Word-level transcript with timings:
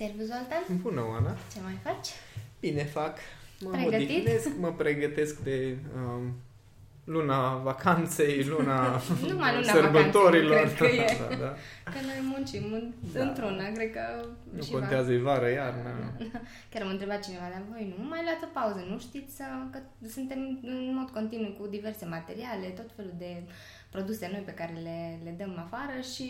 Servus, 0.00 0.26
Zoltan? 0.26 0.62
Bună, 0.82 1.02
Oana! 1.10 1.36
Ce 1.52 1.58
mai 1.62 1.76
faci? 1.82 2.08
Bine 2.60 2.84
fac. 2.84 3.18
Mă 3.60 3.70
Pregătit? 3.70 4.08
odihnesc, 4.10 4.48
mă 4.58 4.72
pregătesc 4.72 5.38
de 5.38 5.76
um, 5.96 6.34
luna 7.04 7.56
vacanței, 7.56 8.44
luna 8.44 9.00
Numai 9.28 9.54
luna 9.54 9.72
sărbătorilor. 9.72 10.56
vacanței, 10.66 10.88
cred 10.96 11.06
că 11.06 11.12
e. 11.12 11.18
da, 11.28 11.34
da. 11.44 11.50
Că 11.92 11.98
noi 12.02 12.20
muncim 12.22 12.72
în, 12.72 12.92
Da. 13.12 13.22
într-una, 13.22 13.72
cred 13.74 13.90
că 13.90 14.00
Nu 14.56 14.62
și 14.62 14.70
contează, 14.70 15.12
e 15.12 15.18
vară, 15.18 15.50
iarnă. 15.50 15.90
Chiar 16.70 16.82
m-a 16.82 16.90
întrebat 16.90 17.24
cineva, 17.24 17.48
dar 17.52 17.62
voi 17.70 17.94
nu 17.98 18.04
mai 18.08 18.20
luați 18.22 18.44
o 18.44 18.48
pauză, 18.52 18.84
nu 18.88 18.98
știți 18.98 19.36
să, 19.36 19.44
că 19.72 19.78
suntem 20.08 20.38
în 20.62 20.94
mod 20.98 21.10
continuu 21.10 21.50
cu 21.58 21.66
diverse 21.66 22.04
materiale, 22.06 22.66
tot 22.66 22.90
felul 22.96 23.14
de 23.18 23.42
produse 23.90 24.28
noi 24.32 24.42
pe 24.44 24.54
care 24.60 24.72
le, 24.82 25.18
le 25.24 25.34
dăm 25.38 25.54
afară 25.66 25.96
și 26.14 26.28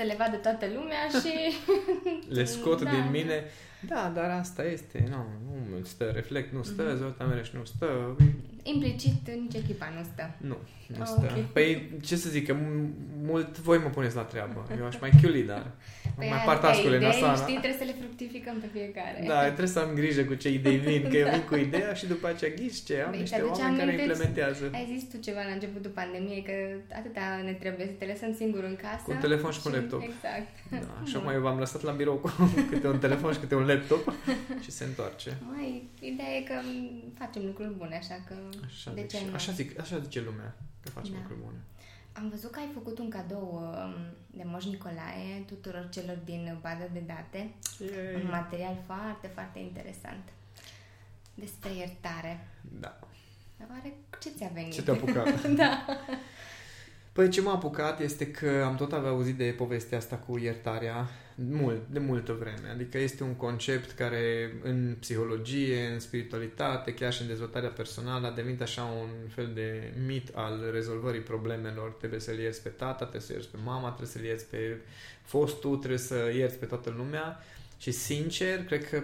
să 0.00 0.06
le 0.06 0.14
vadă 0.18 0.36
toată 0.36 0.66
lumea 0.74 1.08
și... 1.22 1.56
Le 2.36 2.44
scot 2.44 2.82
Da. 2.82 2.90
din 2.90 3.08
mine. 3.10 3.44
Da, 3.88 4.12
dar 4.14 4.30
asta 4.30 4.64
este, 4.64 5.04
nu, 5.08 5.16
nu 5.44 5.74
îmi 5.76 5.86
stă, 5.86 6.04
reflect 6.14 6.52
nu 6.52 6.62
stă, 6.62 6.82
Mhm. 6.82 6.96
Zoltan 6.96 7.28
Mereș 7.28 7.50
nu 7.50 7.64
stă, 7.64 8.16
Implicit 8.62 9.28
nici 9.42 9.54
echipa 9.54 9.86
nu 9.96 10.02
stă. 10.12 10.30
nu, 10.36 10.56
nu 10.86 10.96
Ah, 11.02 11.06
stă. 11.06 11.32
ok. 11.36 11.44
Păi, 11.52 11.90
ce 12.02 12.16
să 12.16 12.28
zic, 12.28 12.46
că 12.46 12.54
m- 12.54 12.90
mult 13.22 13.58
voi 13.58 13.78
mă 13.78 13.88
puneți 13.88 14.16
la 14.16 14.22
treabă. 14.22 14.66
Eu 14.78 14.86
aș 14.86 15.00
mai 15.00 15.10
chiuli, 15.20 15.42
dar 15.42 15.66
Păi 16.16 16.28
mai 16.28 16.38
ai 16.38 16.44
par 16.44 16.54
atâtea 16.54 16.70
tascurile 16.70 16.96
în 16.96 17.02
idei, 17.02 17.14
Asana. 17.22 17.34
știi, 17.44 17.58
trebuie 17.62 17.80
să 17.82 17.86
le 17.90 17.94
fructificăm 18.02 18.56
pe 18.64 18.68
fiecare. 18.76 19.24
Da, 19.26 19.40
trebuie 19.44 19.66
să 19.76 19.78
am 19.80 19.90
grijă 19.94 20.22
cu 20.24 20.34
ce 20.34 20.48
idei 20.58 20.76
vin, 20.76 21.02
că 21.10 21.16
eu 21.16 21.28
vin 21.34 21.44
cu 21.50 21.54
ideea 21.56 21.92
și 22.00 22.06
după 22.06 22.26
aceea 22.32 22.50
ghici 22.58 22.80
ce, 22.86 22.94
am 23.04 23.10
Băi, 23.10 23.20
niște 23.20 23.36
te-aduce 23.36 23.60
oameni 23.60 23.78
care 23.78 23.90
aminte- 23.90 24.04
implementează. 24.06 24.64
Ai 24.78 24.86
zis 24.94 25.02
tu 25.10 25.16
ceva 25.26 25.40
la 25.48 25.52
începutul 25.56 25.90
pandemiei 26.00 26.42
că 26.48 26.54
atâta 27.00 27.24
ne 27.44 27.52
trebuie 27.62 27.86
să 27.92 27.94
te 27.98 28.04
lăsăm 28.12 28.32
singur 28.42 28.62
în 28.72 28.76
casă. 28.84 29.02
Cu 29.04 29.10
un 29.16 29.22
telefon 29.26 29.50
și 29.56 29.60
cu 29.62 29.68
un 29.68 29.74
laptop. 29.78 30.00
Exact. 30.10 30.48
Da, 30.74 30.78
și 31.08 31.14
acum 31.18 31.30
eu 31.36 31.42
v-am 31.46 31.58
lăsat 31.64 31.82
la 31.88 31.92
birou 32.00 32.16
cu 32.24 32.28
câte 32.70 32.86
un 32.94 32.98
telefon 33.06 33.30
și 33.36 33.40
câte 33.44 33.54
un 33.60 33.66
laptop 33.72 34.12
și 34.64 34.70
se 34.70 34.84
întoarce. 34.84 35.38
Mai, 35.54 35.88
ideea 36.00 36.28
e 36.36 36.42
că 36.42 36.54
facem 37.18 37.44
lucruri 37.46 37.74
bune, 37.76 37.96
așa 37.96 38.20
că 38.26 38.34
Așa, 38.66 38.92
de 38.94 39.00
zic, 39.00 39.10
ce 39.10 39.16
și- 39.16 39.24
nu? 39.24 39.34
așa, 39.34 39.52
zic, 39.52 39.80
așa 39.80 39.98
zice 39.98 40.20
lumea, 40.20 40.54
că 40.82 40.90
facem 40.90 41.12
Da. 41.12 41.18
lucruri 41.18 41.40
bune. 41.40 41.58
Am 42.12 42.28
văzut 42.28 42.50
că 42.50 42.58
ai 42.58 42.68
făcut 42.74 42.98
un 42.98 43.08
cadou 43.10 43.60
um, 43.62 43.94
de 44.36 44.42
Moș 44.46 44.64
Nicolae 44.64 45.42
tuturor 45.46 45.88
celor 45.92 46.18
din 46.24 46.58
baza 46.60 46.86
de 46.92 47.02
date. 47.06 47.50
Un 48.22 48.28
material 48.30 48.76
foarte, 48.86 49.26
foarte 49.34 49.58
interesant. 49.58 50.24
Despre 51.34 51.70
iertare. 51.74 52.46
Da. 52.80 52.98
Dar 53.58 53.68
oare 53.70 53.92
ce 54.20 54.30
ți-a 54.36 54.50
venit? 54.54 54.72
Ce 54.72 54.82
te-a 54.82 54.92
apucat? 54.94 55.46
da. 55.62 55.84
Păi 57.12 57.28
ce 57.28 57.40
m-a 57.40 57.52
apucat 57.52 58.00
este 58.00 58.30
că 58.30 58.62
am 58.66 58.76
tot 58.76 58.92
avea 58.92 59.10
auzit 59.10 59.36
de 59.36 59.54
povestea 59.56 59.98
asta 59.98 60.16
cu 60.16 60.38
iertarea 60.38 61.08
mult, 61.48 61.80
de 61.86 61.98
multă 61.98 62.32
vreme. 62.32 62.68
Adică 62.72 62.98
este 62.98 63.22
un 63.22 63.34
concept 63.34 63.90
care 63.90 64.52
în 64.62 64.96
psihologie, 65.00 65.86
în 65.92 66.00
spiritualitate, 66.00 66.94
chiar 66.94 67.12
și 67.12 67.22
în 67.22 67.28
dezvoltarea 67.28 67.68
personală 67.68 68.26
a 68.26 68.30
devenit 68.30 68.60
așa 68.60 68.82
un 68.82 69.28
fel 69.28 69.50
de 69.54 69.92
mit 70.06 70.30
al 70.34 70.68
rezolvării 70.72 71.20
problemelor. 71.20 71.90
Trebuie 71.90 72.20
să-l 72.20 72.38
ierți 72.38 72.62
pe 72.62 72.68
tata, 72.68 72.94
trebuie 72.94 73.20
să 73.20 73.32
ierți 73.32 73.48
pe 73.48 73.58
mama, 73.64 73.86
trebuie 73.86 74.08
să-l 74.08 74.24
ierți 74.24 74.46
pe 74.46 74.80
fostul, 75.22 75.76
trebuie 75.76 75.98
să 75.98 76.32
ierți 76.36 76.58
pe 76.58 76.66
toată 76.66 76.94
lumea. 76.96 77.44
Și 77.78 77.90
sincer, 77.90 78.64
cred 78.64 78.88
că 78.88 79.02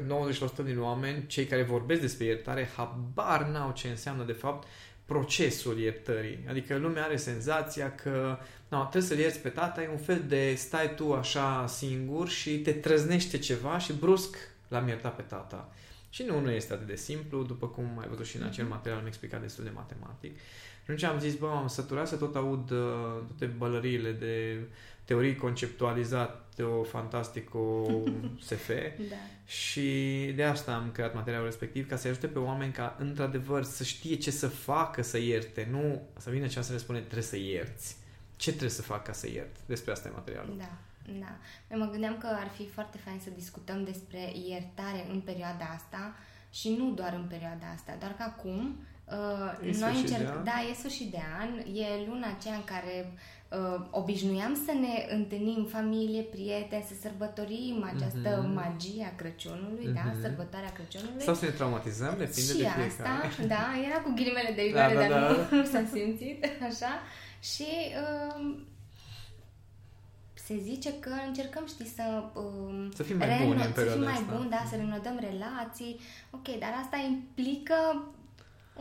90% 0.62 0.64
din 0.64 0.80
oameni, 0.80 1.26
cei 1.26 1.44
care 1.44 1.62
vorbesc 1.62 2.00
despre 2.00 2.24
iertare, 2.24 2.68
habar 2.76 3.46
n-au 3.46 3.72
ce 3.72 3.88
înseamnă 3.88 4.24
de 4.24 4.32
fapt 4.32 4.68
procesul 5.06 5.78
iertării. 5.78 6.44
Adică 6.48 6.76
lumea 6.76 7.04
are 7.04 7.16
senzația 7.16 7.94
că 7.94 8.38
no, 8.68 8.80
trebuie 8.80 9.02
să-l 9.02 9.18
ierți 9.18 9.38
pe 9.38 9.48
tata, 9.48 9.82
e 9.82 9.88
un 9.88 9.98
fel 9.98 10.24
de 10.28 10.54
stai 10.56 10.94
tu 10.94 11.12
așa 11.12 11.66
singur 11.66 12.28
și 12.28 12.58
te 12.58 12.72
trăznește 12.72 13.38
ceva 13.38 13.78
și 13.78 13.92
brusc 13.92 14.36
l-am 14.68 14.88
iertat 14.88 15.16
pe 15.16 15.22
tata. 15.22 15.72
Și 16.10 16.22
nu, 16.22 16.40
nu 16.40 16.50
este 16.50 16.72
atât 16.72 16.86
de 16.86 16.96
simplu, 16.96 17.42
după 17.42 17.66
cum 17.66 17.98
ai 18.00 18.08
văzut 18.08 18.26
și 18.26 18.36
în 18.36 18.42
acel 18.42 18.66
material, 18.66 19.00
am 19.00 19.06
explicat 19.06 19.40
destul 19.40 19.64
de 19.64 19.70
matematic. 19.74 20.36
Și 20.36 20.92
atunci 20.92 21.02
am 21.02 21.18
zis, 21.18 21.34
bă, 21.34 21.48
am 21.48 21.66
săturat 21.66 22.08
să 22.08 22.16
tot 22.16 22.36
aud 22.36 22.70
uh, 22.70 22.78
toate 23.26 23.54
bălăriile 23.56 24.12
de 24.12 24.60
teorii 25.06 25.36
conceptualizate, 25.36 26.62
o 26.62 26.82
fantastico 26.82 27.86
SF, 28.40 28.68
da. 29.10 29.16
și 29.44 29.88
de 30.34 30.44
asta 30.44 30.74
am 30.74 30.90
creat 30.92 31.14
materialul 31.14 31.46
respectiv, 31.46 31.88
ca 31.88 31.96
să 31.96 32.08
ajute 32.08 32.26
pe 32.26 32.38
oameni 32.38 32.72
ca, 32.72 32.96
într-adevăr, 32.98 33.64
să 33.64 33.84
știe 33.84 34.14
ce 34.16 34.30
să 34.30 34.48
facă 34.48 35.02
să 35.02 35.18
ierte, 35.18 35.68
nu 35.70 36.02
să 36.18 36.30
vină 36.30 36.46
cea 36.46 36.62
să 36.62 36.72
le 36.72 36.78
spune 36.78 36.98
trebuie 36.98 37.22
să 37.22 37.36
ierți. 37.36 37.96
Ce 38.36 38.48
trebuie 38.48 38.70
să 38.70 38.82
fac 38.82 39.04
ca 39.04 39.12
să 39.12 39.28
iert? 39.28 39.56
Despre 39.66 39.92
asta 39.92 40.08
e 40.08 40.12
materialul. 40.14 40.54
Da, 40.58 40.78
da. 41.18 41.36
Eu 41.70 41.78
mă 41.78 41.90
gândeam 41.90 42.18
că 42.18 42.26
ar 42.26 42.50
fi 42.56 42.68
foarte 42.68 42.98
fain 42.98 43.20
să 43.22 43.30
discutăm 43.34 43.84
despre 43.84 44.32
iertare 44.48 45.06
în 45.10 45.20
perioada 45.20 45.64
asta 45.64 46.14
și 46.50 46.74
nu 46.78 46.94
doar 46.94 47.12
în 47.12 47.26
perioada 47.28 47.66
asta, 47.74 47.96
doar 47.98 48.14
că 48.14 48.22
acum 48.22 48.76
uh, 49.10 49.52
E 49.62 49.64
noi 49.64 49.72
sfârșit 49.74 50.06
de 50.08 50.14
încercăm, 50.14 50.36
an. 50.38 50.44
da, 50.44 50.56
e 50.70 50.74
sfârșit 50.74 51.10
de 51.10 51.20
an, 51.40 51.50
e 51.58 51.86
luna 52.08 52.26
aceea 52.38 52.54
în 52.54 52.64
care 52.64 53.12
uh, 53.50 53.86
obișnuiam 53.90 54.54
să 54.66 54.72
ne 54.72 55.14
întâlnim 55.14 55.64
familie, 55.70 56.22
prieteni, 56.22 56.84
să 56.88 56.94
sărbătorim 57.00 57.76
această 57.94 58.30
Mhm. 58.42 58.52
magie 58.54 59.04
a 59.12 59.16
Crăciunului, 59.16 59.86
da, 59.94 60.00
Mhm. 60.06 60.20
sărbătoarea 60.20 60.72
Crăciunului. 60.72 61.22
Sau 61.22 61.34
să 61.34 61.44
ne 61.44 61.50
traumatizăm, 61.50 62.14
depinde 62.18 62.40
și 62.40 62.46
de 62.46 62.52
fiecare. 62.52 62.82
asta, 62.86 63.44
da, 63.46 63.64
era 63.88 63.98
cu 64.04 64.12
ghilimele 64.14 64.52
de 64.54 64.62
rigoare, 64.62 64.94
Da, 64.94 65.00
da, 65.00 65.08
dar 65.08 65.20
da. 65.22 65.28
Nu, 65.50 65.56
nu 65.56 65.64
s-a 65.72 65.82
simțit, 65.92 66.44
așa. 66.68 66.92
Și 67.52 67.66
um, 68.36 68.66
se 70.34 70.58
zice 70.62 70.98
că 70.98 71.10
încercăm, 71.26 71.66
știi, 71.66 71.86
să... 71.86 72.22
Um, 72.34 72.90
Să 72.94 73.02
fim 73.02 73.16
mai 73.16 73.26
reno- 73.28 73.44
buni 73.46 73.52
în 73.52 73.58
Să 73.58 73.64
fim 73.64 73.72
perioada 73.74 74.02
mai 74.04 74.12
asta. 74.12 74.34
buni, 74.36 74.50
da, 74.50 74.62
să 74.70 74.76
renodăm 74.76 75.18
relații. 75.30 76.00
Ok, 76.30 76.58
dar 76.58 76.72
asta 76.82 76.96
implică 77.10 77.74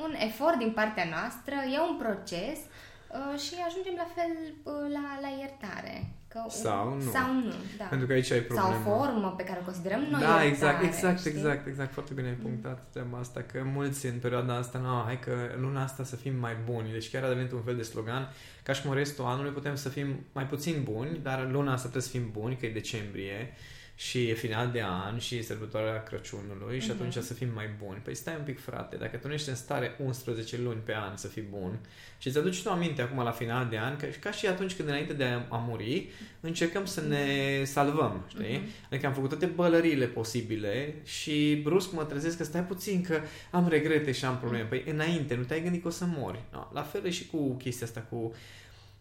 un 0.04 0.14
efort 0.28 0.58
din 0.58 0.72
partea 0.72 1.08
noastră, 1.16 1.56
e 1.76 1.78
un 1.90 1.96
proces 2.04 2.60
uh, 2.66 3.40
și 3.44 3.54
ajungem 3.68 3.96
la 4.04 4.08
fel 4.16 4.32
uh, 4.64 4.88
la, 4.96 5.06
la 5.26 5.32
iertare. 5.42 5.96
Că, 6.28 6.42
Sau 6.50 6.96
nu. 6.96 7.12
Sau 7.12 7.34
nu, 7.34 7.54
da. 7.78 7.86
Pentru 7.86 8.08
că 8.08 8.14
aici 8.14 8.32
ai 8.32 8.40
problema. 8.40 8.68
Sau 8.68 8.80
o 8.80 8.84
formă 8.90 9.34
pe 9.38 9.44
care 9.44 9.60
o 9.62 9.66
considerăm 9.66 10.00
noi 10.00 10.22
da, 10.22 10.28
iertare, 10.28 10.48
exact, 10.48 10.84
exact, 10.84 11.20
știi? 11.20 11.32
exact, 11.32 11.68
exact. 11.68 11.94
Foarte 11.94 12.14
bine 12.14 12.28
ai 12.28 12.34
punctat 12.34 12.88
treaba 12.92 13.18
asta, 13.18 13.42
că 13.52 13.64
mulți 13.74 14.06
în 14.06 14.20
perioada 14.20 14.56
asta, 14.56 14.78
nu, 14.78 15.04
hai 15.06 15.20
că 15.20 15.36
luna 15.58 15.84
asta 15.84 16.04
să 16.04 16.16
fim 16.16 16.36
mai 16.36 16.56
buni. 16.66 16.92
Deci 16.92 17.10
chiar 17.12 17.24
a 17.24 17.28
devenit 17.28 17.52
un 17.52 17.62
fel 17.62 17.76
de 17.76 17.82
slogan, 17.82 18.30
ca 18.64 18.74
și 18.74 18.82
cum 18.82 18.90
în 18.90 18.98
restul 18.98 19.26
anului 19.26 19.52
putem 19.52 19.76
să 19.76 19.90
fim 19.90 20.08
mai 20.32 20.46
puțin 20.46 20.84
buni, 20.84 21.20
dar 21.24 21.48
luna 21.52 21.72
asta 21.72 21.90
trebuie 21.90 22.02
să 22.02 22.18
fim 22.18 22.30
buni, 22.32 22.56
că 22.56 22.66
e 22.66 22.72
decembrie 22.72 23.54
și 23.98 24.30
e 24.30 24.34
final 24.34 24.72
de 24.72 24.82
an 24.84 25.18
și 25.18 25.36
e 25.38 25.42
sărbătoarea 25.42 26.04
Crăciunului 26.04 26.80
și 26.80 26.90
Mhm. 26.90 26.96
atunci 27.02 27.24
să 27.24 27.34
fim 27.34 27.50
mai 27.54 27.70
buni. 27.84 28.00
Păi 28.04 28.16
stai 28.16 28.36
un 28.38 28.44
pic, 28.44 28.60
frate, 28.60 28.96
dacă 28.96 29.18
tu 29.18 29.28
nu 29.28 29.34
ești 29.34 29.50
în 29.50 29.56
stare 29.56 29.96
11 30.04 30.58
luni 30.62 30.80
pe 30.86 30.96
an 30.96 31.18
să 31.18 31.28
fii 31.28 31.42
bun 31.42 31.80
și 32.18 32.28
îți 32.28 32.38
aduci 32.38 32.62
tu 32.64 32.70
aminte 32.70 33.02
acum 33.02 33.24
la 33.24 33.32
final 33.32 33.68
de 33.70 33.78
an, 33.78 33.96
că 33.96 34.06
ca 34.20 34.32
și 34.32 34.48
atunci 34.48 34.76
când 34.76 34.88
înainte 34.88 35.14
de 35.14 35.24
a, 35.24 35.42
a 35.50 35.58
muri, 35.68 36.10
încercăm 36.40 36.86
să 36.86 37.02
ne 37.02 37.26
salvăm, 37.64 38.26
știi? 38.28 38.58
Mhm. 38.58 38.70
Adică 38.90 39.08
am 39.08 39.14
făcut 39.14 39.30
toate 39.30 39.46
bălăriile 39.46 40.06
posibile 40.06 40.96
și 41.04 41.60
brusc 41.64 41.92
mă 41.92 42.04
trezesc 42.04 42.38
că 42.38 42.44
stai 42.44 42.64
puțin 42.64 43.02
că 43.02 43.20
am 43.52 43.68
regrete 43.68 44.12
și 44.12 44.26
am 44.26 44.38
probleme. 44.40 44.64
Păi 44.66 44.84
înainte, 44.88 45.36
nu 45.36 45.44
te-ai 45.44 45.62
gândit 45.64 45.82
că 45.82 45.88
o 45.88 45.92
să 45.92 46.06
mori. 46.08 46.44
No, 46.52 46.68
la 46.74 46.82
fel 46.82 47.06
e 47.06 47.10
și 47.10 47.28
cu 47.28 47.54
chestia 47.54 47.86
asta, 47.86 48.00
cu, 48.10 48.34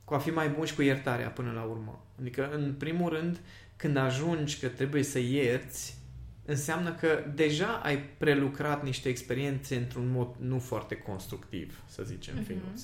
cu 0.05 0.15
a 0.15 0.19
fi 0.19 0.31
mai 0.31 0.49
bun 0.49 0.65
și 0.65 0.75
cu 0.75 0.83
iertarea 0.83 1.29
până 1.29 1.53
la 1.55 1.63
urmă. 1.63 2.05
Adică, 2.21 2.51
în 2.53 2.75
primul 2.79 3.09
rând, 3.13 3.41
când 3.77 3.97
ajungi 3.97 4.59
că 4.59 4.69
trebuie 4.69 5.03
să 5.03 5.19
ierți, 5.19 5.97
înseamnă 6.45 6.95
că 6.95 7.25
deja 7.35 7.67
ai 7.83 7.99
prelucrat 8.19 8.83
niște 8.85 9.09
experiențe 9.09 9.77
într-un 9.77 10.11
mod 10.11 10.35
nu 10.41 10.59
foarte 10.59 10.95
constructiv, 10.97 11.83
să 11.87 12.03
zicem, 12.03 12.35
Mhm. 12.35 12.45
finuț. 12.45 12.83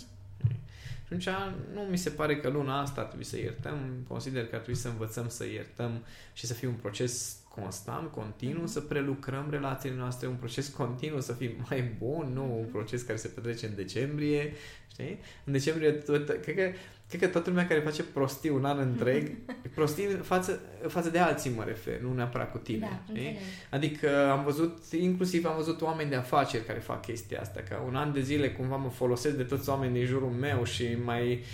Și 1.20 1.28
atunci 1.28 1.28
nu 1.74 1.80
mi 1.80 1.98
se 1.98 2.10
pare 2.10 2.36
că 2.36 2.48
luna 2.48 2.80
asta 2.80 3.00
ar 3.00 3.06
trebui 3.06 3.24
să 3.24 3.38
iertăm, 3.38 3.78
consider 4.08 4.46
că 4.46 4.54
ar 4.54 4.60
trebui 4.60 4.80
să 4.80 4.88
învățăm 4.88 5.28
să 5.28 5.46
iertăm 5.46 6.04
și 6.32 6.46
să 6.46 6.54
fie 6.54 6.68
un 6.68 6.74
proces 6.74 7.36
constant, 7.48 8.10
continuu, 8.10 8.62
Mhm. 8.62 8.70
să 8.70 8.80
prelucrăm 8.80 9.46
relațiile 9.50 9.96
noastre, 9.96 10.26
un 10.26 10.34
proces 10.34 10.68
continuu, 10.68 11.20
să 11.20 11.32
fim 11.32 11.50
mai 11.68 11.82
bun, 11.98 12.30
nu 12.32 12.58
un 12.58 12.64
proces 12.66 13.02
care 13.02 13.18
se 13.18 13.28
petrece 13.28 13.66
în 13.66 13.74
decembrie, 13.74 14.52
știi? 14.90 15.18
În 15.44 15.52
decembrie, 15.52 15.90
tot, 15.92 16.26
cred 16.42 16.54
că 16.56 16.70
Cred 17.10 17.22
că 17.22 17.28
toată 17.28 17.50
lumea 17.50 17.66
care 17.66 17.80
face 17.80 18.02
prostii 18.02 18.50
un 18.50 18.64
an 18.64 18.78
întreg, 18.78 19.36
prostii 19.74 20.06
față, 20.06 20.60
față 20.88 21.10
de 21.10 21.18
alții 21.18 21.52
mă 21.56 21.64
refer, 21.66 22.00
nu 22.00 22.14
neapărat 22.14 22.50
cu 22.50 22.58
tine. 22.58 22.78
Da, 22.78 23.00
știi? 23.02 23.26
înțeleg. 23.26 23.36
Adică 23.70 24.30
am 24.30 24.44
văzut, 24.44 24.78
inclusiv 24.92 25.46
am 25.46 25.56
văzut 25.56 25.80
oameni 25.80 26.10
de 26.10 26.16
afaceri 26.16 26.64
care 26.64 26.78
fac 26.78 27.06
chestia 27.06 27.40
asta, 27.40 27.60
că 27.68 27.76
un 27.86 27.96
an 27.96 28.12
de 28.12 28.20
zile 28.20 28.50
cumva 28.50 28.76
mă 28.76 28.88
folosesc 28.88 29.36
de 29.36 29.42
toți 29.42 29.68
oamenii 29.68 29.98
din 29.98 30.06
jurul 30.06 30.30
meu 30.30 30.64
și 30.64 30.96
mai 31.04 31.44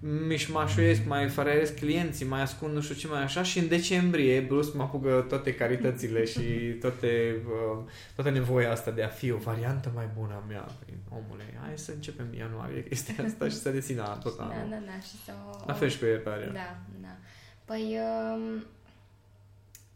mișmașuiesc, 0.00 1.04
mai 1.04 1.28
fărăiesc 1.28 1.74
clienții, 1.74 2.26
mai 2.26 2.40
ascund 2.40 2.74
nu 2.74 2.80
știu 2.80 2.94
ce 2.94 3.08
mai 3.08 3.22
așa 3.22 3.42
și 3.42 3.58
în 3.58 3.68
decembrie 3.68 4.40
brusc 4.40 4.74
mă 4.74 4.82
apucă 4.82 5.24
toate 5.28 5.54
caritățile 5.54 6.24
și 6.24 6.40
toate, 6.82 7.36
uh, 7.46 7.82
toată 8.14 8.30
nevoia 8.30 8.70
asta 8.70 8.90
de 8.90 9.02
a 9.02 9.08
fi 9.08 9.30
o 9.30 9.36
variantă 9.36 9.92
mai 9.94 10.08
bună 10.18 10.34
a 10.34 10.44
mea. 10.48 10.60
Păi, 10.60 10.94
omule, 11.10 11.42
hai 11.66 11.78
să 11.78 11.92
începem 11.92 12.26
în 12.32 12.38
ianuarie 12.38 12.82
chestia 12.84 13.24
asta 13.24 13.48
și 13.48 13.54
să 13.56 13.70
dețină 13.70 14.18
tot 14.22 14.36
Da, 14.36 14.44
anul. 14.44 14.70
da, 14.70 14.76
da, 14.86 15.00
și 15.00 15.24
să 15.24 15.32
o... 15.52 15.64
La 15.66 15.72
fel 15.72 15.88
și 15.88 15.98
cu 15.98 16.04
iertarea. 16.04 16.48
Da, 16.52 16.78
da. 17.00 17.16
Păi, 17.64 17.98
um, 18.34 18.64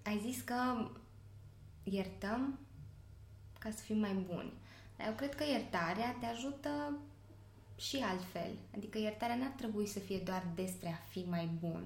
ai 0.03 0.21
zis 0.31 0.41
că 0.45 0.55
iertăm 1.83 2.59
ca 3.59 3.71
să 3.71 3.83
fim 3.83 3.99
mai 3.99 4.25
buni. 4.27 4.53
Dar 4.97 5.07
eu 5.07 5.13
cred 5.17 5.35
că 5.35 5.45
iertarea 5.51 6.17
te 6.21 6.27
ajută 6.27 6.99
și 7.81 7.97
altfel. 8.11 8.51
Adică 8.77 8.99
iertarea 8.99 9.37
n-ar 9.37 9.55
trebui 9.57 9.87
să 9.87 9.99
fie 9.99 10.19
doar 10.25 10.43
despre 10.55 10.89
a 10.89 11.07
fi 11.11 11.25
mai 11.29 11.51
bun. 11.61 11.83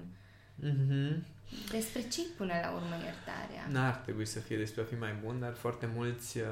Mm-hmm. 0.59 1.23
Despre 1.71 2.01
ce 2.07 2.21
până 2.37 2.53
la 2.61 2.71
urmă 2.71 2.95
iertarea? 3.03 3.67
N-ar 3.71 3.95
trebui 3.95 4.25
să 4.25 4.39
fie 4.39 4.57
despre 4.57 4.81
a 4.81 4.85
fi 4.85 4.95
mai 4.95 5.13
bun, 5.23 5.39
dar 5.39 5.53
foarte 5.53 5.89
mulți 5.95 6.37
uh, 6.37 6.45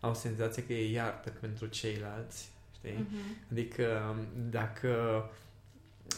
au 0.00 0.14
senzația 0.14 0.62
că 0.66 0.72
e 0.72 0.90
iartă 0.92 1.30
pentru 1.30 1.66
ceilalți. 1.66 2.48
Știi? 2.74 2.90
Mm-hmm. 2.90 3.50
Adică 3.50 4.16
dacă 4.50 5.22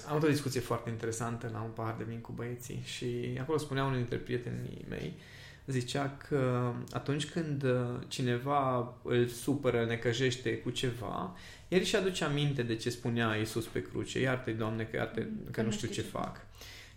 am 0.07 0.15
avut 0.15 0.29
o 0.29 0.31
discuție 0.31 0.61
foarte 0.61 0.91
interesantă 0.91 1.51
la 1.53 1.61
un 1.61 1.71
pahar 1.71 1.95
de 1.97 2.05
vin 2.05 2.21
cu 2.21 2.33
băieții 2.33 2.83
și 2.85 3.39
acolo 3.41 3.59
spunea 3.59 3.85
unul 3.85 3.97
dintre 3.97 4.17
prietenii 4.17 4.85
mei 4.89 5.15
zicea 5.71 6.17
că 6.29 6.73
atunci 6.93 7.27
când 7.27 7.63
uh, 7.63 7.71
cineva 8.09 8.95
îl 9.03 9.27
supără, 9.27 9.81
îl 9.81 9.87
necăjește 9.87 10.57
cu 10.57 10.71
ceva, 10.71 11.37
el 11.69 11.83
și 11.83 11.97
aduce 11.97 12.25
aminte 12.25 12.63
de 12.63 12.75
ce 12.75 12.91
spunea 12.91 13.37
Iisus 13.37 13.67
pe 13.67 13.83
cruce, 13.83 14.21
iartă-i, 14.21 14.53
Doamne, 14.53 14.83
că, 14.83 14.97
iartă, 14.97 15.27
că 15.51 15.63
nu 15.63 15.71
știu 15.71 15.89
ce 15.89 16.01
fac. 16.01 16.47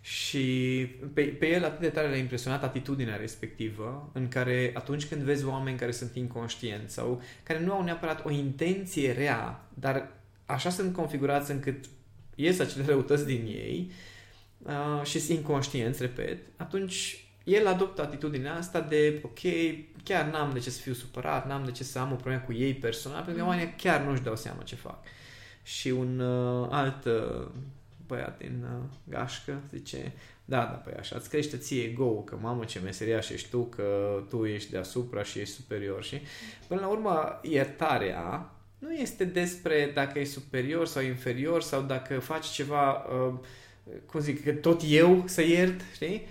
Și 0.00 0.86
pe, 1.14 1.22
pe 1.22 1.48
el 1.48 1.64
atât 1.64 1.80
de 1.80 1.88
tare 1.88 2.08
l-a 2.08 2.16
impresionat 2.16 2.62
atitudinea 2.62 3.16
respectivă, 3.16 4.10
în 4.12 4.28
care 4.28 4.70
atunci 4.74 5.06
când 5.06 5.22
vezi 5.22 5.44
oameni 5.44 5.78
care 5.78 5.90
sunt 5.90 6.14
inconștienți 6.14 6.94
sau 6.94 7.22
care 7.42 7.60
nu 7.60 7.72
au 7.72 7.84
neapărat 7.84 8.24
o 8.24 8.30
intenție 8.30 9.12
rea, 9.12 9.68
dar 9.74 10.12
așa 10.46 10.70
sunt 10.70 10.94
configurați 10.94 11.50
încât 11.50 11.84
ies 12.34 12.58
acele 12.58 12.84
răutăți 12.84 13.26
din 13.26 13.44
ei 13.46 13.90
uh, 14.58 15.06
și 15.06 15.18
sunt 15.18 15.38
inconștienți, 15.38 16.02
repet, 16.02 16.38
atunci 16.56 17.23
el 17.44 17.66
adoptă 17.66 18.02
atitudinea 18.02 18.54
asta 18.54 18.80
de, 18.80 19.20
ok, 19.22 19.38
chiar 20.04 20.24
n-am 20.24 20.50
de 20.52 20.58
ce 20.58 20.70
să 20.70 20.80
fiu 20.80 20.92
supărat, 20.92 21.46
n-am 21.46 21.64
de 21.64 21.70
ce 21.70 21.84
să 21.84 21.98
am 21.98 22.12
o 22.12 22.14
problemă 22.14 22.42
cu 22.46 22.52
ei 22.52 22.74
personal, 22.74 23.22
pentru 23.22 23.34
că 23.34 23.42
mm. 23.42 23.48
oamenii 23.48 23.74
chiar 23.76 24.00
nu-și 24.00 24.22
dau 24.22 24.36
seama 24.36 24.62
ce 24.62 24.74
fac. 24.74 24.98
Și 25.62 25.88
un 25.88 26.18
uh, 26.18 26.68
alt 26.70 27.04
uh, 27.04 27.46
băiat 28.06 28.38
din 28.38 28.64
uh, 28.64 28.84
gașcă 29.08 29.60
zice, 29.72 30.12
da, 30.44 30.56
da, 30.56 30.64
păi 30.64 30.92
așa, 30.98 31.16
îți 31.16 31.28
crește 31.28 31.56
ție 31.56 31.82
ego 31.82 32.10
că 32.10 32.36
mamă 32.40 32.64
ce 32.64 32.78
meseriaș 32.78 33.28
ești 33.28 33.48
tu, 33.48 33.64
că 33.64 34.18
tu 34.28 34.44
ești 34.44 34.70
deasupra 34.70 35.22
și 35.22 35.38
ești 35.38 35.54
superior 35.54 36.02
și 36.02 36.20
până 36.66 36.80
la 36.80 36.86
urmă 36.86 37.40
iertarea 37.42 38.50
nu 38.78 38.92
este 38.92 39.24
despre 39.24 39.90
dacă 39.94 40.18
e 40.18 40.24
superior 40.24 40.86
sau 40.86 41.02
inferior 41.02 41.62
sau 41.62 41.82
dacă 41.82 42.18
faci 42.18 42.46
ceva, 42.46 42.92
uh, 42.92 43.34
cum 44.06 44.20
zic, 44.20 44.44
că 44.44 44.52
tot 44.52 44.80
eu 44.86 45.22
să 45.26 45.42
iert, 45.42 45.80
știi? 45.94 46.26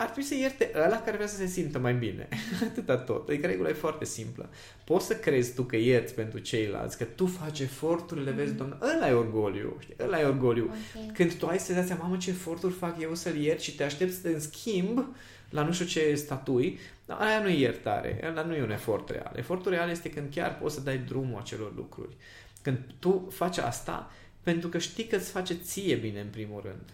Păi 0.00 0.08
ar 0.08 0.14
trebui 0.14 0.36
să 0.36 0.42
ierte 0.42 0.70
ăla 0.84 1.00
care 1.00 1.16
vrea 1.16 1.28
să 1.28 1.36
se 1.36 1.46
simtă 1.46 1.78
mai 1.78 1.94
bine. 1.94 2.28
Atâta 2.68 2.96
tot. 2.96 3.28
Adică 3.28 3.46
regula 3.46 3.68
e 3.68 3.72
foarte 3.72 4.04
simplă. 4.04 4.50
Poți 4.84 5.06
să 5.06 5.16
crezi 5.16 5.54
tu 5.54 5.62
că 5.62 5.76
ierți 5.76 6.14
pentru 6.14 6.38
ceilalți, 6.38 6.98
că 6.98 7.04
tu 7.04 7.26
faci 7.26 7.60
eforturile, 7.60 8.32
mm-hmm. 8.32 8.36
vezi, 8.36 8.54
doamne, 8.54 8.76
ăla 8.96 9.08
e 9.08 9.12
orgoliu. 9.12 9.76
Știi? 9.78 9.94
Ăla 10.00 10.20
e 10.20 10.24
orgoliu. 10.24 10.64
Okay. 10.64 11.10
Când 11.14 11.34
tu 11.34 11.46
ai 11.46 11.58
senzația, 11.58 11.98
mamă, 12.00 12.16
ce 12.16 12.30
eforturi 12.30 12.72
fac 12.72 13.00
eu 13.00 13.14
să-l 13.14 13.36
iert 13.36 13.60
și 13.60 13.74
te 13.74 13.84
aștepți 13.84 14.16
să 14.16 14.28
te 14.28 14.38
schimb 14.38 15.06
la 15.50 15.62
nu 15.62 15.72
știu 15.72 15.86
ce 15.86 16.14
statui, 16.14 16.78
dar 17.06 17.18
aia 17.20 17.40
nu 17.40 17.48
e 17.48 17.58
iertare, 17.58 18.20
aia 18.22 18.42
nu 18.42 18.54
e 18.54 18.62
un 18.62 18.70
efort 18.70 19.08
real. 19.08 19.32
Efortul 19.36 19.70
real 19.70 19.90
este 19.90 20.10
când 20.10 20.30
chiar 20.30 20.58
poți 20.58 20.74
să 20.74 20.80
dai 20.80 20.98
drumul 20.98 21.38
acelor 21.40 21.72
lucruri. 21.76 22.16
Când 22.62 22.78
tu 22.98 23.28
faci 23.30 23.58
asta 23.58 24.12
pentru 24.42 24.68
că 24.68 24.78
știi 24.78 25.04
că 25.04 25.16
îți 25.16 25.30
face 25.30 25.54
ție 25.54 25.94
bine 25.94 26.20
în 26.20 26.28
primul 26.30 26.60
rând. 26.64 26.84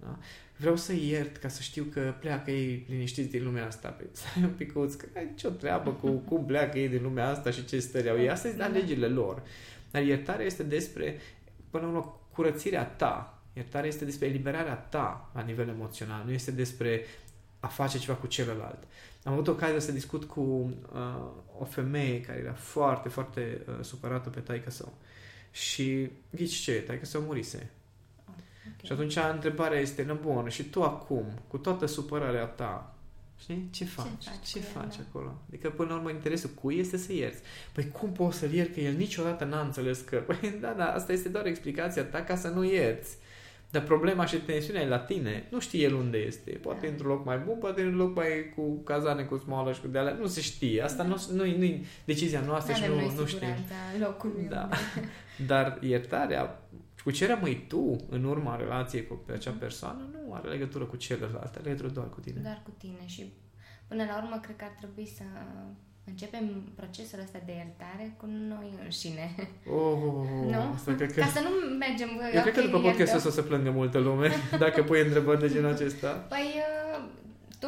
Da? 0.00 0.18
Vreau 0.56 0.76
să 0.76 0.92
iert 0.92 1.36
ca 1.36 1.48
să 1.48 1.62
știu 1.62 1.84
că 1.84 2.14
pleacă 2.20 2.50
ei 2.50 2.86
liniștiți 2.88 3.28
din 3.28 3.44
lumea 3.44 3.66
asta. 3.66 3.88
Păi, 3.88 4.06
stai 4.12 4.42
un 4.42 4.50
picuț, 4.50 4.94
că 4.94 5.06
ai 5.16 5.30
ce-o 5.34 5.50
treabă 5.50 5.90
cu 5.90 6.10
cum 6.10 6.44
pleacă 6.44 6.78
ei 6.78 6.88
din 6.88 7.02
lumea 7.02 7.28
asta 7.28 7.50
și 7.50 7.64
ce 7.64 7.78
stări 7.78 8.10
au 8.10 8.18
ei. 8.18 8.30
Asta 8.30 8.48
sunt 8.48 8.60
alegerile 8.60 9.08
lor. 9.08 9.42
Dar 9.90 10.02
iertarea 10.02 10.46
este 10.46 10.62
despre, 10.62 11.20
până 11.70 11.82
la 11.84 11.88
urmă, 11.88 12.20
curățirea 12.32 12.84
ta. 12.84 13.42
Iertarea 13.52 13.88
este 13.88 14.04
despre 14.04 14.26
eliberarea 14.26 14.74
ta 14.74 15.30
la 15.34 15.40
nivel 15.40 15.68
emoțional. 15.68 16.22
Nu 16.24 16.32
este 16.32 16.50
despre 16.50 17.04
a 17.60 17.66
face 17.66 17.98
ceva 17.98 18.16
cu 18.18 18.26
celălalt. 18.26 18.78
Am 19.24 19.32
avut 19.32 19.48
ocazia 19.48 19.78
să 19.78 19.92
discut 19.92 20.24
cu 20.24 20.40
uh, 20.40 21.26
o 21.58 21.64
femeie 21.64 22.20
care 22.20 22.38
era 22.38 22.52
foarte, 22.52 23.08
foarte 23.08 23.60
uh, 23.68 23.74
supărată 23.80 24.28
pe 24.28 24.40
taică 24.40 24.70
său. 24.70 24.92
Și 25.50 26.10
ghici 26.30 26.54
ce, 26.54 26.72
taică 26.72 27.04
său 27.04 27.20
murise. 27.20 27.70
Okay. 28.74 28.84
Și 28.84 28.92
atunci 28.92 29.16
întrebarea 29.32 29.80
este, 29.80 30.02
nă 30.02 30.18
bun, 30.22 30.48
și 30.48 30.62
tu 30.62 30.82
acum, 30.82 31.24
cu 31.48 31.58
toată 31.58 31.86
supărarea 31.86 32.44
ta, 32.44 32.96
Știi? 33.38 33.68
Ce 33.70 33.84
faci? 33.84 34.06
Ce 34.18 34.28
faci, 34.28 34.48
ce 34.48 34.58
faci 34.58 34.96
da. 34.96 35.02
acolo? 35.08 35.34
Adică, 35.48 35.70
până 35.70 35.88
la 35.88 35.94
urmă, 35.94 36.10
interesul 36.10 36.50
cui 36.60 36.78
este 36.78 36.96
să 36.96 37.12
ierți. 37.12 37.40
Păi 37.72 37.88
cum 37.90 38.12
poți 38.12 38.38
să-l 38.38 38.52
iert? 38.52 38.74
Că 38.74 38.80
el 38.80 38.94
niciodată 38.94 39.44
n-a 39.44 39.60
înțeles 39.60 40.00
că... 40.00 40.16
Păi 40.26 40.58
da, 40.60 40.74
da, 40.76 40.92
asta 40.92 41.12
este 41.12 41.28
doar 41.28 41.46
explicația 41.46 42.04
ta 42.04 42.22
ca 42.22 42.36
să 42.36 42.48
nu 42.48 42.64
ierți. 42.64 43.16
Dar 43.70 43.82
problema 43.82 44.26
și 44.26 44.36
tensiunea 44.36 44.82
e 44.82 44.88
la 44.88 44.98
tine. 44.98 45.46
Nu 45.50 45.60
știe 45.60 45.82
el 45.82 45.94
unde 45.94 46.18
este. 46.18 46.50
Poate 46.50 46.86
da. 46.86 46.92
într-un 46.92 47.10
loc 47.10 47.24
mai 47.24 47.38
bun, 47.38 47.56
poate 47.58 47.80
într-un 47.80 47.98
loc 47.98 48.14
mai 48.14 48.52
cu 48.56 48.76
cazane, 48.82 49.22
cu 49.22 49.36
smoală 49.36 49.72
și 49.72 49.80
cu 49.80 49.86
de 49.86 49.98
alea. 49.98 50.16
Nu 50.20 50.26
se 50.26 50.40
știe. 50.40 50.82
Asta 50.82 51.02
da. 51.02 51.08
nu, 51.08 51.16
nu, 51.32 51.56
nu 51.56 51.84
decizia 52.04 52.40
noastră 52.40 52.72
da, 52.72 52.78
și 52.78 52.88
nu, 52.88 53.20
nu 53.20 53.26
știm. 53.26 53.48
locului 54.00 54.46
da. 54.48 54.68
Dar 55.46 55.78
iertarea, 55.80 56.62
cu 57.06 57.12
ce 57.12 57.26
rămâi 57.26 57.64
tu 57.68 57.96
în 58.08 58.24
urma 58.24 58.56
relației 58.56 59.06
cu 59.06 59.24
acea 59.32 59.50
mhm. 59.50 59.58
persoană, 59.58 60.02
nu 60.12 60.34
are 60.34 60.48
legătură 60.48 60.84
cu 60.84 60.96
celălalt, 60.96 61.54
are 61.54 61.64
legătură 61.64 61.88
doar 61.88 62.08
cu 62.08 62.20
tine. 62.20 62.40
Doar 62.40 62.60
cu 62.64 62.72
tine 62.78 63.02
și 63.06 63.32
până 63.88 64.04
la 64.04 64.22
urmă 64.22 64.38
cred 64.42 64.56
că 64.56 64.64
ar 64.64 64.74
trebui 64.78 65.06
să 65.16 65.22
începem 66.04 66.44
procesul 66.74 67.18
ăsta 67.22 67.38
de 67.46 67.52
iertare 67.52 68.14
cu 68.16 68.26
noi 68.52 68.68
înșine. 68.84 69.34
Oh, 69.78 70.26
nu? 70.52 70.60
Asta 70.74 70.94
cred 70.94 71.12
că... 71.12 71.20
Ca 71.20 71.26
să 71.26 71.40
nu 71.46 71.76
mergem... 71.76 72.08
Eu 72.08 72.28
okay, 72.28 72.42
cred 72.42 72.54
că 72.54 72.60
după 72.60 72.80
podcastul 72.80 73.16
ăsta 73.16 73.30
să 73.30 73.42
plângă 73.42 73.70
multă 73.70 73.98
lume, 73.98 74.28
dacă 74.64 74.82
pui 74.82 75.00
întrebări 75.00 75.40
de 75.40 75.48
genul 75.48 75.72
acesta. 75.72 76.08
Păi, 76.08 76.48
uh, 76.54 76.75
tu 77.60 77.66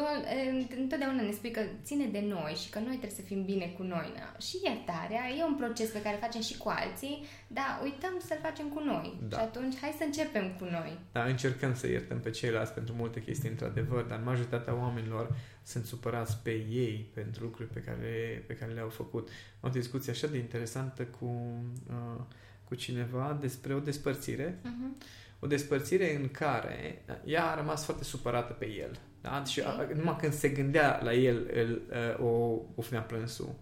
întotdeauna 0.77 1.21
ne 1.21 1.31
spui 1.31 1.51
că 1.51 1.61
ține 1.83 2.05
de 2.05 2.23
noi 2.27 2.53
și 2.61 2.69
că 2.69 2.79
noi 2.79 2.97
trebuie 2.97 3.19
să 3.19 3.21
fim 3.21 3.45
bine 3.45 3.67
cu 3.77 3.83
noi. 3.83 4.13
Na? 4.15 4.39
Și 4.39 4.57
iertarea 4.63 5.23
e 5.37 5.43
un 5.43 5.55
proces 5.55 5.89
pe 5.89 6.01
care 6.01 6.15
îl 6.15 6.21
facem 6.21 6.41
și 6.41 6.57
cu 6.57 6.69
alții, 6.69 7.25
dar 7.47 7.79
uităm 7.83 8.13
să-l 8.27 8.39
facem 8.41 8.67
cu 8.67 8.79
noi. 8.83 9.19
Da. 9.27 9.37
Și 9.37 9.43
atunci 9.43 9.75
hai 9.81 9.95
să 9.97 10.03
începem 10.03 10.55
cu 10.59 10.63
noi. 10.63 10.99
Da, 11.11 11.23
încercăm 11.23 11.75
să 11.75 11.87
iertăm 11.87 12.19
pe 12.19 12.29
ceilalți 12.29 12.73
pentru 12.73 12.93
multe 12.93 13.21
chestii, 13.21 13.49
într-adevăr, 13.49 14.03
dar 14.03 14.19
majoritatea 14.25 14.75
oamenilor 14.75 15.35
sunt 15.63 15.85
supărați 15.85 16.37
pe 16.43 16.51
ei 16.69 17.09
pentru 17.13 17.43
lucruri 17.43 17.69
pe 17.69 17.79
care, 17.79 18.43
pe 18.47 18.53
care 18.53 18.71
le-au 18.71 18.89
făcut. 18.89 19.29
Am 19.59 19.69
o 19.69 19.73
discuție 19.73 20.11
așa 20.11 20.27
de 20.27 20.37
interesantă 20.37 21.03
cu, 21.03 21.53
uh, 21.89 22.21
cu 22.63 22.75
cineva 22.75 23.37
despre 23.41 23.73
o 23.73 23.79
despărțire. 23.79 24.59
Uh-huh. 24.59 25.17
O 25.39 25.47
despărțire 25.47 26.15
în 26.15 26.29
care 26.29 27.01
ea 27.25 27.45
a 27.51 27.55
rămas 27.55 27.85
foarte 27.85 28.03
supărată 28.03 28.53
pe 28.53 28.65
el. 28.65 28.99
Da? 29.21 29.43
Și 29.43 29.59
okay. 29.59 29.87
numai 29.95 30.15
când 30.19 30.33
se 30.33 30.49
gândea 30.49 30.99
la 31.03 31.13
el, 31.13 31.49
el 31.55 31.81
uh, 32.19 32.25
o, 32.25 32.59
o 32.75 32.81
finea 32.81 33.01
plânsul. 33.01 33.55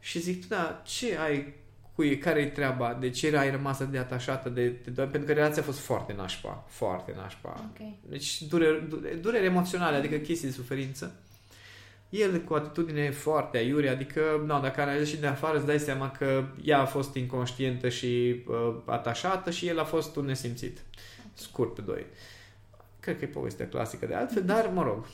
Și 0.00 0.18
zic, 0.18 0.48
da, 0.48 0.82
ce 0.84 1.18
ai 1.18 1.54
cu 1.94 2.04
ei, 2.04 2.18
care 2.18 2.40
e 2.40 2.46
treaba? 2.46 2.96
De 3.00 3.10
ce 3.10 3.36
ai 3.36 3.50
rămas 3.50 3.84
de 3.84 3.98
atașată 3.98 4.48
de, 4.48 4.68
de, 4.68 4.90
de 4.90 5.02
Pentru 5.02 5.24
că 5.24 5.32
relația 5.32 5.62
a 5.62 5.64
fost 5.64 5.78
foarte 5.78 6.12
nașpa, 6.12 6.64
foarte 6.68 7.12
nașpa. 7.16 7.70
Okay. 7.72 7.98
Deci 8.08 8.42
dureri, 8.42 8.88
dureri 9.20 9.44
emoționale, 9.44 9.96
adică 9.96 10.16
chestii 10.16 10.48
de 10.48 10.54
suferință 10.54 11.14
el 12.08 12.40
cu 12.40 12.54
atitudine 12.54 13.10
foarte 13.10 13.56
aiurea, 13.56 13.92
adică, 13.92 14.20
nu, 14.46 14.60
dacă 14.60 14.80
analizezi 14.80 15.10
și 15.10 15.20
de 15.20 15.26
afară, 15.26 15.56
îți 15.56 15.66
dai 15.66 15.78
seama 15.78 16.10
că 16.10 16.44
ea 16.64 16.80
a 16.80 16.84
fost 16.84 17.14
inconștientă 17.14 17.88
și 17.88 18.42
uh, 18.46 18.74
atașată 18.84 19.50
și 19.50 19.66
el 19.66 19.78
a 19.78 19.84
fost 19.84 20.16
un 20.16 20.24
nesimțit. 20.24 20.78
Scurt 21.34 21.74
pe 21.74 21.80
doi. 21.80 22.06
Cred 23.06 23.18
că 23.18 23.24
e 23.24 23.28
povestea 23.28 23.68
clasică 23.68 24.06
de 24.06 24.14
altfel, 24.14 24.42
dar 24.44 24.70
mă 24.74 24.82
rog. 24.82 25.06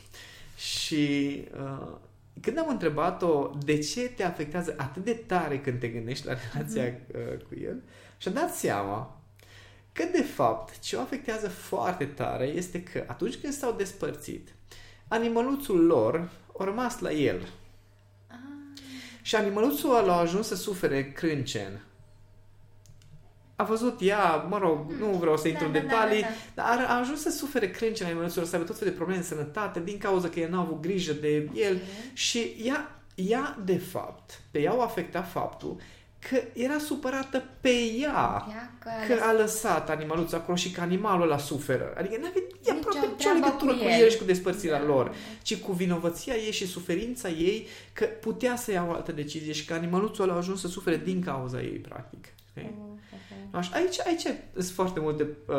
Și 0.57 1.45
uh, 1.55 1.97
când 2.41 2.59
am 2.59 2.69
întrebat-o 2.69 3.51
de 3.65 3.79
ce 3.79 4.01
te 4.01 4.23
afectează 4.23 4.75
atât 4.77 5.05
de 5.05 5.13
tare 5.13 5.61
când 5.61 5.81
te 5.81 5.89
gândești 5.89 6.27
la 6.27 6.35
relația 6.53 6.83
uh, 6.85 7.45
cu 7.49 7.55
el, 7.63 7.83
și-a 8.19 8.31
dat 8.31 8.55
seama 8.55 9.21
că 9.93 10.05
de 10.13 10.23
fapt 10.23 10.79
ce 10.79 10.97
o 10.97 11.01
afectează 11.01 11.49
foarte 11.49 12.05
tare 12.05 12.47
este 12.47 12.83
că 12.83 13.05
atunci 13.07 13.37
când 13.37 13.53
s-au 13.53 13.73
despărțit, 13.73 14.49
animăluțul 15.09 15.85
lor 15.85 16.31
a 16.59 16.65
rămas 16.65 16.99
la 16.99 17.13
el. 17.13 17.49
Ah. 18.27 18.37
Și 19.23 19.37
animăluțul 19.37 19.97
ăla 19.97 20.15
a 20.15 20.21
ajuns 20.21 20.47
să 20.47 20.55
sufere 20.55 21.13
crâncen. 21.13 21.85
A 23.57 23.65
văzut 23.65 23.99
ea, 24.01 24.47
mă 24.49 24.59
rog, 24.59 24.79
hmm. 24.87 24.99
nu 24.99 25.17
vreau 25.17 25.37
să 25.37 25.49
intru 25.49 25.69
da, 25.69 25.79
în 25.79 25.87
da, 25.87 25.89
detalii, 25.89 26.21
da, 26.21 26.29
da, 26.55 26.63
da. 26.63 26.77
dar 26.77 26.87
a 26.89 26.99
ajuns 26.99 27.21
să 27.21 27.31
sufere 27.31 27.71
crâncen 27.71 28.07
animăluțul 28.07 28.45
să 28.45 28.55
aibă 28.55 28.67
tot 28.67 28.79
felul 28.79 28.93
de 28.93 28.99
probleme 28.99 29.21
de 29.21 29.27
sănătate 29.27 29.81
din 29.81 29.99
cauza 29.99 30.29
că 30.29 30.41
el 30.41 30.51
n-a 30.51 30.61
avut 30.61 30.81
grijă 30.81 31.13
de 31.13 31.51
el 31.55 31.75
okay. 31.75 31.89
și 32.13 32.57
ea, 32.65 33.01
ea, 33.15 33.59
de 33.65 33.77
fapt, 33.79 34.41
pe 34.51 34.61
ea 34.61 34.77
o 34.77 34.83
afecta 34.83 35.23
faptul 35.23 35.81
că 36.29 36.43
era 36.53 36.79
supărată 36.79 37.43
pe 37.61 37.75
ea, 38.01 38.47
Ea 38.51 38.73
că, 38.79 39.15
că 39.15 39.23
a 39.23 39.33
lăsat 39.33 39.91
animaluțul 39.91 40.39
acolo 40.39 40.57
și 40.57 40.71
că 40.71 40.81
animalul 40.81 41.23
ăla 41.23 41.39
suferă. 41.39 41.95
Adică 41.97 42.17
nu 42.21 42.27
avea 42.27 42.43
Nicio 42.59 42.73
aproape 42.73 43.07
nicio 43.07 43.15
treabă 43.17 43.39
legătură 43.39 43.73
cu 43.73 43.79
cu 43.79 43.85
el. 43.85 44.03
el 44.03 44.11
și 44.11 44.19
cu 44.19 44.25
despărțirea 44.25 44.79
Da. 44.79 44.87
lor, 44.87 45.15
ci 45.43 45.57
cu 45.57 45.73
vinovăția 45.73 46.35
ei 46.35 46.53
și 46.53 46.67
suferința 46.67 47.29
ei 47.29 47.67
că 47.93 48.05
putea 48.05 48.57
să 48.57 48.71
ia 48.71 48.87
o 48.89 48.93
altă 48.93 49.13
decizie 49.13 49.53
și 49.53 49.65
că 49.65 49.75
animaluțul 49.75 50.25
ăla 50.25 50.33
a 50.33 50.37
ajuns 50.37 50.61
să 50.61 50.69
sufere 50.69 50.97
din 50.97 51.23
cauza 51.23 51.61
ei, 51.61 51.79
practic. 51.79 52.27
Știi? 52.57 52.75
Oh, 52.79 52.85
oh, 53.13 53.19
oh. 53.53 53.59
Așa, 53.59 53.77
aici, 53.77 54.01
aici 54.07 54.21
sunt 54.53 54.75
foarte 54.75 55.01
multe 55.01 55.27
uh, 55.47 55.57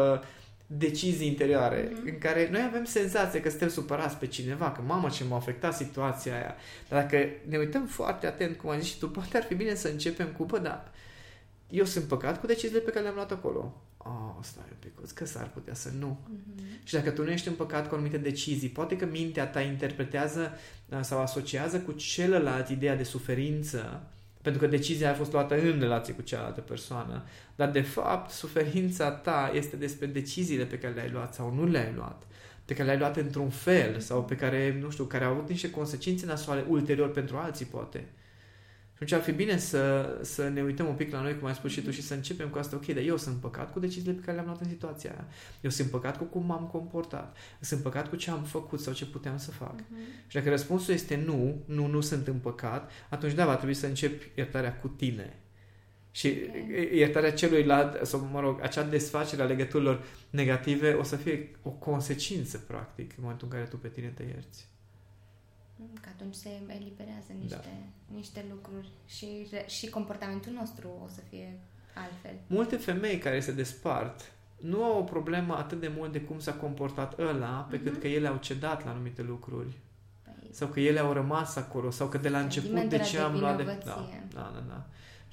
decizii 0.67 1.27
interioare 1.27 1.91
Mhm. 1.93 2.07
în 2.07 2.17
care 2.17 2.49
noi 2.51 2.61
avem 2.67 2.83
senzația 2.85 3.41
că 3.41 3.49
suntem 3.49 3.69
supărați 3.69 4.15
pe 4.17 4.27
cineva, 4.27 4.71
că 4.71 4.81
mamă 4.81 5.09
ce 5.09 5.23
m-a 5.23 5.35
afectat 5.35 5.75
situația 5.75 6.33
aia. 6.35 6.55
Dar 6.89 7.01
dacă 7.01 7.17
ne 7.47 7.57
uităm 7.57 7.85
foarte 7.85 8.27
atent, 8.27 8.57
cum 8.57 8.69
ai 8.69 8.79
zis 8.79 8.89
și 8.89 8.99
tu, 8.99 9.09
poate 9.09 9.37
ar 9.37 9.43
fi 9.43 9.55
bine 9.55 9.75
să 9.75 9.87
începem 9.87 10.27
cu, 10.27 10.43
bă, 10.45 10.57
da, 10.59 10.91
eu 11.69 11.85
sunt 11.85 12.03
păcat 12.05 12.39
cu 12.39 12.47
deciziile 12.47 12.79
pe 12.79 12.89
care 12.91 13.03
le-am 13.03 13.15
luat 13.15 13.31
acolo. 13.31 13.81
Oh, 13.97 14.35
stai 14.41 14.63
un 14.69 14.77
pic, 14.79 15.13
că 15.13 15.25
s-ar 15.25 15.49
putea 15.53 15.73
să 15.73 15.89
nu. 15.99 16.17
Mhm. 16.29 16.63
Și 16.83 16.93
dacă 16.93 17.09
tu 17.09 17.23
nu 17.23 17.31
ești 17.31 17.47
împăcat 17.47 17.87
cu 17.87 17.95
anumite 17.95 18.17
decizii, 18.17 18.69
poate 18.69 18.95
că 18.97 19.05
mintea 19.05 19.47
ta 19.47 19.61
interpretează 19.61 20.51
uh, 20.89 20.99
sau 21.01 21.19
asociază 21.21 21.79
cu 21.79 21.91
celălalt 21.91 22.69
ideea 22.69 22.95
de 22.95 23.03
suferință, 23.03 24.03
pentru 24.43 24.61
că 24.61 24.67
decizia 24.67 25.11
a 25.11 25.13
fost 25.13 25.31
luată 25.31 25.55
în 25.55 25.79
relație 25.79 26.13
cu 26.13 26.21
cealaltă 26.21 26.61
persoană, 26.61 27.23
dar 27.55 27.69
de 27.69 27.81
fapt 27.81 28.29
suferința 28.29 29.11
ta 29.11 29.51
este 29.53 29.75
despre 29.75 30.05
deciziile 30.05 30.63
pe 30.63 30.77
care 30.77 30.93
le-ai 30.93 31.09
luat 31.09 31.33
sau 31.33 31.53
nu 31.53 31.65
le-ai 31.65 31.93
luat, 31.95 32.23
pe 32.65 32.73
care 32.73 32.85
le-ai 32.85 32.97
luat 32.97 33.17
într-un 33.17 33.49
fel 33.49 33.99
sau 33.99 34.23
pe 34.23 34.35
care, 34.35 34.77
nu 34.81 34.89
știu, 34.89 35.03
care 35.03 35.23
au 35.23 35.31
avut 35.31 35.49
niște 35.49 35.69
consecințe 35.69 36.25
nasoale 36.25 36.65
ulterior 36.67 37.11
pentru 37.11 37.37
alții, 37.37 37.65
poate. 37.65 38.05
Și 39.05 39.13
atunci 39.13 39.27
ar 39.27 39.33
fi 39.33 39.43
bine 39.43 39.57
să, 39.57 40.15
să 40.21 40.47
ne 40.47 40.61
uităm 40.61 40.87
un 40.87 40.95
pic 40.95 41.11
la 41.11 41.21
noi, 41.21 41.39
cum 41.39 41.47
ai 41.47 41.55
spus 41.55 41.71
și 41.71 41.81
tu, 41.81 41.91
și 41.91 42.01
să 42.01 42.13
începem 42.13 42.49
cu 42.49 42.57
asta. 42.57 42.75
Ok, 42.75 42.85
dar 42.85 43.03
eu 43.03 43.17
sunt 43.17 43.35
păcat 43.35 43.71
cu 43.71 43.79
deciziile 43.79 44.13
pe 44.13 44.21
care 44.21 44.33
le-am 44.33 44.45
luat 44.45 44.61
în 44.61 44.69
situația 44.69 45.11
aia. 45.11 45.27
Eu 45.61 45.69
sunt 45.69 45.89
păcat 45.89 46.17
cu 46.17 46.23
cum 46.23 46.45
m-am 46.45 46.69
comportat. 46.71 47.37
Sunt 47.59 47.81
păcat 47.81 48.09
cu 48.09 48.15
ce 48.15 48.31
am 48.31 48.43
făcut 48.43 48.79
sau 48.79 48.93
ce 48.93 49.05
puteam 49.05 49.37
să 49.37 49.51
fac. 49.51 49.75
Mhm. 49.75 49.99
Și 50.27 50.35
dacă 50.35 50.49
răspunsul 50.49 50.93
este 50.93 51.15
nu, 51.25 51.61
nu, 51.65 51.87
nu 51.87 52.01
sunt 52.01 52.27
în 52.27 52.37
păcat, 52.37 52.91
atunci 53.09 53.33
da, 53.33 53.45
va 53.45 53.55
trebui 53.55 53.73
să 53.73 53.85
începi 53.85 54.31
iertarea 54.35 54.75
cu 54.75 54.87
tine. 54.87 55.37
Și 56.11 56.27
Ok. 56.47 56.93
iertarea 56.93 57.33
celuilalt, 57.33 58.05
sau 58.05 58.29
mă 58.31 58.39
rog, 58.39 58.61
acea 58.61 58.83
desfacere 58.83 59.41
a 59.41 59.45
legăturilor 59.45 60.03
negative 60.29 60.93
o 60.93 61.03
să 61.03 61.15
fie 61.15 61.49
o 61.61 61.69
consecință, 61.69 62.57
practic, 62.57 63.09
în 63.11 63.17
momentul 63.21 63.47
în 63.51 63.53
care 63.53 63.69
tu 63.69 63.77
pe 63.77 63.87
tine 63.87 64.07
te 64.07 64.23
ierți. 64.23 64.71
Că 66.01 66.09
atunci 66.15 66.35
se 66.35 66.49
eliberează 66.67 67.31
niște, 67.39 67.55
Da. 67.55 68.15
niște 68.15 68.45
lucruri 68.49 68.87
și, 69.05 69.47
re- 69.51 69.65
și 69.67 69.89
comportamentul 69.89 70.51
nostru 70.51 70.87
o 71.05 71.07
să 71.07 71.19
fie 71.29 71.59
altfel. 71.95 72.33
Multe 72.47 72.75
femei 72.75 73.17
care 73.17 73.39
se 73.39 73.51
despart 73.51 74.31
nu 74.57 74.83
au 74.83 74.99
o 74.99 75.03
problemă 75.03 75.55
atât 75.57 75.79
de 75.79 75.91
mult 75.97 76.11
de 76.11 76.21
cum 76.21 76.39
s-a 76.39 76.53
comportat 76.53 77.19
ăla, 77.19 77.67
pe 77.69 77.79
cât 77.81 77.91
Mhm. 77.91 77.99
că 78.01 78.07
ele 78.07 78.27
au 78.27 78.37
cedat 78.37 78.85
la 78.85 78.91
anumite 78.91 79.21
lucruri. 79.21 79.73
Păi, 80.23 80.49
Sau 80.51 80.67
că 80.67 80.79
ele 80.79 80.99
au 80.99 81.13
rămas 81.13 81.55
acolo, 81.55 81.91
sau 81.91 82.07
că 82.07 82.17
de 82.17 82.29
la 82.29 82.39
început 82.39 82.69
de 82.69 82.77
Sentimentul 82.79 83.09
ce 83.11 83.17
ăla 83.17 83.25
am 83.27 83.33
de 83.33 83.39
luat 83.39 83.57
de... 83.57 83.63
vinovăție. 83.63 84.23
Da, 84.33 84.39
da, 84.41 84.51
da, 84.53 84.63
da. 84.67 84.85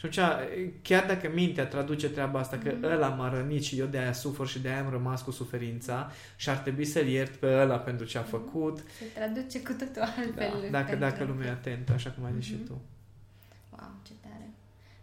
Și 0.09 0.19
atunci, 0.19 0.49
chiar 0.83 1.07
dacă 1.07 1.31
mintea 1.35 1.67
traduce 1.67 2.09
treaba 2.11 2.39
asta, 2.39 2.59
că 2.59 2.73
Mhm. 2.75 2.85
ăla 2.85 3.09
m-a 3.09 3.29
rănit 3.35 3.63
și 3.65 3.79
eu 3.79 3.87
de 3.87 3.99
aia 3.99 4.13
sufăr 4.13 4.47
și 4.47 4.59
de 4.59 4.69
aia 4.69 4.81
am 4.85 4.91
rămas 4.91 5.23
cu 5.23 5.31
suferința 5.31 6.11
și 6.37 6.49
ar 6.51 6.57
trebui 6.57 6.85
să-l 6.85 7.07
iert 7.07 7.35
pe 7.37 7.47
ăla 7.47 7.77
pentru 7.79 8.07
ce 8.07 8.19
a 8.19 8.21
Mhm. 8.21 8.31
făcut, 8.31 8.79
se 8.99 9.05
traduce 9.15 9.63
cu 9.63 9.73
totul 9.73 10.03
altfel. 10.03 10.35
da, 10.37 10.69
dacă, 10.71 10.85
pentru- 10.89 10.97
dacă 11.09 11.25
lumea 11.25 11.47
e 11.47 11.51
atentă, 11.51 11.93
așa 11.93 12.11
cum 12.11 12.25
ai 12.25 12.33
zis 12.37 12.45
și 12.45 12.55
Mhm. 12.55 12.67
tu. 12.67 12.81
Wow, 13.71 13.91
ce 14.03 14.13
tare. 14.21 14.51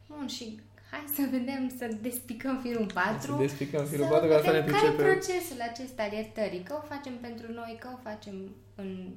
Bun, 0.07 0.27
și 0.27 0.59
hai 0.91 1.03
să 1.15 1.21
vedem, 1.31 1.71
să 1.77 1.95
despicăm 2.01 2.59
firul 2.63 2.85
Să 2.87 2.93
4. 2.93 3.37
despicăm 3.39 3.83
Să 3.85 3.91
firul 3.91 4.07
4, 4.07 4.27
că 4.27 4.33
asta 4.35 4.51
ne 4.51 4.59
vedem 4.59 4.73
care 4.73 4.85
e 4.87 4.89
pricepem. 4.91 5.13
procesul 5.13 5.59
acesta 5.71 6.03
al 6.03 6.11
iertării, 6.11 6.63
că 6.63 6.73
o 6.81 6.85
facem 6.93 7.13
pentru 7.21 7.51
noi, 7.51 7.77
că 7.79 7.87
o 7.95 7.99
facem 8.09 8.35
în 8.75 9.09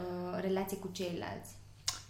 uh, 0.00 0.38
relație 0.40 0.76
cu 0.76 0.88
ceilalți. 0.92 1.50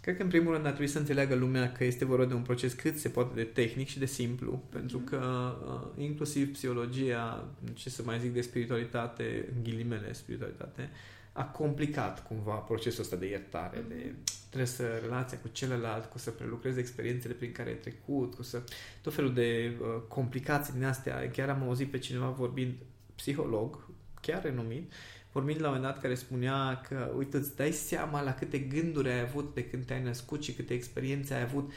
Cred 0.00 0.16
că 0.16 0.22
în 0.22 0.28
primul 0.28 0.52
rând 0.52 0.64
ar 0.64 0.70
trebui 0.70 0.92
să 0.92 0.98
înțeleagă 0.98 1.34
lumea 1.34 1.72
că 1.72 1.84
este 1.84 2.04
vorba 2.04 2.24
de 2.24 2.34
un 2.34 2.42
proces 2.42 2.72
cât 2.72 2.98
se 2.98 3.08
poate 3.08 3.34
de 3.34 3.42
tehnic 3.44 3.88
și 3.88 3.98
de 3.98 4.06
simplu, 4.06 4.62
pentru 4.68 4.98
Mhm. 4.98 5.06
că 5.06 5.54
uh, 5.66 6.02
inclusiv 6.02 6.52
psihologia, 6.52 7.48
ce 7.74 7.90
să 7.90 8.02
mai 8.04 8.18
zic 8.18 8.32
de 8.32 8.40
spiritualitate, 8.40 9.48
în 9.56 9.62
ghilimele 9.62 10.12
spiritualitate, 10.12 10.90
a 11.32 11.44
complicat 11.44 12.26
cumva 12.26 12.54
procesul 12.54 13.02
ăsta 13.02 13.16
de 13.16 13.26
iertare, 13.26 13.84
de 13.88 14.14
trebuie 14.46 14.68
să 14.68 15.00
relația 15.02 15.38
cu 15.38 15.48
celălalt, 15.52 16.04
cu 16.04 16.18
să 16.18 16.30
prelucrezi 16.30 16.78
experiențele 16.78 17.34
prin 17.34 17.52
care 17.52 17.68
ai 17.68 17.74
trecut, 17.74 18.34
cu 18.34 18.42
să 18.42 18.62
tot 19.02 19.14
felul 19.14 19.34
de 19.34 19.76
uh, 19.80 19.86
complicații 20.08 20.72
din 20.72 20.84
astea. 20.84 21.30
Chiar 21.30 21.48
am 21.48 21.62
auzit 21.62 21.90
pe 21.90 21.98
cineva 21.98 22.28
vorbind, 22.28 22.72
psiholog, 23.14 23.88
chiar 24.20 24.42
renumit, 24.42 24.92
vorbind 25.32 25.60
la 25.60 25.68
un 25.68 25.74
moment 25.74 25.92
dat 25.92 26.02
care 26.02 26.14
spunea 26.14 26.80
că, 26.88 27.12
uite, 27.16 27.36
îți 27.36 27.56
dai 27.56 27.72
seama 27.72 28.22
la 28.22 28.34
câte 28.34 28.58
gânduri 28.58 29.08
ai 29.08 29.20
avut 29.20 29.54
de 29.54 29.64
când 29.64 29.84
te-ai 29.84 30.02
născut 30.02 30.42
și 30.42 30.52
câte 30.52 30.74
experiențe 30.74 31.34
ai 31.34 31.42
avut, 31.42 31.72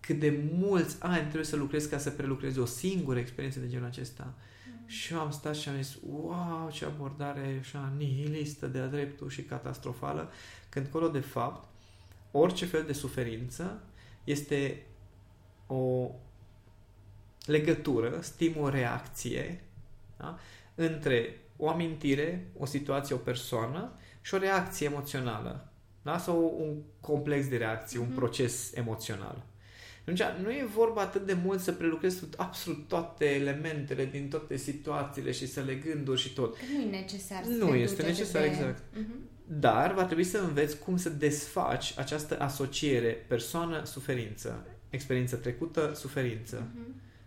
cât 0.00 0.18
de 0.18 0.40
mulți 0.52 0.96
ani 0.98 1.20
trebuie 1.20 1.44
să 1.44 1.56
lucrezi 1.56 1.88
ca 1.88 1.98
să 1.98 2.10
prelucrezi 2.10 2.58
o 2.58 2.64
singură 2.64 3.18
experiență 3.18 3.60
de 3.60 3.68
genul 3.68 3.86
acesta. 3.86 4.34
Și 4.86 5.12
eu 5.12 5.20
am 5.20 5.30
stat 5.30 5.54
și 5.56 5.68
am 5.68 5.82
zis, 5.82 5.96
wow, 6.10 6.70
ce 6.72 6.84
abordare 6.84 7.58
așa 7.60 7.92
nihilistă 7.96 8.66
de-a 8.66 8.86
dreptul 8.86 9.28
și 9.28 9.42
catastrofală, 9.42 10.30
când 10.68 10.86
colo 10.86 11.08
de 11.08 11.20
fapt, 11.20 11.68
orice 12.30 12.66
fel 12.66 12.82
de 12.82 12.92
suferință 12.92 13.82
este 14.24 14.86
o 15.66 16.10
legătură, 17.46 18.18
stimul-reacție 18.20 19.64
da? 20.16 20.38
între 20.74 21.38
o 21.56 21.68
amintire, 21.68 22.50
o 22.58 22.66
situație, 22.66 23.14
o 23.14 23.18
persoană 23.18 23.92
și 24.20 24.34
o 24.34 24.38
reacție 24.38 24.86
emoțională. 24.86 25.68
Da? 26.02 26.18
Sau 26.18 26.56
un 26.60 26.76
complex 27.00 27.48
de 27.48 27.56
reacții, 27.56 27.98
un 27.98 28.06
Mhm. 28.06 28.14
proces 28.14 28.72
emoțional. 28.74 29.42
Atunci, 30.00 30.22
nu 30.42 30.50
e 30.50 30.64
vorba 30.74 31.00
atât 31.00 31.26
de 31.26 31.36
mult 31.44 31.60
să 31.60 31.72
prelucrezi 31.72 32.24
absolut 32.36 32.88
toate 32.88 33.24
elementele 33.34 34.04
din 34.04 34.28
toate 34.28 34.56
situațiile 34.56 35.30
și 35.32 35.46
să 35.46 35.60
le 35.60 35.74
gânduri 35.74 36.20
și 36.20 36.32
tot. 36.32 36.56
Că 36.56 36.62
nu 36.76 36.80
e 36.82 36.90
necesar 37.00 37.44
să 37.44 37.50
Nu 37.50 37.70
te 37.70 37.76
este 37.76 37.94
duci 38.02 38.04
atât 38.04 38.18
necesar, 38.18 38.42
de... 38.42 38.48
exact. 38.48 38.82
Mhm. 38.92 39.12
Dar 39.46 39.94
va 39.94 40.04
trebui 40.04 40.24
să 40.24 40.38
înveți 40.38 40.78
cum 40.78 40.96
să 40.96 41.08
desfaci 41.08 41.94
această 41.98 42.40
asociere 42.40 43.24
persoană-suferință, 43.28 44.66
experiență 44.90 45.36
trecută, 45.36 45.92
suferință. 45.94 46.66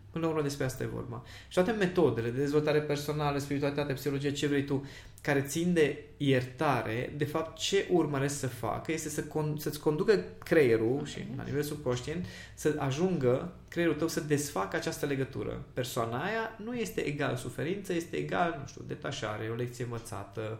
Mhm. 0.07 0.11
Până 0.11 0.25
la 0.25 0.29
urmă 0.31 0.43
despre 0.43 0.65
asta 0.65 0.83
e 0.83 0.87
vorba. 0.87 1.23
Și 1.47 1.53
toate 1.53 1.71
metodele 1.71 2.29
de 2.29 2.39
dezvoltare 2.39 2.79
personală, 2.79 3.37
spiritualitate, 3.37 3.93
psihologie, 3.93 4.31
ce 4.31 4.47
vrei 4.47 4.63
tu, 4.63 4.85
care 5.21 5.41
țin 5.41 5.73
de 5.73 6.03
iertare, 6.17 7.13
de 7.17 7.25
fapt 7.25 7.57
ce 7.57 7.87
urmăresc 7.91 8.39
să 8.39 8.47
facă 8.47 8.91
este 8.91 9.09
să 9.09 9.23
con- 9.23 9.57
să-ți 9.57 9.79
conducă 9.79 10.23
creierul 10.43 11.05
și 11.05 11.25
la 11.37 11.43
nivel 11.43 11.61
subconștient 11.63 12.25
să 12.55 12.75
ajungă 12.77 13.53
creierul 13.67 13.95
tău 13.95 14.07
să 14.07 14.19
desfacă 14.19 14.75
această 14.75 15.05
legătură. 15.05 15.65
Persoana 15.73 16.23
aia 16.23 16.57
nu 16.63 16.75
este 16.75 17.01
egal 17.01 17.35
suferință, 17.35 17.93
este 17.93 18.15
egal, 18.15 18.57
nu 18.61 18.67
știu, 18.67 18.81
detașare, 18.87 19.49
o 19.51 19.55
lecție 19.55 19.83
învățată, 19.83 20.59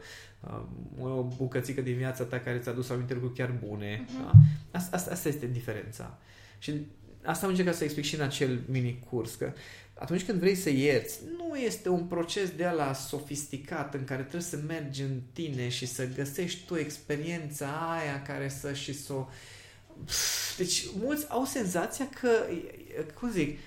um, 1.00 1.10
o 1.10 1.24
bucățică 1.24 1.82
din 1.82 1.96
viața 1.96 2.24
ta 2.24 2.40
care 2.40 2.58
ți-a 2.58 2.72
dus 2.72 2.90
aminte 2.90 3.14
lucruri 3.14 3.34
chiar 3.36 3.54
bune. 3.68 4.06
Mhm. 4.08 4.24
Da? 4.24 4.32
Asta, 4.72 4.96
asta, 4.96 5.12
asta 5.12 5.30
este 5.30 5.48
diferența. 5.48 6.18
Și 6.58 6.86
asta 7.28 7.46
am 7.46 7.52
încercat 7.52 7.76
să 7.76 7.84
explic 7.84 8.06
și 8.06 8.16
în 8.16 8.22
acel 8.22 8.60
mini-curs, 8.66 9.36
că 9.36 9.54
atunci 9.94 10.24
când 10.24 10.40
vrei 10.40 10.56
să 10.56 10.70
ierți, 10.70 11.20
nu 11.38 11.56
este 11.56 11.90
un 11.90 12.04
proces 12.04 12.50
de 12.50 12.72
la 12.76 12.94
sofisticat 12.94 13.94
în 13.94 14.04
care 14.04 14.22
trebuie 14.22 14.42
să 14.42 14.60
mergi 14.68 15.02
în 15.02 15.22
tine 15.34 15.70
și 15.70 15.86
să 15.86 16.08
găsești 16.16 16.66
tu 16.66 16.78
experiența 16.78 17.66
aia 17.66 18.22
care 18.22 18.50
să 18.50 18.74
și 18.74 18.94
să 18.94 19.14
o... 19.14 19.28
Deci 20.58 20.86
mulți 21.00 21.26
au 21.30 21.46
senzația 21.46 22.10
că, 22.22 22.30
cum 23.20 23.32
zic, 23.32 23.60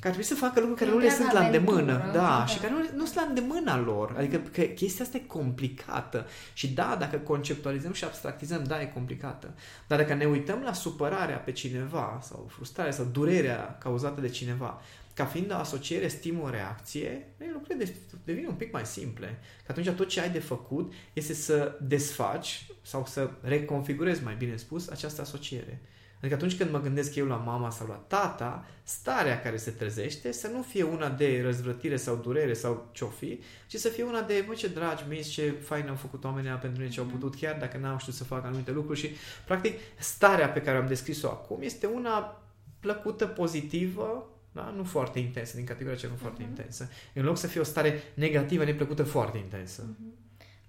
că 0.00 0.06
ar 0.08 0.14
trebui 0.14 0.22
să 0.24 0.34
facă 0.34 0.60
lucruri 0.60 0.78
care 0.78 0.90
E 0.90 0.94
nu 0.94 1.00
le 1.00 1.06
întreaga 1.08 1.30
sunt 1.30 1.40
la 1.40 1.46
îndemână. 1.46 1.92
aventură, 1.92 2.12
Da, 2.18 2.38
da. 2.38 2.46
și 2.46 2.58
care 2.58 2.72
nu, 2.72 2.78
nu 2.96 3.04
sunt 3.04 3.16
la 3.16 3.22
îndemâna 3.22 3.78
lor. 3.78 4.14
Adică 4.16 4.36
că 4.52 4.62
chestia 4.62 5.04
asta 5.04 5.16
e 5.16 5.20
complicată. 5.26 6.26
Și 6.52 6.68
da, 6.68 6.96
dacă 6.98 7.16
conceptualizăm 7.16 7.92
și 7.92 8.04
abstractizăm, 8.04 8.64
da, 8.64 8.80
e 8.80 8.86
complicată. 8.86 9.54
Dar 9.86 9.98
dacă 9.98 10.14
ne 10.14 10.24
uităm 10.24 10.60
la 10.64 10.72
supărarea 10.72 11.36
pe 11.36 11.52
cineva 11.52 12.18
sau 12.22 12.46
frustrarea 12.50 12.92
sau 12.92 13.04
durerea 13.04 13.76
cauzată 13.80 14.20
de 14.20 14.28
cineva 14.28 14.80
ca 15.14 15.24
fiind 15.26 15.52
o 15.52 15.54
asociere 15.54 16.08
stimul-reacție, 16.08 17.26
lucrurile 17.52 17.92
devin 18.24 18.46
un 18.46 18.54
pic 18.54 18.72
mai 18.72 18.86
simple. 18.86 19.38
Că 19.66 19.72
atunci 19.72 19.90
tot 19.90 20.08
ce 20.08 20.20
ai 20.20 20.30
de 20.30 20.38
făcut 20.38 20.92
este 21.12 21.34
să 21.34 21.78
desfaci 21.80 22.66
sau 22.82 23.06
să 23.06 23.30
reconfigurezi, 23.40 24.22
mai 24.24 24.34
bine 24.38 24.56
spus, 24.56 24.88
această 24.88 25.20
asociere. 25.20 25.80
Adică 26.20 26.34
atunci 26.34 26.56
când 26.56 26.70
mă 26.70 26.80
gândesc 26.80 27.14
eu 27.14 27.26
la 27.26 27.36
mama 27.36 27.70
sau 27.70 27.86
la 27.86 27.94
tata, 27.94 28.66
starea 28.82 29.40
care 29.40 29.56
se 29.56 29.70
trezește 29.70 30.32
să 30.32 30.48
nu 30.48 30.62
fie 30.62 30.82
una 30.82 31.08
de 31.08 31.40
răzvrătire 31.42 31.96
sau 31.96 32.16
durere 32.16 32.52
sau 32.52 32.88
ce-o 32.92 33.06
fi, 33.06 33.40
ci 33.66 33.76
să 33.76 33.88
fie 33.88 34.04
una 34.04 34.22
de, 34.22 34.44
bă, 34.46 34.54
ce 34.54 34.68
dragi 34.68 35.04
mei, 35.08 35.22
ce 35.22 35.50
fain 35.50 35.88
au 35.88 35.94
făcut 35.94 36.24
oamenii 36.24 36.50
pentru 36.50 36.80
mine 36.80 36.92
ce 36.92 37.00
au 37.00 37.06
putut, 37.06 37.34
chiar 37.34 37.56
dacă 37.58 37.78
n-au 37.78 37.98
știut 37.98 38.14
să 38.14 38.24
facă 38.24 38.46
anumite 38.46 38.70
lucruri 38.70 38.98
și, 38.98 39.10
practic, 39.46 39.78
starea 39.98 40.48
pe 40.48 40.62
care 40.62 40.76
am 40.76 40.86
descris-o 40.86 41.28
acum 41.28 41.58
este 41.62 41.86
una 41.86 42.42
plăcută, 42.80 43.26
pozitivă, 43.26 44.28
da? 44.52 44.72
nu 44.76 44.84
foarte 44.84 45.18
intensă, 45.18 45.56
din 45.56 45.64
categoria 45.64 45.98
ceva 45.98 46.14
uh-huh. 46.14 46.20
foarte 46.20 46.42
intensă. 46.42 46.88
În 47.14 47.24
loc 47.24 47.38
să 47.38 47.46
fie 47.46 47.60
o 47.60 47.64
stare 47.64 48.02
negativă, 48.14 48.64
neplăcută, 48.64 49.02
foarte 49.02 49.38
intensă. 49.38 49.82
Uh-huh. 49.82 50.20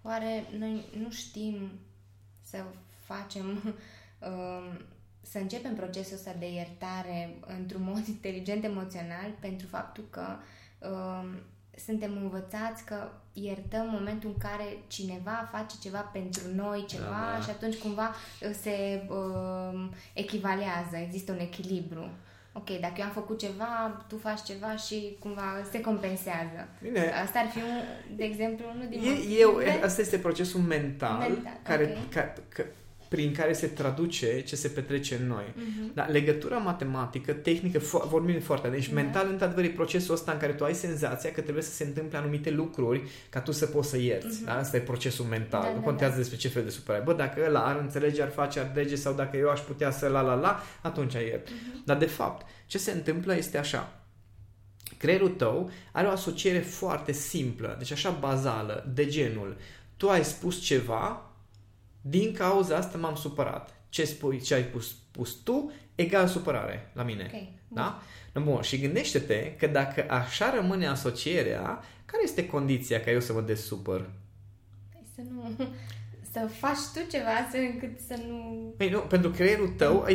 Oare 0.01 0.47
noi 0.57 0.85
nu 0.99 1.11
știm 1.11 1.71
să 2.41 2.63
facem, 3.05 3.45
um, 4.27 4.85
să 5.21 5.37
începem 5.37 5.75
procesul 5.75 6.15
ăsta 6.15 6.35
de 6.39 6.51
iertare 6.51 7.35
într-un 7.59 7.83
mod 7.83 8.07
inteligent 8.15 8.63
emoțional 8.63 9.31
pentru 9.39 9.67
faptul 9.67 10.03
că 10.09 10.25
um, 10.87 11.41
suntem 11.85 12.17
învățați 12.21 12.85
că 12.85 13.09
iertăm 13.33 13.87
momentul 13.89 14.29
în 14.29 14.37
care 14.37 14.77
cineva 14.87 15.49
face 15.51 15.75
ceva 15.81 15.99
pentru 15.99 16.43
noi, 16.55 16.85
ceva 16.87 17.03
da, 17.03 17.37
da. 17.37 17.43
și 17.43 17.49
atunci 17.49 17.77
cumva 17.77 18.15
se 18.61 19.07
uh, 19.09 19.89
echivalează, 20.13 20.95
există 21.05 21.31
un 21.31 21.39
echilibru. 21.39 22.09
Ok, 22.53 22.79
dacă 22.79 22.93
eu 22.97 23.05
am 23.05 23.11
făcut 23.11 23.39
ceva, 23.39 24.05
tu 24.07 24.17
faci 24.17 24.43
ceva 24.43 24.75
și 24.75 25.17
cumva 25.19 25.43
se 25.71 25.81
compensează. 25.81 26.67
Bine. 26.81 27.11
Asta 27.23 27.39
ar 27.39 27.47
fi, 27.47 27.57
un, 27.57 28.15
de 28.15 28.23
exemplu, 28.23 28.65
unul 28.73 28.87
din 28.89 28.99
e, 28.99 29.39
eu, 29.39 29.59
Asta 29.83 30.01
este 30.01 30.17
procesul 30.17 30.59
mental, 30.59 31.19
mental 31.19 31.59
care, 31.63 31.83
okay. 31.83 32.07
ca, 32.09 32.33
ca, 32.49 32.63
prin 33.11 33.33
care 33.33 33.53
se 33.53 33.67
traduce 33.67 34.41
ce 34.41 34.55
se 34.55 34.67
petrece 34.67 35.15
în 35.15 35.27
noi. 35.27 35.43
Uh-huh. 35.43 35.93
Dar 35.93 36.09
legătura 36.09 36.57
matematică, 36.57 37.31
tehnică, 37.31 37.79
fo- 37.79 38.09
vorbim 38.09 38.39
foarte. 38.39 38.67
Deci 38.67 38.89
uh-huh. 38.89 38.93
mental, 38.93 39.27
într-adevăr, 39.29 39.63
e 39.63 39.69
procesul 39.69 40.13
ăsta 40.13 40.31
în 40.31 40.37
care 40.37 40.53
tu 40.53 40.63
ai 40.63 40.73
senzația 40.73 41.31
că 41.31 41.41
trebuie 41.41 41.63
să 41.63 41.71
se 41.71 41.83
întâmple 41.83 42.17
anumite 42.17 42.49
lucruri 42.49 43.09
ca 43.29 43.39
tu 43.39 43.51
să 43.51 43.65
poți 43.65 43.89
să 43.89 43.97
ierți. 43.97 44.41
Uh-huh. 44.41 44.45
Da? 44.45 44.57
Asta 44.57 44.77
e 44.77 44.79
procesul 44.79 45.25
mental. 45.25 45.61
Da, 45.61 45.69
nu 45.69 45.79
da, 45.79 45.81
contează 45.81 46.13
da. 46.13 46.17
despre 46.17 46.37
ce 46.37 46.47
fel 46.47 46.63
de 46.63 46.69
supărare. 46.69 47.03
Bă, 47.03 47.13
dacă 47.13 47.43
ăla 47.45 47.65
ar 47.65 47.79
înțelege, 47.79 48.21
ar 48.21 48.29
face, 48.29 48.59
ar 48.59 48.71
drege 48.73 48.95
sau 48.95 49.13
dacă 49.13 49.37
eu 49.37 49.49
aș 49.49 49.59
putea 49.59 49.91
să 49.91 50.07
la 50.07 50.21
la 50.21 50.33
la, 50.33 50.63
atunci 50.81 51.13
iert. 51.13 51.47
Uh-huh. 51.47 51.85
Dar 51.85 51.97
de 51.97 52.05
fapt, 52.05 52.45
ce 52.65 52.77
se 52.77 52.91
întâmplă 52.91 53.35
este 53.35 53.57
așa. 53.57 54.01
Creierul 54.97 55.29
tău 55.29 55.69
are 55.91 56.07
o 56.07 56.11
asociere 56.11 56.59
foarte 56.59 57.11
simplă, 57.11 57.75
deci 57.77 57.91
așa 57.91 58.09
bazală, 58.09 58.91
de 58.93 59.05
genul 59.05 59.55
tu 60.01 60.09
ai 60.09 60.23
spus 60.23 60.61
ceva, 60.61 61.30
din 62.01 62.33
cauza 62.33 62.75
asta 62.75 62.97
m-am 62.97 63.15
supărat. 63.15 63.75
Ce 63.89 64.05
spui, 64.05 64.39
ce 64.39 64.53
ai 64.53 64.63
pus, 64.63 64.95
pus 65.11 65.31
tu, 65.31 65.71
egal 65.95 66.27
supărare 66.27 66.91
la 66.93 67.03
mine. 67.03 67.25
Okay. 67.27 67.59
Da? 67.67 68.01
Bun, 68.43 68.61
și 68.61 68.79
gândește-te 68.79 69.55
că 69.55 69.67
dacă 69.67 70.05
așa 70.09 70.53
rămâne 70.55 70.87
asocierea, 70.87 71.83
care 72.05 72.23
este 72.23 72.47
condiția 72.47 72.99
ca 72.99 73.11
eu 73.11 73.19
să 73.19 73.33
mă 73.33 73.41
desupăr? 73.41 74.09
Păi 74.91 75.05
să 75.15 75.21
nu... 75.33 75.67
Să 76.33 76.47
faci 76.59 76.77
tu 76.93 76.99
ceva 77.11 77.29
astfel 77.29 77.61
încât 77.71 77.99
să 78.07 78.15
nu... 78.27 78.73
Păi 78.77 78.89
nu, 78.89 78.99
pentru 78.99 79.29
creierul 79.29 79.67
tău, 79.67 80.07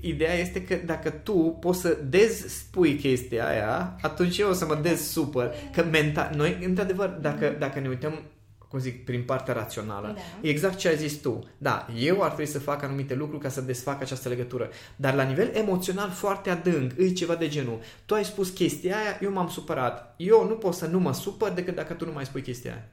ideea 0.00 0.34
este 0.34 0.64
că 0.64 0.74
dacă 0.74 1.10
tu 1.10 1.56
poți 1.60 1.80
să 1.80 1.98
dezspui 2.08 2.96
chestia 2.96 3.48
aia, 3.48 3.96
atunci 4.02 4.38
eu 4.38 4.48
o 4.48 4.52
să 4.52 4.66
mă 4.66 4.74
dezsupăr. 4.74 5.54
Că 5.72 5.84
mental... 5.84 6.32
Noi, 6.34 6.58
într-adevăr, 6.64 7.08
dacă, 7.08 7.56
dacă 7.58 7.80
ne 7.80 7.88
uităm 7.88 8.22
cum 8.68 8.78
zic, 8.78 9.04
prin 9.04 9.22
partea 9.22 9.54
rațională. 9.54 10.12
Da. 10.14 10.48
Exact 10.48 10.76
ce 10.76 10.88
ai 10.88 10.96
zis 10.96 11.14
tu. 11.14 11.48
Da, 11.58 11.86
eu 11.96 12.22
ar 12.22 12.30
trebui 12.30 12.52
să 12.52 12.58
fac 12.58 12.82
anumite 12.82 13.14
lucruri 13.14 13.42
ca 13.42 13.48
să 13.48 13.60
desfac 13.60 14.00
această 14.00 14.28
legătură. 14.28 14.70
Dar 14.96 15.14
la 15.14 15.22
nivel 15.22 15.50
emoțional 15.54 16.10
foarte 16.10 16.50
adânc, 16.50 16.92
e 16.98 17.12
ceva 17.12 17.34
de 17.34 17.48
genul. 17.48 17.80
Tu 18.06 18.14
ai 18.14 18.24
spus 18.24 18.50
chestia 18.50 18.96
aia, 18.96 19.18
eu 19.22 19.32
m-am 19.32 19.48
supărat. 19.48 20.14
Eu 20.16 20.48
nu 20.48 20.54
pot 20.54 20.74
să 20.74 20.86
nu 20.86 20.98
mă 20.98 21.12
supăr 21.12 21.50
decât 21.50 21.74
dacă 21.74 21.92
tu 21.92 22.04
nu 22.04 22.12
mai 22.12 22.24
spui 22.24 22.42
chestia 22.42 22.72
aia. 22.72 22.88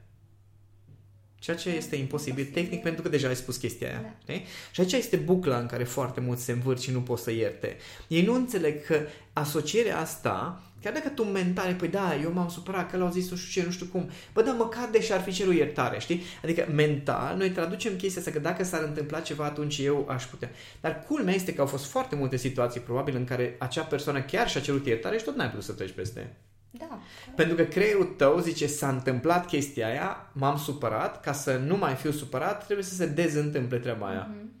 Ceea 1.38 1.56
ce 1.56 1.68
este 1.68 1.96
imposibil, 1.96 2.38
imposibil 2.38 2.62
tehnic 2.62 2.82
pentru 2.82 3.02
că 3.02 3.08
deja 3.08 3.28
ai 3.28 3.36
spus 3.36 3.56
chestia 3.56 3.88
aia. 3.88 4.14
Da. 4.26 4.32
Și 4.70 4.80
aici 4.80 4.92
este 4.92 5.16
bucla 5.16 5.58
în 5.58 5.66
care 5.66 5.84
foarte 5.84 6.20
mulți 6.20 6.44
se 6.44 6.52
învârt 6.52 6.80
și 6.80 6.90
nu 6.90 7.00
pot 7.00 7.18
să 7.18 7.30
ierte. 7.30 7.76
Ei 8.08 8.24
nu 8.24 8.34
înțeleg 8.34 8.84
că 8.84 9.00
asocierea 9.32 9.98
asta 9.98 10.62
Chiar 10.86 10.94
dacă 10.94 11.08
tu 11.08 11.22
mental, 11.24 11.74
păi 11.74 11.88
da, 11.88 12.16
eu 12.22 12.32
m-am 12.32 12.48
supărat 12.48 12.90
că 12.90 12.96
l-au 12.96 13.10
zis 13.10 13.30
nu 13.30 13.36
știu 13.36 13.60
ce, 13.60 13.66
nu 13.66 13.72
știu 13.72 13.86
cum. 13.86 14.10
Bă, 14.32 14.42
da, 14.42 14.52
măcar 14.52 14.88
deși 14.92 15.12
ar 15.12 15.20
fi 15.20 15.32
cerul 15.32 15.54
iertare, 15.54 15.98
știi? 15.98 16.22
Adică 16.42 16.66
mental, 16.74 17.36
noi 17.36 17.50
traducem 17.50 17.96
chestia 17.96 18.20
asta 18.20 18.32
că 18.32 18.38
dacă 18.38 18.64
s-ar 18.64 18.82
întâmpla 18.82 19.20
ceva, 19.20 19.44
atunci 19.44 19.78
eu 19.78 20.06
aș 20.08 20.24
putea. 20.24 20.50
Dar 20.80 21.04
culmea 21.06 21.34
este 21.34 21.54
că 21.54 21.60
au 21.60 21.66
fost 21.66 21.84
foarte 21.84 22.16
multe 22.16 22.36
situații, 22.36 22.80
probabil, 22.80 23.16
în 23.16 23.24
care 23.24 23.56
acea 23.58 23.82
persoană 23.82 24.22
chiar 24.22 24.48
și-a 24.48 24.60
cerut 24.60 24.86
iertare 24.86 25.18
și 25.18 25.24
tot 25.24 25.36
n-ai 25.36 25.48
putut 25.48 25.64
să 25.64 25.72
treci 25.72 25.92
peste. 25.92 26.36
Da. 26.70 27.00
Pentru 27.36 27.56
că 27.56 27.62
creierul 27.62 28.14
tău 28.16 28.38
zice, 28.38 28.66
s-a 28.66 28.88
întâmplat 28.88 29.46
chestia 29.46 29.86
aia, 29.86 30.30
m-am 30.32 30.56
supărat, 30.56 31.20
ca 31.20 31.32
să 31.32 31.56
nu 31.66 31.76
mai 31.76 31.94
fiu 31.94 32.10
supărat, 32.10 32.64
trebuie 32.64 32.86
să 32.86 32.94
se 32.94 33.06
dezîntâmple 33.06 33.78
treaba 33.78 34.06
aia. 34.06 34.30
Mm-hmm. 34.30 34.55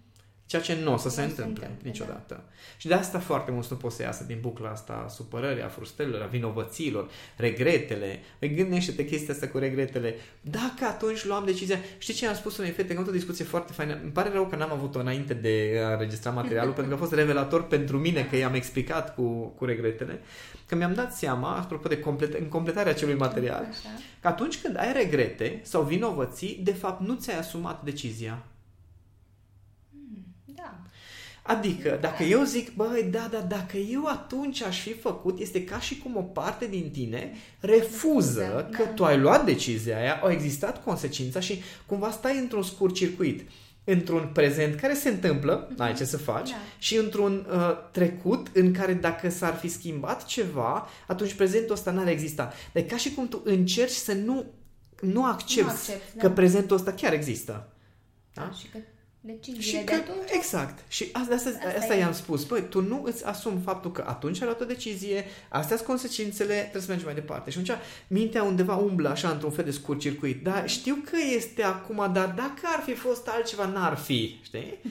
Ceea 0.46 0.62
ce 0.62 0.78
nu 0.82 0.92
o 0.92 0.96
să 0.96 1.08
se 1.08 1.22
întâmple, 1.22 1.64
întâmple 1.64 1.88
niciodată. 1.90 2.34
Da. 2.34 2.44
Și 2.76 2.86
de 2.86 2.94
asta 2.94 3.18
foarte 3.18 3.50
mulți 3.50 3.68
nu 3.70 3.76
pot 3.76 3.92
să 3.92 4.02
iasă 4.02 4.24
din 4.24 4.38
bucla 4.40 4.70
asta 4.70 5.02
a 5.04 5.08
supărării, 5.08 5.62
a 5.62 5.68
frustrărilor, 5.68 6.22
a 6.22 6.26
vinovăților, 6.26 7.10
regretele. 7.36 8.20
Păi 8.38 8.54
gândește-te 8.54 9.04
chestia 9.04 9.34
asta 9.34 9.48
cu 9.48 9.58
regretele. 9.58 10.14
Dacă 10.40 10.84
atunci 10.84 11.24
luam 11.24 11.44
decizia... 11.44 11.78
Știi 11.98 12.14
ce 12.14 12.26
am 12.26 12.34
spus 12.34 12.56
unei 12.56 12.70
fete? 12.70 12.92
Am 12.92 12.98
avut 12.98 13.10
o 13.10 13.16
discuție 13.16 13.44
foarte 13.44 13.72
faină. 13.72 13.98
Îmi 14.02 14.12
pare 14.12 14.30
rău 14.30 14.46
că 14.46 14.56
n-am 14.56 14.72
avut-o 14.72 14.98
înainte 14.98 15.34
de 15.34 15.82
a 15.84 15.92
înregistra 15.92 16.30
materialul, 16.30 16.72
pentru 16.78 16.88
că 16.88 16.98
a 16.98 17.04
fost 17.04 17.14
revelator 17.14 17.66
pentru 17.66 17.98
mine 17.98 18.26
că 18.30 18.36
i-am 18.36 18.54
explicat 18.54 19.14
cu, 19.14 19.22
cu 19.56 19.64
regretele. 19.64 20.20
Că 20.66 20.74
mi-am 20.74 20.94
dat 20.94 21.14
seama, 21.14 21.56
apropo 21.56 21.88
de 21.88 21.98
complet, 21.98 22.34
în 22.34 22.46
completarea 22.46 22.92
acelui 22.92 23.14
material, 23.14 23.66
Așa. 23.70 23.88
că 24.20 24.28
atunci 24.28 24.60
când 24.60 24.78
ai 24.78 24.92
regrete 24.92 25.60
sau 25.62 25.82
vinovății, 25.82 26.60
de 26.62 26.72
fapt 26.72 27.00
nu 27.00 27.14
ți-ai 27.14 27.38
asumat 27.38 27.84
decizia 27.84 28.42
Adică, 31.46 31.98
dacă 32.00 32.22
eu 32.22 32.42
zic, 32.42 32.74
băi, 32.74 33.08
da, 33.10 33.28
da, 33.30 33.38
dacă 33.38 33.76
eu 33.76 34.06
atunci 34.06 34.62
aș 34.62 34.80
fi 34.80 34.92
făcut, 34.92 35.38
este 35.38 35.64
ca 35.64 35.80
și 35.80 35.98
cum 35.98 36.16
o 36.16 36.22
parte 36.22 36.66
din 36.66 36.90
tine 36.90 37.32
refuză 37.60 38.52
da, 38.54 38.76
că 38.76 38.82
da. 38.82 38.90
tu 38.90 39.04
ai 39.04 39.18
luat 39.18 39.44
decizia 39.44 39.98
aia, 39.98 40.20
au 40.22 40.30
existat 40.30 40.84
consecința 40.84 41.40
și 41.40 41.62
cumva 41.86 42.10
stai 42.10 42.38
într-un 42.38 42.62
scurt 42.62 42.94
circuit 42.94 43.48
într-un 43.88 44.30
prezent 44.32 44.74
care 44.74 44.94
se 44.94 45.08
întâmplă, 45.08 45.72
n-ai 45.76 45.94
ce 45.94 46.04
să 46.04 46.16
faci, 46.16 46.50
da. 46.50 46.56
și 46.78 46.96
într-un 46.96 47.46
uh, 47.50 47.70
trecut 47.90 48.46
în 48.52 48.72
care 48.72 48.92
dacă 48.92 49.30
s-ar 49.30 49.54
fi 49.54 49.68
schimbat 49.68 50.24
ceva, 50.24 50.88
atunci 51.06 51.34
prezentul 51.34 51.74
ăsta 51.74 51.90
n-ar 51.90 52.08
exista. 52.08 52.52
Dar 52.72 52.82
ca 52.82 52.96
și 52.96 53.14
cum 53.14 53.28
tu 53.28 53.40
încerci 53.44 53.90
să 53.90 54.12
nu, 54.12 54.44
nu 55.00 55.24
accepti 55.24 55.60
nu 55.60 55.68
accept, 55.68 56.18
că 56.18 56.26
da. 56.26 56.34
prezentul 56.34 56.76
ăsta 56.76 56.92
chiar 56.92 57.12
există. 57.12 57.68
Da? 58.34 58.42
da 58.42 58.50
și 58.50 58.66
că 58.68 58.78
deciziile 59.26 59.78
și 59.78 59.84
că, 59.84 59.94
de 59.94 59.94
atunci. 59.94 60.30
Exact. 60.30 60.84
Și 60.88 61.08
asta, 61.12 61.34
asta, 61.34 61.48
asta, 61.48 61.78
asta 61.78 61.94
i-am 61.94 62.12
spus. 62.12 62.44
Băi, 62.44 62.66
tu 62.68 62.80
nu 62.80 63.02
îți 63.04 63.26
asumi 63.26 63.60
faptul 63.64 63.92
că 63.92 64.04
atunci 64.06 64.40
ai 64.40 64.46
luat 64.46 64.60
o 64.60 64.64
decizie, 64.64 65.24
astea 65.48 65.76
sunt 65.76 65.88
consecințele, 65.88 66.54
trebuie 66.54 66.82
să 66.82 66.90
mergi 66.90 67.04
mai 67.04 67.14
departe. 67.14 67.50
Și 67.50 67.58
atunci 67.58 67.78
mintea 68.06 68.42
undeva 68.42 68.76
umblă 68.76 69.08
așa 69.08 69.28
într-un 69.28 69.50
fel 69.50 69.64
de 69.64 69.70
scurt 69.70 70.00
circuit. 70.00 70.42
Da, 70.42 70.66
știu 70.66 70.94
că 71.10 71.16
este 71.34 71.62
acum, 71.62 71.96
dar 71.96 72.32
dacă 72.36 72.62
ar 72.62 72.82
fi 72.84 72.94
fost 72.94 73.28
altceva, 73.28 73.66
n-ar 73.66 73.96
fi. 73.96 74.38
Știi? 74.42 74.78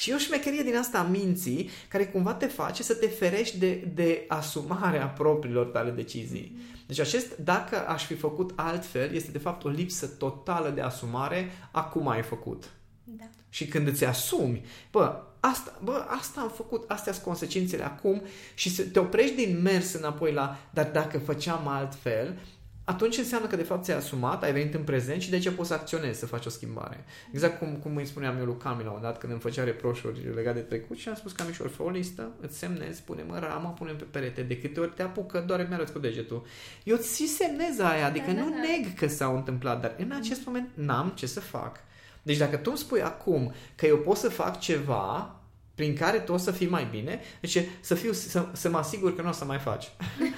Și 0.00 0.10
e 0.10 0.14
o 0.14 0.18
șmecherie 0.18 0.62
din 0.62 0.76
asta 0.76 0.98
a 0.98 1.02
minții 1.02 1.70
care 1.88 2.06
cumva 2.06 2.34
te 2.34 2.46
face 2.46 2.82
să 2.82 2.94
te 2.94 3.06
ferești 3.06 3.58
de, 3.58 3.90
de 3.94 4.24
asumarea 4.28 5.06
propriilor 5.06 5.66
tale 5.66 5.90
decizii. 5.90 6.56
Deci 6.86 6.98
acest, 6.98 7.36
dacă 7.36 7.88
aș 7.88 8.04
fi 8.04 8.14
făcut 8.14 8.52
altfel, 8.54 9.14
este 9.14 9.30
de 9.30 9.38
fapt 9.38 9.64
o 9.64 9.68
lipsă 9.68 10.06
totală 10.06 10.68
de 10.68 10.80
asumare 10.80 11.50
a 11.70 11.82
cum 11.84 12.08
ai 12.08 12.22
făcut. 12.22 12.70
Da. 13.16 13.24
Și 13.48 13.66
când 13.66 13.86
îți 13.86 14.04
asumi, 14.04 14.64
bă, 14.90 15.22
asta, 15.40 15.78
bă, 15.82 16.04
asta 16.08 16.40
am 16.40 16.50
făcut, 16.50 16.90
astea 16.90 17.12
sunt 17.12 17.24
consecințele 17.24 17.84
acum 17.84 18.22
și 18.54 18.82
te 18.82 18.98
oprești 18.98 19.34
din 19.34 19.62
mers 19.62 19.92
înapoi 19.92 20.32
la, 20.32 20.58
dar 20.70 20.90
dacă 20.90 21.18
făceam 21.18 21.68
altfel, 21.68 22.38
atunci 22.84 23.18
înseamnă 23.18 23.48
că 23.48 23.56
de 23.56 23.62
fapt 23.62 23.84
ți-ai 23.84 23.96
asumat, 23.96 24.42
ai 24.42 24.52
venit 24.52 24.74
în 24.74 24.82
prezent 24.82 25.22
și 25.22 25.30
de 25.30 25.38
ce 25.38 25.52
poți 25.52 25.68
să 25.68 25.74
acționezi, 25.74 26.18
să 26.18 26.26
faci 26.26 26.46
o 26.46 26.48
schimbare. 26.48 27.04
Exact 27.32 27.58
cum, 27.58 27.76
cum 27.76 27.96
îi 27.96 28.06
spuneam 28.06 28.38
eu 28.38 28.44
lui 28.44 28.56
Cami 28.56 28.84
la 28.84 28.90
un 28.90 29.00
dat 29.00 29.18
când 29.18 29.32
îmi 29.32 29.40
făcea 29.40 29.64
reproșuri 29.64 30.34
legate 30.34 30.58
de 30.58 30.64
trecut 30.64 30.96
și 30.96 31.08
am 31.08 31.14
spus 31.14 31.32
Camișor, 31.32 31.68
fă 31.68 31.82
o 31.82 31.90
listă, 31.90 32.30
îți 32.40 32.58
semnezi, 32.58 33.02
pune 33.02 33.22
mă 33.22 33.38
ramă, 33.38 33.74
pune 33.78 33.92
pe 33.92 34.04
perete, 34.04 34.42
de 34.42 34.58
câte 34.58 34.80
ori 34.80 34.92
te 34.96 35.02
apucă, 35.02 35.44
doar 35.46 35.66
mi 35.68 35.74
arăți 35.74 35.92
cu 35.92 35.98
degetul. 35.98 36.46
Eu 36.84 36.96
ți 36.96 37.26
semnez 37.26 37.78
aia, 37.78 38.06
adică 38.06 38.30
da, 38.30 38.40
nu 38.40 38.50
da, 38.50 38.54
da. 38.54 38.60
neg 38.60 38.94
că 38.94 39.06
s-au 39.06 39.36
întâmplat, 39.36 39.80
dar 39.80 39.94
în 39.98 40.12
acest 40.12 40.46
moment 40.46 40.68
n-am 40.74 41.08
ce 41.08 41.26
să 41.26 41.40
fac. 41.40 41.76
Deci 42.22 42.36
dacă 42.36 42.56
tu 42.56 42.70
îmi 42.70 42.78
spui 42.78 43.02
acum 43.02 43.52
că 43.74 43.86
eu 43.86 43.98
pot 43.98 44.16
să 44.16 44.28
fac 44.28 44.60
ceva 44.60 45.34
prin 45.74 45.94
care 45.94 46.18
tu 46.18 46.32
o 46.32 46.36
să 46.36 46.50
fii 46.50 46.68
mai 46.68 46.88
bine, 46.90 47.20
deci 47.40 47.58
să, 47.80 47.94
fiu, 47.94 48.12
să, 48.12 48.46
să 48.52 48.68
mă 48.68 48.78
asigur 48.78 49.16
că 49.16 49.22
nu 49.22 49.28
o 49.28 49.32
să 49.32 49.44
mai 49.44 49.58
faci. 49.58 49.90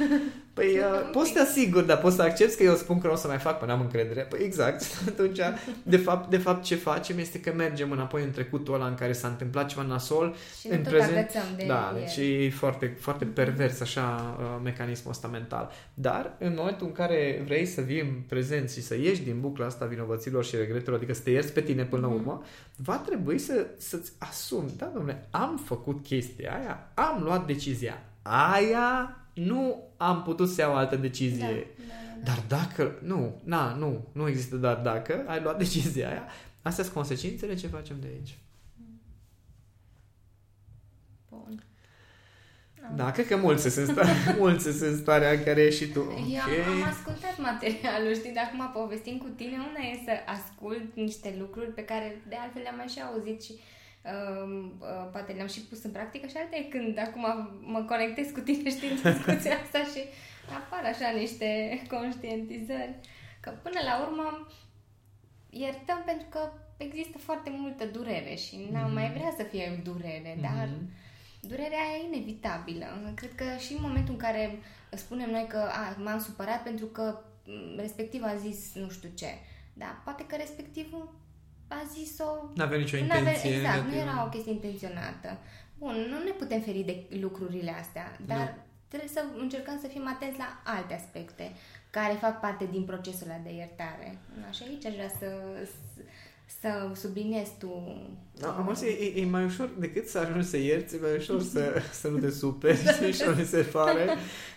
Păi 0.55 0.79
uh, 0.79 1.11
poți 1.13 1.29
să 1.29 1.35
te 1.35 1.41
asigur, 1.41 1.83
dar 1.83 1.99
poți 1.99 2.17
să 2.17 2.23
accepti 2.23 2.57
că 2.57 2.63
eu 2.63 2.75
spun 2.75 3.01
că 3.01 3.07
nu 3.07 3.13
o 3.13 3.17
să 3.17 3.27
mai 3.27 3.39
fac, 3.39 3.59
până 3.59 3.73
am 3.73 3.81
încredere. 3.81 4.21
Păi 4.21 4.41
exact. 4.45 4.85
Atunci, 5.09 5.39
de 5.83 5.97
fapt, 5.97 6.31
de 6.31 6.37
fapt, 6.37 6.65
ce 6.65 6.75
facem 6.75 7.19
este 7.19 7.41
că 7.41 7.53
mergem 7.53 7.91
înapoi 7.91 8.23
în 8.23 8.31
trecutul 8.31 8.75
ăla 8.75 8.87
în 8.87 8.95
care 8.95 9.13
s-a 9.13 9.29
întâmplat 9.29 9.69
ceva 9.69 9.83
nasol. 9.83 10.35
Și 10.61 10.67
în 10.67 10.83
prezent. 10.83 11.33
De 11.57 11.65
da, 11.67 11.95
deci 11.95 12.17
e 12.17 12.51
foarte, 12.51 12.97
foarte 13.01 13.25
pervers 13.25 13.81
așa 13.81 14.37
uh, 14.39 14.61
mecanismul 14.63 15.13
ăsta 15.13 15.29
mental. 15.29 15.71
Dar 15.95 16.37
în 16.39 16.55
momentul 16.57 16.87
în 16.87 16.93
care 16.93 17.43
vrei 17.45 17.67
să 17.67 17.81
vii 17.81 18.01
în 18.01 18.15
prezent 18.29 18.71
și 18.71 18.83
să 18.83 18.97
ieși 18.97 19.23
din 19.23 19.41
bucla 19.41 19.67
asta 19.67 19.85
vinovăților 19.85 20.45
și 20.45 20.57
regretelor, 20.57 20.97
adică 20.97 21.15
să 21.15 21.23
te 21.23 21.31
ierți 21.31 21.53
pe 21.53 21.61
tine 21.61 21.85
până 21.85 22.07
la 22.07 22.13
mm-hmm. 22.13 22.17
urmă, 22.17 22.43
va 22.77 22.97
trebui 22.97 23.39
să, 23.39 23.67
să-ți 23.79 24.13
asumi, 24.19 24.73
da, 24.77 24.91
domnule, 24.95 25.29
am 25.31 25.61
făcut 25.65 26.03
chestia 26.03 26.59
aia, 26.61 26.91
am 26.95 27.23
luat 27.23 27.47
decizia 27.47 28.03
aia 28.23 29.17
nu 29.33 29.83
am 29.97 30.23
putut 30.23 30.49
să 30.49 30.61
iau 30.61 30.75
altă 30.75 30.97
decizie. 30.97 31.67
Da, 31.79 31.85
da, 31.87 31.95
da. 32.25 32.33
Dar 32.33 32.45
dacă, 32.49 32.99
nu, 33.03 33.41
na, 33.45 33.75
nu, 33.75 34.09
nu 34.13 34.29
există 34.29 34.57
dar 34.57 34.77
dacă 34.77 35.25
ai 35.27 35.43
luat 35.43 35.59
decizia 35.59 36.09
aia, 36.09 36.27
astea 36.63 36.85
sunt 36.85 36.97
consecințele 36.97 37.55
ce 37.55 37.67
facem 37.67 37.97
de 38.01 38.07
aici. 38.07 38.39
Bun. 41.29 41.65
Da, 42.97 43.11
cred 43.11 43.27
că 43.27 43.37
mulți 43.37 43.69
sunt, 43.69 43.89
stare, 43.89 44.11
mulți 44.39 44.63
sunt 44.63 44.81
în 44.81 44.97
starea 44.99 45.31
în 45.31 45.43
care 45.43 45.63
ești 45.63 45.85
și 45.85 45.91
tu. 45.91 46.01
Eu 46.01 46.41
am, 46.41 46.83
am 46.83 46.89
ascultat 46.89 47.39
materialul, 47.39 48.15
știi, 48.15 48.33
de 48.33 48.39
acum 48.39 48.71
povestim 48.83 49.19
cu 49.19 49.29
tine, 49.37 49.57
una 49.57 49.83
e 49.93 50.03
să 50.05 50.13
ascult 50.27 50.95
niște 50.95 51.35
lucruri 51.39 51.73
pe 51.73 51.85
care 51.85 52.23
de 52.29 52.37
altfel 52.37 52.63
le-am 52.63 52.77
mai 52.77 52.87
și 52.87 53.01
auzit 53.01 53.43
și 53.43 53.53
uh, 53.53 53.59
uh, 53.59 53.82
poate 55.13 55.33
le-am 55.33 55.47
și 55.49 55.61
pus 55.61 55.83
în 55.83 55.91
practică 55.91 56.27
și 56.27 56.37
alte 56.37 56.69
când 56.69 56.99
acum 56.99 57.25
mă 57.65 57.83
conectez 57.83 58.31
cu 58.31 58.41
tine, 58.41 58.71
știi, 58.71 58.89
în 58.91 58.95
discuția 59.13 59.57
asta 59.63 59.79
și 59.79 60.03
apar 60.59 60.85
așa 60.85 61.11
niște 61.19 61.81
conștientizări. 61.89 62.95
Că 63.41 63.51
până 63.63 63.81
la 63.85 64.07
urmă 64.07 64.47
iertăm 65.51 66.03
pentru 66.07 66.27
că 66.31 66.53
există 66.77 67.19
foarte 67.19 67.51
multă 67.51 67.85
durere 67.85 68.35
și 68.35 68.69
n-am 68.73 68.85
Mhm. 68.85 68.95
mai 68.95 69.11
vrea 69.13 69.33
să 69.37 69.43
fie 69.43 69.81
durere, 69.85 70.39
dar 70.41 70.67
Mhm. 70.69 70.91
durerea 71.41 71.85
e 71.95 72.07
inevitabilă. 72.15 72.87
Cred 73.15 73.35
că 73.35 73.45
și 73.59 73.73
în 73.73 73.79
momentul 73.81 74.13
în 74.15 74.21
care 74.21 74.59
spunem 74.91 75.31
noi 75.31 75.47
că 75.49 75.57
a, 75.59 75.97
m-am 76.03 76.19
supărat 76.21 76.63
pentru 76.63 76.87
că 76.87 77.19
m, 77.47 77.79
respectiv 77.79 78.23
a 78.23 78.35
zis 78.37 78.75
nu 78.75 78.89
știu 78.91 79.09
ce, 79.15 79.27
da, 79.73 80.01
poate 80.05 80.27
că 80.27 80.37
respectivul 80.37 81.15
a 81.81 81.87
zis-o... 81.97 82.25
N-avea 82.55 82.79
nicio 82.79 82.97
n-avea- 82.97 83.19
intenție. 83.19 83.55
Exact, 83.57 83.77
nu 83.77 83.89
negativă. 83.89 84.11
era 84.11 84.25
o 84.27 84.29
chestie 84.29 84.53
intenționată. 84.53 85.31
Bun, 85.79 85.95
nu 86.11 86.19
ne 86.25 86.31
putem 86.31 86.61
feri 86.61 86.83
de 86.91 87.17
lucrurile 87.21 87.71
astea, 87.83 88.17
dar 88.27 88.39
Nu. 88.39 88.63
trebuie 88.89 89.09
să 89.17 89.25
încercăm 89.39 89.79
să 89.81 89.87
fim 89.89 90.09
atenți 90.15 90.39
la 90.39 90.61
alte 90.65 90.95
aspecte 90.95 91.53
care 91.91 92.13
fac 92.15 92.41
parte 92.41 92.65
din 92.71 92.85
procesul 92.85 93.27
ăla 93.31 93.41
de 93.45 93.53
iertare. 93.53 94.19
Na, 94.41 94.51
și 94.51 94.63
aici 94.69 94.87
aș 94.87 94.93
vrea 94.95 95.13
să, 95.19 95.27
să 96.61 96.69
subliniez 97.01 97.49
tu... 97.59 97.97
Da, 98.39 98.49
am 98.49 98.75
zis, 98.75 98.89
e, 98.89 99.13
e, 99.21 99.25
mai 99.25 99.45
ușor 99.45 99.71
decât 99.79 100.09
să 100.09 100.19
ajungi 100.19 100.47
să 100.49 100.57
ierți, 100.57 100.95
e 100.95 100.99
mai 101.03 101.17
ușor 101.17 101.43
să, 101.43 101.73
să 102.01 102.09
nu 102.09 102.19
te 102.19 102.31
superi 102.31 102.77
și 103.17 103.23
nu 103.27 103.35
mi 103.35 103.45
se 103.45 103.57
pare. 103.73 104.09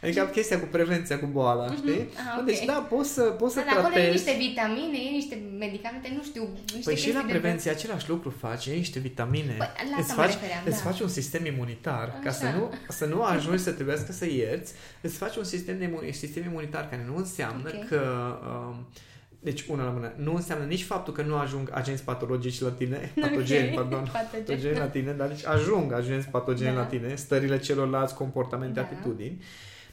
Adică 0.02 0.24
chestia 0.32 0.60
cu 0.60 0.66
prevenția 0.72 1.20
cu 1.20 1.26
boala, 1.26 1.72
știi? 1.76 1.92
Ah, 2.00 2.40
ok. 2.40 2.46
Deci 2.46 2.66
da, 2.66 2.74
poți 2.90 3.14
să, 3.14 3.22
poți 3.22 3.54
să 3.54 3.60
Da, 3.60 3.66
dar 3.66 3.78
acolo 3.80 3.94
e 3.94 4.02
tratezi. 4.04 4.24
niște 4.26 4.48
vitamine, 4.48 4.98
e 4.98 5.10
niște 5.10 5.42
medicamente, 5.60 6.12
nu 6.16 6.24
știu, 6.24 6.42
niște 6.62 6.80
Păi 6.84 6.96
și 6.96 7.02
chestii 7.04 7.14
la 7.14 7.22
de- 7.22 7.32
prevenție 7.32 7.72
același 7.72 8.10
lucru 8.10 8.30
faci, 8.30 8.66
e 8.66 8.74
niște 8.74 9.00
vitamine. 9.00 9.56
Păi, 9.58 9.68
la 9.92 9.98
îți 9.98 10.00
asta 10.00 10.14
mă 10.16 10.22
faci, 10.22 10.32
refeream, 10.34 10.62
îți 10.66 10.84
da. 10.84 10.90
faci 10.90 11.00
un 11.00 11.08
sistem 11.08 11.46
imunitar, 11.46 12.10
ca 12.24 12.30
Așa. 12.30 12.32
să 12.38 12.46
nu, 12.58 12.70
să 12.90 13.06
nu 13.06 13.24
ajungi 13.24 13.64
să 13.64 13.72
trebuiască 13.72 14.12
să 14.12 14.26
ierți, 14.26 14.74
îți 15.02 15.16
faci 15.18 15.36
un 15.36 15.44
sistem, 15.44 15.78
de, 15.78 15.86
imun- 15.90 16.12
sistem 16.14 16.44
imunitar 16.44 16.90
care 16.90 17.06
nu 17.08 17.16
înseamnă 17.18 17.70
Ok. 17.76 17.88
că... 17.88 18.02
Um, 18.68 18.88
deci, 19.46 19.66
una 19.68 19.84
la 19.84 19.90
mână, 19.90 20.14
nu 20.16 20.36
înseamnă 20.36 20.66
nici 20.66 20.84
faptul 20.84 21.14
că 21.14 21.22
nu 21.22 21.36
ajung 21.38 21.70
agenți 21.74 22.04
patologici 22.04 22.62
la 22.62 22.70
tine, 22.70 23.12
patogeni, 23.22 23.68
Ok, 23.70 23.76
pardon, 23.76 24.10
patogen. 24.14 24.44
patogeni 24.46 24.78
la 24.78 24.86
tine, 24.88 25.12
dar 25.12 25.28
deci 25.28 25.46
ajung 25.46 25.92
agenți 25.94 26.28
patogeni 26.30 26.74
Da. 26.74 26.80
la 26.80 26.86
tine, 26.86 27.16
stările 27.16 27.58
celorlalți, 27.60 28.16
comportamente, 28.16 28.80
Da. 28.80 28.82
atitudini. 28.92 29.42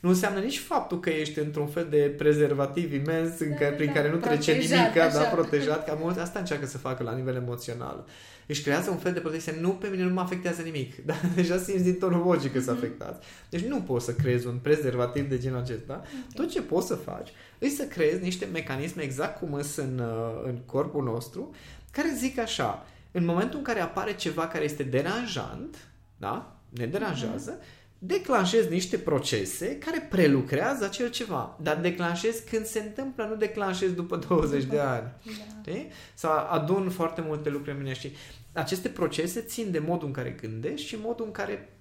Nu 0.02 0.08
înseamnă 0.08 0.40
nici 0.40 0.58
faptul 0.58 1.00
că 1.00 1.10
ești 1.10 1.38
într-un 1.38 1.66
fel 1.66 1.86
de 1.90 2.14
prezervativ 2.18 2.92
imens 2.92 3.38
în 3.38 3.48
Da, 3.48 3.54
care, 3.54 3.70
da, 3.70 3.76
prin 3.76 3.86
da. 3.86 3.92
care 3.92 4.10
nu 4.10 4.16
trece 4.16 4.50
Protejat, 4.52 4.78
nimic, 4.78 4.94
da, 4.94 5.04
așa. 5.04 5.22
protejat, 5.28 5.86
ca 5.86 5.98
mulți, 6.00 6.18
asta 6.18 6.38
încearcă 6.38 6.66
să 6.66 6.78
facă 6.78 7.02
la 7.02 7.14
nivel 7.14 7.34
emoțional. 7.34 8.04
Își 8.46 8.62
creează 8.62 8.90
un 8.90 8.96
fel 8.96 9.12
de 9.12 9.20
protecție, 9.20 9.54
nu 9.60 9.68
pe 9.70 9.88
mine 9.88 10.02
nu 10.02 10.12
mă 10.14 10.20
afectează 10.20 10.62
nimic, 10.62 10.96
dar 11.06 11.16
deja 11.34 11.56
simți 11.58 11.82
din 11.82 11.98
tonul 11.98 12.22
vocii 12.22 12.50
că 12.50 12.56
Mhm. 12.58 12.66
s-a 12.66 12.72
afectat. 12.72 13.24
Deci 13.48 13.64
nu 13.64 13.80
poți 13.80 14.04
să 14.04 14.12
creezi 14.14 14.46
un 14.46 14.58
prezervativ 14.62 15.28
de 15.28 15.38
genul 15.38 15.58
acesta. 15.60 16.02
Tot 16.34 16.50
ce 16.50 16.62
poți 16.62 16.86
să 16.86 16.94
faci 16.94 17.28
e 17.58 17.68
să 17.68 17.82
creezi 17.84 18.22
niște 18.22 18.48
mecanisme 18.52 19.02
exact 19.02 19.38
cum 19.38 19.62
sunt 19.62 19.88
în, 19.88 19.98
uh, 19.98 20.42
în 20.44 20.56
corpul 20.66 21.04
nostru, 21.04 21.50
care 21.90 22.08
zic 22.16 22.38
așa, 22.38 22.86
în 23.12 23.24
momentul 23.24 23.58
în 23.58 23.64
care 23.64 23.80
apare 23.80 24.14
ceva 24.14 24.46
care 24.46 24.64
este 24.64 24.82
deranjant, 24.82 25.76
da? 26.16 26.56
ne 26.68 26.86
deranjează, 26.86 27.58
declanșezi 28.04 28.70
niște 28.70 28.98
procese 28.98 29.78
care 29.78 30.06
prelucrează 30.10 30.84
acel 30.84 31.10
ceva. 31.10 31.58
Dar 31.62 31.76
declanșezi 31.80 32.44
când 32.50 32.64
se 32.64 32.78
întâmplă, 32.78 33.24
nu 33.24 33.36
declanșezi 33.36 33.94
după 33.94 34.16
20 34.16 34.64
de 34.64 34.78
ani. 34.78 35.12
Da. 35.24 35.32
Știi? 35.62 35.88
Sau 36.14 36.32
adun 36.50 36.90
foarte 36.90 37.20
multe 37.20 37.50
lucruri 37.50 37.76
în 37.76 37.82
mine 37.82 37.94
și 37.94 38.12
aceste 38.52 38.88
procese 38.88 39.40
țin 39.40 39.70
de 39.70 39.78
modul 39.78 40.06
în 40.06 40.12
care 40.12 40.30
gândești 40.40 40.86
și 40.86 40.96
modul 41.02 41.24
în 41.24 41.32
care 41.32 41.76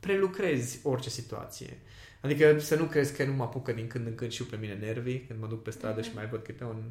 prelucrezi 0.00 0.80
orice 0.82 1.10
situație. 1.10 1.78
Adică 2.20 2.58
să 2.58 2.76
nu 2.76 2.84
crezi 2.84 3.16
că 3.16 3.24
nu 3.24 3.32
mă 3.32 3.42
apucă 3.42 3.72
din 3.72 3.86
când 3.86 4.06
în 4.06 4.14
când 4.14 4.30
și 4.30 4.42
eu 4.42 4.48
pe 4.50 4.56
mine 4.56 4.74
nervii 4.74 5.24
când 5.26 5.40
mă 5.40 5.46
duc 5.46 5.62
pe 5.62 5.70
stradă 5.70 6.02
și 6.02 6.14
mai 6.14 6.26
văd 6.26 6.42
câte 6.42 6.64
un 6.64 6.82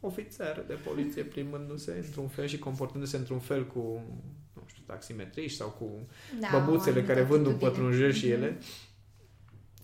ofițer 0.00 0.64
de 0.66 0.74
poliție 0.74 1.22
plimbându-se 1.22 2.02
într-un 2.04 2.28
fel 2.28 2.46
și 2.46 2.58
comportându-se 2.58 3.16
într-un 3.16 3.38
fel 3.38 3.66
cu, 3.66 3.80
nu 3.80 4.12
știu, 4.20 4.43
taximetriști 4.86 5.56
sau 5.58 5.68
cu 5.68 6.08
Da, 6.40 6.48
băbuțele 6.52 7.00
o 7.00 7.02
care 7.02 7.20
anumită 7.20 7.34
vând 7.34 7.46
un 7.46 7.52
atitudine. 7.52 7.70
pătrunjel 7.70 8.12
și 8.12 8.24
Mhm. 8.24 8.34
ele. 8.34 8.58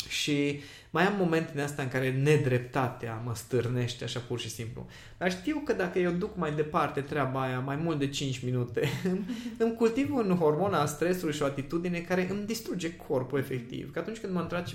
Și 0.08 0.60
mai 0.90 1.06
am 1.06 1.14
momente 1.18 1.50
din 1.52 1.60
astea 1.60 1.84
în 1.84 1.90
care 1.90 2.12
nedreptatea 2.12 3.22
mă 3.24 3.34
stârnește 3.34 4.04
așa 4.04 4.20
pur 4.20 4.40
și 4.40 4.50
simplu. 4.50 4.86
Dar 5.18 5.30
știu 5.30 5.62
că 5.64 5.72
dacă 5.72 5.98
eu 5.98 6.10
duc 6.12 6.36
mai 6.36 6.54
departe 6.54 7.00
treaba 7.00 7.42
aia 7.42 7.60
mai 7.60 7.76
mult 7.76 7.98
de 7.98 8.08
5 8.08 8.44
minute, 8.44 8.88
îmi 9.58 9.74
cultiv 9.76 10.14
un 10.14 10.36
hormon 10.36 10.74
al 10.74 10.86
stresului 10.86 11.34
și 11.34 11.42
o 11.42 11.44
atitudine 11.44 12.00
care 12.00 12.30
îmi 12.30 12.46
distruge 12.46 12.96
corpul 12.96 13.38
efectiv. 13.38 13.92
Că 13.92 13.98
atunci 13.98 14.18
când 14.18 14.32
m-a 14.32 14.40
întrebat, 14.40 14.74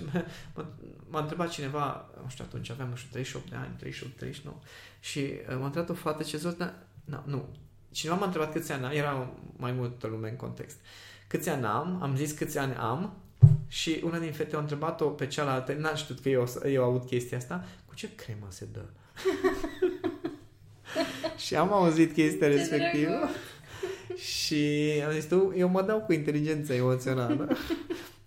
m-a, 0.56 0.66
m-a 1.10 1.20
întrebat 1.20 1.50
cineva, 1.50 2.10
nu 2.24 2.30
știu, 2.30 2.44
atunci 2.48 2.70
aveam, 2.72 2.90
nu 2.90 2.96
știu, 2.96 3.10
38 3.12 3.50
de 3.50 3.56
ani, 3.56 3.74
38, 3.80 4.16
39, 4.18 4.60
și 5.00 5.20
uh, 5.20 5.56
m-a 5.60 5.66
întrebat 5.66 5.90
o 5.90 5.94
fată 5.94 6.24
ce 6.24 6.38
zis, 6.38 6.56
nu, 7.06 7.22
nu. 7.26 7.48
Cineva 7.96 8.18
m-a 8.18 8.26
întrebat 8.26 8.52
câți 8.52 8.72
ani 8.72 8.86
am, 8.86 8.92
era 8.92 9.30
mai 9.58 9.72
multă 9.72 10.08
lume 10.08 10.30
în 10.30 10.36
context. 10.36 10.78
Câți 11.28 11.50
ani 11.50 11.66
am, 11.66 12.00
am 12.02 12.16
zis 12.16 12.32
câți 12.32 12.58
ani 12.58 12.76
am 12.76 13.14
și 13.68 14.02
una 14.04 14.18
din 14.20 14.32
fete 14.32 14.56
a 14.56 14.60
întrebat-o 14.60 15.06
pe 15.06 15.28
cealaltă, 15.28 15.74
n-am 15.74 15.96
știut 15.96 16.20
că 16.20 16.30
eu, 16.30 16.48
eu 16.66 16.84
aud 16.84 17.06
chestia 17.06 17.38
asta, 17.38 17.66
cu 17.86 17.96
ce 17.96 18.10
cremă 18.16 18.48
se 18.50 18.68
dă? 18.72 18.82
și 21.46 21.56
am 21.56 21.74
auzit 21.74 22.14
chestia 22.14 22.48
respectivă 22.48 23.30
și 24.16 24.92
am 25.06 25.12
zis, 25.12 25.26
tu, 25.26 25.54
eu 25.56 25.68
mă 25.68 25.82
dau 25.82 26.00
cu 26.00 26.14
inteligența 26.14 26.74
emoțională. 26.74 27.48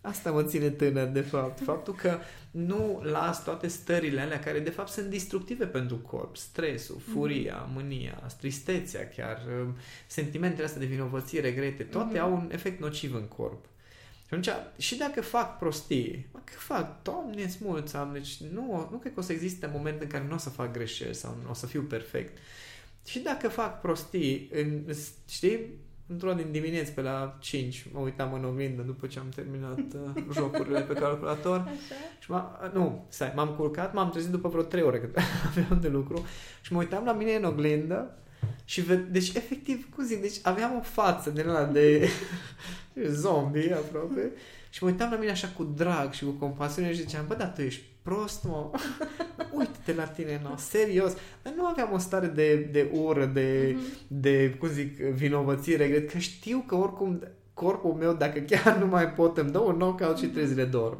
Asta 0.08 0.30
mă 0.30 0.42
ține 0.42 0.70
tânăr, 0.70 1.06
de 1.06 1.20
fapt. 1.20 1.60
Faptul 1.64 1.94
că 1.94 2.18
nu 2.50 3.00
las 3.02 3.44
toate 3.44 3.68
stările 3.68 4.20
alea 4.20 4.38
care, 4.40 4.58
de 4.58 4.70
fapt, 4.70 4.88
sunt 4.90 5.06
destructive 5.06 5.66
pentru 5.66 5.96
corp. 5.96 6.36
Stresul, 6.36 7.00
furia, 7.12 7.68
mânia, 7.72 8.22
tristețea 8.38 9.08
chiar, 9.08 9.42
um, 9.60 9.76
sentimentele 10.06 10.64
astea 10.64 10.80
de 10.80 10.86
vinovăție, 10.86 11.40
regrete, 11.40 11.82
toate 11.82 12.12
Mhm. 12.12 12.22
au 12.22 12.32
un 12.32 12.48
efect 12.52 12.80
nociv 12.80 13.14
în 13.14 13.24
corp. 13.24 13.64
Și 14.26 14.34
atunci, 14.34 14.48
și 14.76 14.96
dacă 14.96 15.20
fac 15.20 15.58
prostii, 15.58 16.26
mă, 16.32 16.38
că 16.44 16.52
fac, 16.58 17.02
doamne, 17.02 17.42
îți 17.42 17.58
mulți 17.60 17.96
am, 17.96 18.12
deci 18.12 18.36
nu, 18.52 18.88
nu 18.90 18.96
cred 18.96 19.14
că 19.14 19.20
o 19.20 19.22
să 19.22 19.32
existe 19.32 19.70
moment 19.72 20.02
în 20.02 20.08
care 20.08 20.24
nu 20.28 20.34
o 20.34 20.38
să 20.38 20.50
fac 20.50 20.72
greșeli 20.72 21.14
sau 21.14 21.38
nu 21.44 21.50
o 21.50 21.54
să 21.54 21.66
fiu 21.66 21.82
perfect. 21.82 22.38
Și 23.06 23.18
dacă 23.18 23.48
fac 23.48 23.80
prostii, 23.80 24.50
în, 24.52 24.84
știi, 25.28 25.58
într-una 26.08 26.34
din 26.34 26.50
dimineți 26.50 26.92
pe 26.92 27.00
la 27.00 27.36
5 27.40 27.86
mă 27.92 28.00
uitam 28.00 28.32
în 28.32 28.44
oglindă 28.44 28.82
după 28.82 29.06
ce 29.06 29.18
am 29.18 29.28
terminat 29.34 29.78
uh, 29.78 30.22
jocurile 30.32 30.80
pe 30.80 30.92
calculator 30.92 31.58
Așa? 31.66 31.94
și 32.18 32.30
m 32.30 32.42
nu, 32.72 33.04
stai, 33.08 33.32
m-am 33.36 33.48
culcat, 33.48 33.94
m-am 33.94 34.10
trezit 34.10 34.30
după 34.30 34.48
vreo 34.48 34.62
3 34.62 34.82
ore 34.82 34.98
că 35.00 35.20
aveam 35.48 35.78
de 35.80 35.88
lucru 35.88 36.24
și 36.60 36.72
mă 36.72 36.78
uitam 36.78 37.04
la 37.04 37.12
mine 37.12 37.34
în 37.34 37.44
oglindă 37.44 38.14
și 38.64 38.80
ve- 38.80 38.96
deci 38.96 39.34
efectiv, 39.34 39.88
cum 39.94 40.04
zic, 40.04 40.20
deci 40.20 40.36
aveam 40.42 40.76
o 40.76 40.80
față 40.80 41.30
din 41.30 41.48
ăla 41.48 41.64
de 41.64 42.08
zombie 43.06 43.72
aproape 43.72 44.32
și 44.70 44.84
mă 44.84 44.90
uitam 44.90 45.10
la 45.10 45.16
mine 45.16 45.30
așa 45.30 45.48
cu 45.56 45.64
drag 45.64 46.12
și 46.12 46.24
cu 46.24 46.30
compasiune 46.30 46.92
și 46.92 47.00
ziceam, 47.00 47.26
bă, 47.26 47.34
dar 47.34 47.52
tu 47.52 47.60
ești 47.60 47.82
prost, 48.08 48.44
mă. 48.44 48.70
Uite-te 49.52 49.92
la 49.94 50.02
tine, 50.04 50.40
no, 50.42 50.56
serios. 50.56 51.12
Dar 51.42 51.52
nu 51.56 51.64
aveam 51.66 51.92
o 51.92 51.98
stare 51.98 52.26
de, 52.26 52.54
de 52.72 52.90
ură, 52.92 53.24
de, 53.24 53.72
Mhm. 53.76 53.82
de, 54.06 54.56
cum 54.58 54.68
zic, 54.68 54.96
vinovăție, 54.98 55.76
regret, 55.76 56.10
că 56.10 56.18
știu 56.18 56.64
că 56.66 56.74
oricum 56.74 57.22
corpul 57.54 57.92
meu, 57.92 58.12
dacă 58.12 58.38
chiar 58.40 58.76
nu 58.76 58.86
mai 58.86 59.08
pot, 59.12 59.38
îmi 59.38 59.50
dă 59.50 59.58
un 59.58 59.74
knockout 59.74 60.18
și 60.18 60.26
trei 60.26 60.46
zile 60.46 60.64
dorm. 60.64 60.98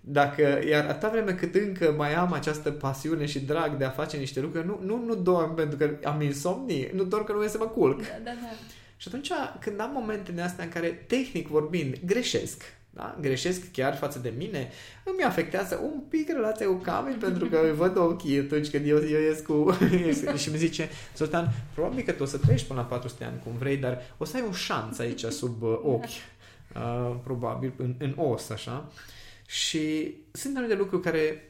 Dacă, 0.00 0.58
iar 0.68 0.84
atâta 0.86 1.08
vreme 1.08 1.32
cât 1.34 1.54
încă 1.54 1.94
mai 1.96 2.14
am 2.14 2.32
această 2.32 2.70
pasiune 2.70 3.26
și 3.26 3.40
drag 3.40 3.76
de 3.76 3.84
a 3.84 3.90
face 3.90 4.16
niște 4.16 4.40
lucruri, 4.40 4.66
nu, 4.66 4.80
nu, 4.82 5.04
nu 5.06 5.14
dorm 5.14 5.54
pentru 5.54 5.76
că 5.78 5.90
am 6.04 6.20
insomnie, 6.20 6.90
nu 6.94 7.04
dorm 7.04 7.24
că 7.24 7.32
nu 7.32 7.38
vreau 7.38 7.52
să 7.52 7.58
mă 7.58 7.66
culc. 7.66 8.00
Da, 8.00 8.06
da, 8.24 8.30
da. 8.30 8.48
Și 8.96 9.08
atunci, 9.08 9.30
când 9.60 9.80
am 9.80 9.90
momente 9.92 10.32
din 10.32 10.40
astea 10.40 10.64
în 10.64 10.70
care, 10.70 10.88
tehnic 10.88 11.48
vorbind, 11.48 11.96
greșesc, 12.06 12.62
da? 12.94 13.16
greșesc 13.20 13.70
chiar 13.72 13.96
față 13.96 14.18
de 14.18 14.32
mine, 14.36 14.70
îmi 15.04 15.22
afectează 15.22 15.80
un 15.82 16.00
pic 16.08 16.28
relația 16.28 16.66
cu 16.66 16.72
Camil 16.72 17.16
pentru 17.16 17.46
că 17.46 17.60
îi 17.64 17.74
văd 17.74 17.96
ochii 17.96 18.38
atunci 18.38 18.70
când 18.70 18.86
eu, 18.86 18.96
eu 18.96 19.20
ies 19.20 19.40
cu... 19.40 19.76
și 20.42 20.50
mi 20.50 20.56
zice, 20.56 20.88
Sultan, 21.14 21.52
probabil 21.74 22.04
că 22.04 22.12
tu 22.12 22.22
o 22.22 22.26
să 22.26 22.38
treci 22.38 22.64
până 22.64 22.80
la 22.80 22.86
400 22.86 23.24
ani 23.24 23.40
cum 23.44 23.52
vrei, 23.58 23.76
dar 23.76 24.02
o 24.18 24.24
să 24.24 24.36
ai 24.36 24.42
un 24.46 24.52
șanț 24.52 24.98
aici 24.98 25.24
sub 25.24 25.62
uh, 25.62 25.78
ochi. 25.82 26.04
uh, 26.76 27.16
probabil, 27.22 27.72
în, 27.76 27.94
în 27.98 28.14
os, 28.16 28.50
așa. 28.50 28.88
Și 29.46 30.14
sunt 30.32 30.56
anumite 30.56 30.78
lucruri 30.78 31.02
care 31.02 31.48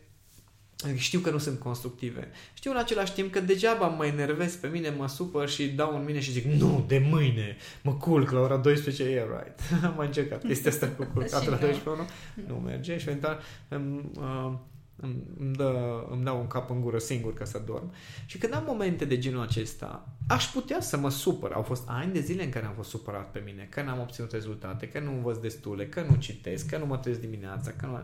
știu 0.97 1.21
că 1.21 1.31
nu 1.31 1.39
sunt 1.39 1.59
constructive. 1.59 2.31
Știu 2.55 2.71
în 2.71 2.77
același 2.77 3.13
timp 3.13 3.33
că 3.33 3.41
degeaba 3.41 3.87
mă 3.87 4.07
enervez 4.07 4.55
pe 4.55 4.67
mine, 4.67 4.95
mă 4.99 5.09
supăr 5.09 5.49
și 5.49 5.69
dau 5.69 5.97
în 5.97 6.05
mine 6.05 6.21
și 6.21 6.31
zic 6.31 6.45
nu, 6.45 6.85
de 6.89 7.07
mâine, 7.11 7.57
mă 7.83 7.93
culc 7.93 8.31
la 8.31 8.41
ora 8.41 8.57
12, 8.57 9.03
e 9.03 9.09
yeah, 9.09 9.27
right. 9.29 9.61
Am 9.85 9.95
mai 9.97 10.07
încercat 10.07 10.45
chestia 10.45 10.71
asta 10.71 10.89
cu 10.89 11.05
culcatul 11.15 11.51
la 11.51 11.57
12, 11.57 12.03
nu? 12.03 12.55
Nu 12.55 12.61
merge 12.61 12.99
și 12.99 13.09
eventual 13.09 13.41
uh, 13.69 14.53
îmi, 14.97 15.55
dă, 15.57 16.03
îmi 16.11 16.25
dau 16.25 16.41
un 16.41 16.47
cap 16.47 16.71
în 16.71 16.81
gură 16.81 16.99
singur 16.99 17.35
ca 17.35 17.45
să 17.45 17.63
dorm. 17.67 17.93
Și 18.27 18.39
când 18.39 18.55
am 18.55 18.65
momente 18.67 19.05
de 19.05 19.19
genul 19.19 19.43
acesta, 19.43 20.09
aș 20.29 20.45
putea 20.45 20.81
să 20.81 20.97
mă 20.97 21.11
supăr. 21.11 21.53
Au 21.53 21.63
fost 21.63 21.83
ani 21.87 22.13
de 22.13 22.21
zile 22.21 22.45
în 22.45 22.51
care 22.51 22.67
am 22.67 22.75
fost 22.75 22.89
supărat 22.89 23.31
pe 23.31 23.43
mine, 23.45 23.67
că 23.71 23.83
n-am 23.83 24.01
obținut 24.01 24.33
rezultate, 24.33 24.89
că 24.89 25.01
nu 25.01 25.13
învăț 25.13 25.37
destule, 25.37 25.87
că 25.87 26.07
nu 26.09 26.17
citesc, 26.17 26.67
că 26.67 26.79
nu 26.79 26.87
mă 26.87 26.97
trezesc 26.97 27.25
dimineața, 27.25 27.71
că 27.71 27.87
nu... 27.87 28.01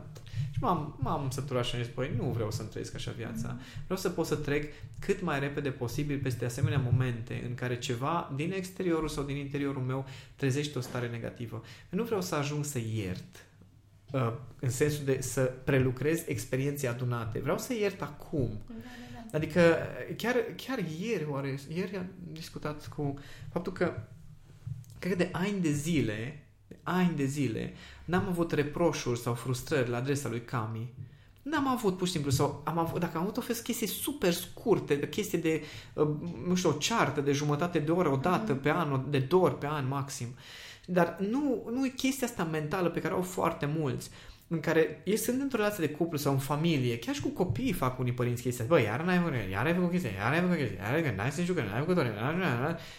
Și 0.50 0.58
m-am, 0.60 0.98
m-am 1.00 1.30
săturat 1.30 1.64
și 1.64 1.74
am 1.74 1.82
zis, 1.82 1.92
păi 1.92 2.14
nu 2.16 2.24
vreau 2.24 2.50
să-mi 2.50 2.68
trăiesc 2.68 2.94
așa 2.94 3.12
viața. 3.16 3.56
Vreau 3.84 3.98
să 3.98 4.08
pot 4.08 4.26
să 4.26 4.36
trec 4.36 4.72
cât 4.98 5.22
mai 5.22 5.40
repede 5.40 5.70
posibil 5.70 6.18
peste 6.18 6.44
asemenea 6.44 6.78
momente 6.90 7.42
în 7.48 7.54
care 7.54 7.78
ceva 7.78 8.32
din 8.36 8.52
exteriorul 8.52 9.08
sau 9.08 9.24
din 9.24 9.36
interiorul 9.36 9.82
meu 9.82 10.04
trezește 10.36 10.78
o 10.78 10.80
stare 10.80 11.08
negativă. 11.08 11.62
Nu 11.88 12.04
vreau 12.04 12.20
să 12.20 12.34
ajung 12.34 12.64
să 12.64 12.78
iert 12.78 13.26
Uh, 13.26 13.49
în 14.60 14.70
sensul 14.70 15.04
de 15.04 15.20
să 15.20 15.40
prelucrez 15.64 16.22
experiențe 16.26 16.86
adunate. 16.86 17.38
Vreau 17.38 17.58
să 17.58 17.74
iert 17.74 18.02
acum. 18.02 18.48
Da, 18.66 18.74
da, 18.74 19.28
da. 19.30 19.36
Adică 19.36 19.76
chiar, 20.16 20.34
chiar 20.56 20.78
ieri, 21.00 21.26
oare, 21.28 21.58
ieri 21.74 21.96
am 21.96 22.06
discutat 22.32 22.86
cu 22.86 23.18
faptul 23.52 23.72
că 23.72 23.92
cred 24.98 25.12
că 25.12 25.18
de 25.18 25.28
ani 25.32 25.60
de 25.60 25.70
zile, 25.70 26.46
de 26.68 26.78
ani 26.82 27.16
de 27.16 27.24
zile, 27.24 27.74
n-am 28.04 28.26
avut 28.28 28.52
reproșuri 28.52 29.18
sau 29.18 29.34
frustrări 29.34 29.90
la 29.90 29.96
adresa 29.96 30.28
lui 30.28 30.44
Cami. 30.44 30.92
N-am 31.42 31.68
avut, 31.68 31.96
pur 31.96 32.06
și 32.06 32.12
simplu, 32.12 32.30
sau 32.30 32.62
am 32.64 32.78
avut, 32.78 33.00
dacă 33.00 33.16
am 33.16 33.22
avut 33.22 33.36
o 33.36 33.40
fel 33.40 33.56
chestii 33.56 33.86
super 33.86 34.32
scurte, 34.32 34.94
de 34.94 35.08
chestii 35.08 35.38
de, 35.38 35.62
uh, 35.94 36.08
nu 36.46 36.54
știu, 36.54 36.68
o 36.68 36.72
ceartă 36.72 37.20
de 37.20 37.32
jumătate 37.32 37.78
de 37.78 37.90
oră, 37.90 38.08
o 38.08 38.16
dată 38.16 38.58
mm-hmm. 38.58 38.62
pe 38.62 38.70
an, 38.70 39.10
de 39.10 39.18
două 39.18 39.44
ori 39.44 39.58
pe 39.58 39.66
an 39.66 39.88
maxim. 39.88 40.28
Uh, 40.28 40.38
dar 40.92 41.16
nu, 41.18 41.68
nu 41.72 41.86
e 41.86 41.88
chestia 41.88 42.26
asta 42.26 42.44
mentală 42.44 42.90
pe 42.90 43.00
care 43.00 43.14
au 43.14 43.22
foarte 43.22 43.66
mulți 43.66 44.10
în 44.48 44.60
care 44.60 45.02
ei 45.04 45.16
sunt 45.16 45.40
într-o 45.40 45.58
relație 45.58 45.86
de 45.86 45.92
cuplu 45.92 46.18
sau 46.18 46.32
în 46.32 46.38
familie, 46.38 46.98
chiar 46.98 47.14
și 47.14 47.20
cu 47.20 47.28
copiii 47.28 47.72
fac 47.72 47.98
unii 47.98 48.12
părinți 48.12 48.42
chestia 48.42 48.64
Băi, 48.68 48.82
iar 48.82 49.02
n-ai 49.02 49.18
făcut, 49.18 49.34
iar 49.50 49.66
ai 49.66 49.74
făcut 49.74 49.90
chestia, 49.90 50.10
iar 50.10 50.32
ai 50.32 50.40
făcut 50.40 50.56
chestia, 50.56 50.82
iar 50.82 50.94
ai 50.94 51.02
făcut, 51.02 51.16
n-ai 51.16 51.32
să 51.32 51.42
jucă, 51.42 51.62
n-ai 51.62 51.80
făcut 51.80 51.96
ore, 51.96 52.12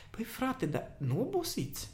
Păi 0.10 0.23
frate, 0.23 0.65
dar 0.65 0.95
nu 0.97 1.21
obosiți. 1.21 1.89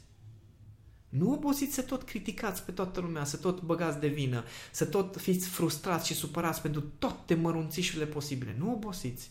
Nu 1.08 1.32
obosiți 1.32 1.74
să 1.74 1.82
tot 1.82 2.02
criticați 2.02 2.64
pe 2.64 2.72
toată 2.72 3.00
lumea, 3.00 3.24
să 3.24 3.36
tot 3.36 3.60
băgați 3.60 4.00
de 4.00 4.08
vină, 4.08 4.44
să 4.70 4.84
tot 4.84 5.16
fiți 5.16 5.48
frustrați 5.48 6.06
și 6.06 6.14
supărați 6.14 6.62
pentru 6.62 6.80
toate 6.98 7.34
mărunțișurile 7.34 8.06
posibile. 8.06 8.56
Nu 8.58 8.72
obosiți. 8.72 9.30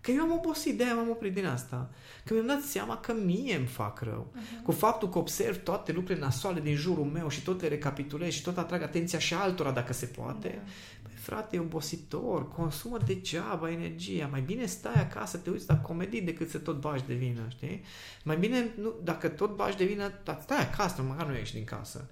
Că 0.00 0.10
eu 0.10 0.22
am 0.22 0.32
obosit, 0.32 0.76
de-aia 0.76 0.94
m-am 0.94 1.10
oprit 1.10 1.34
din 1.34 1.46
asta. 1.46 1.90
Că 2.24 2.34
mi-am 2.34 2.46
dat 2.46 2.60
seama 2.60 2.96
că 2.96 3.12
mie 3.24 3.56
îmi 3.56 3.66
fac 3.66 4.00
rău. 4.00 4.32
Uh-huh. 4.34 4.62
Cu 4.62 4.72
faptul 4.72 5.08
că 5.08 5.18
observ 5.18 5.62
toate 5.62 5.92
lucrurile 5.92 6.24
nasoale 6.24 6.60
din 6.60 6.74
jurul 6.74 7.04
meu 7.04 7.28
și 7.28 7.42
tot 7.42 7.60
le 7.60 7.68
recapitulez 7.68 8.32
și 8.32 8.42
tot 8.42 8.58
atrag 8.58 8.82
atenția 8.82 9.18
și 9.18 9.34
altora 9.34 9.70
dacă 9.70 9.92
se 9.92 10.06
poate. 10.06 10.50
Uh-huh. 10.50 11.02
Păi 11.02 11.12
frate, 11.14 11.56
e 11.56 11.60
obositor, 11.60 12.48
consumă 12.48 12.98
degeaba 13.06 13.70
energia. 13.70 14.28
Mai 14.30 14.40
bine 14.40 14.66
stai 14.66 14.94
acasă, 14.94 15.36
te 15.36 15.50
uiți 15.50 15.68
la 15.68 15.76
comedii 15.76 16.22
decât 16.22 16.50
să 16.50 16.58
tot 16.58 16.80
bași 16.80 17.04
de 17.06 17.14
vină, 17.14 17.42
știi? 17.48 17.84
Mai 18.24 18.36
bine, 18.36 18.70
nu, 18.80 18.94
dacă 19.04 19.28
tot 19.28 19.56
bași 19.56 19.76
de 19.76 19.84
vină, 19.84 20.12
stai 20.42 20.60
acasă, 20.60 21.02
măcar 21.02 21.26
nu 21.26 21.34
ieși 21.34 21.52
din 21.52 21.64
casă. 21.64 22.08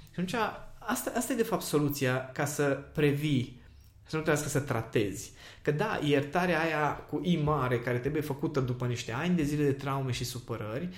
Și 0.00 0.20
atunci, 0.20 0.34
asta, 0.78 1.12
asta 1.16 1.32
e 1.32 1.36
de 1.36 1.42
fapt 1.42 1.62
soluția 1.62 2.30
ca 2.32 2.44
să 2.44 2.64
previi, 2.92 3.62
să 4.06 4.16
nu 4.16 4.22
trebuie 4.22 4.44
să 4.44 4.60
tratezi. 4.60 5.32
Că 5.62 5.70
da, 5.70 6.00
iertarea 6.02 6.60
aia 6.60 6.92
cu 6.92 7.20
I 7.22 7.36
mare, 7.36 7.78
care 7.78 7.98
trebuie 7.98 8.22
făcută 8.22 8.60
după 8.60 8.86
niște 8.86 9.12
ani 9.12 9.36
de 9.36 9.42
zile 9.42 9.64
de 9.64 9.72
traume 9.72 10.12
și 10.12 10.24
supărări, 10.24 10.88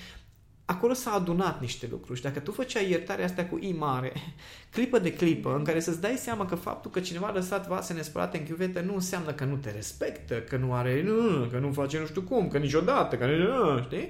acolo 0.66 0.92
s-a 0.92 1.10
adunat 1.10 1.60
niște 1.60 1.88
lucruri 1.90 2.18
și 2.18 2.24
dacă 2.24 2.38
tu 2.38 2.52
făceai 2.52 2.90
iertarea 2.90 3.24
asta 3.24 3.44
cu 3.44 3.58
I 3.60 3.72
mare, 3.72 4.12
clipă 4.74 4.98
de 4.98 5.12
clipă, 5.12 5.54
în 5.54 5.64
care 5.64 5.80
să-ți 5.80 6.00
dai 6.00 6.16
seama 6.16 6.46
că 6.46 6.54
faptul 6.54 6.90
că 6.90 7.00
cineva 7.00 7.26
a 7.26 7.32
lăsat 7.32 7.66
vase 7.66 7.92
nespălate 7.92 8.38
în 8.38 8.44
chiuvetă 8.44 8.80
nu 8.80 8.94
înseamnă 8.94 9.32
că 9.32 9.44
nu 9.44 9.56
te 9.56 9.70
respectă, 9.70 10.34
că 10.34 10.56
nu 10.56 10.74
are, 10.74 11.02
nu, 11.02 11.46
că 11.50 11.58
nu 11.58 11.72
face 11.72 11.98
nu 11.98 12.06
știu 12.06 12.22
cum, 12.22 12.48
că 12.48 12.58
niciodată, 12.58 13.16
că 13.16 13.26
nu, 13.26 13.82
știi? 13.82 14.08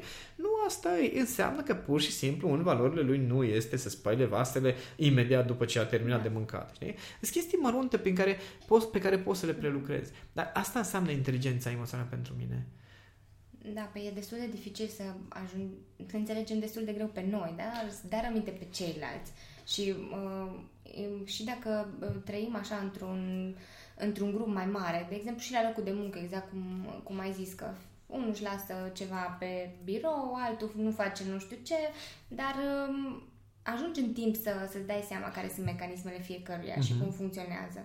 Nu 0.67 0.73
asta 0.73 0.99
e, 0.99 1.21
înseamnă 1.21 1.63
că 1.63 1.75
pur 1.75 2.01
și 2.01 2.13
simplu 2.13 2.53
în 2.53 2.63
valorile 2.63 3.03
lui 3.03 3.19
nu 3.19 3.45
este 3.45 3.77
să 3.77 3.89
spăle 3.89 4.25
vasele 4.25 4.75
imediat 4.97 5.47
după 5.47 5.65
ce 5.65 5.79
a 5.79 5.87
terminat 5.87 6.23
de 6.23 6.29
mâncat, 6.29 6.75
știi? 6.75 6.95
Sunt 7.21 7.31
chestii 7.31 7.59
mărunte 7.59 7.99
pe 7.99 8.13
care, 8.13 8.37
poți, 8.67 8.89
pe 8.89 8.99
care 8.99 9.19
poți 9.19 9.41
să 9.41 9.47
le 9.47 9.55
prelucrezi. 9.55 10.13
Dar 10.33 10.51
asta 10.55 10.79
înseamnă 10.79 11.11
inteligența 11.11 11.71
emoțională 11.71 12.09
pentru 12.11 12.35
mine. 12.39 12.67
Da, 13.75 13.81
păi 13.81 14.07
e 14.07 14.15
destul 14.15 14.39
de 14.39 14.47
dificil 14.47 14.87
să 14.87 15.03
ajung, 15.29 15.69
să 16.11 16.17
înțelegem 16.17 16.59
destul 16.59 16.85
de 16.85 16.93
greu 16.93 17.07
pe 17.07 17.27
noi, 17.31 17.55
da? 17.57 17.73
dar 18.09 18.25
aminte 18.25 18.51
pe 18.51 18.67
ceilalți. 18.71 19.33
Și, 19.67 19.95
uh, 20.13 21.27
și 21.27 21.45
dacă 21.45 21.89
uh, 22.01 22.09
trăim 22.25 22.57
așa 22.57 22.77
într-un, 22.77 23.55
într-un 23.97 24.33
grup 24.33 24.47
mai 24.47 24.67
mare, 24.67 25.07
de 25.09 25.15
exemplu 25.15 25.43
și 25.43 25.53
la 25.53 25.63
locul 25.63 25.85
de 25.85 25.93
muncă, 25.93 26.19
exact 26.19 26.51
cum, 26.51 26.87
cum 27.03 27.19
ai 27.19 27.33
zis, 27.33 27.53
că 27.53 27.67
unul 28.07 28.31
își 28.31 28.43
lasă 28.43 28.75
ceva 28.93 29.37
pe 29.39 29.71
birou, 29.85 30.37
altul 30.47 30.71
nu 30.77 30.91
face 30.91 31.25
nu 31.33 31.39
știu 31.39 31.57
ce, 31.63 31.75
dar 32.29 32.55
uh, 32.55 33.23
ajungi 33.63 34.01
în 34.01 34.13
timp 34.13 34.35
să, 34.35 34.51
să-ți 34.71 34.87
dai 34.87 35.05
seama 35.09 35.29
care 35.29 35.51
sunt 35.55 35.67
mecanismele 35.67 36.21
fiecăruia 36.21 36.75
uh-huh. 36.77 36.87
și 36.87 36.93
mhm. 36.93 37.03
cum 37.03 37.13
funcționează. 37.13 37.81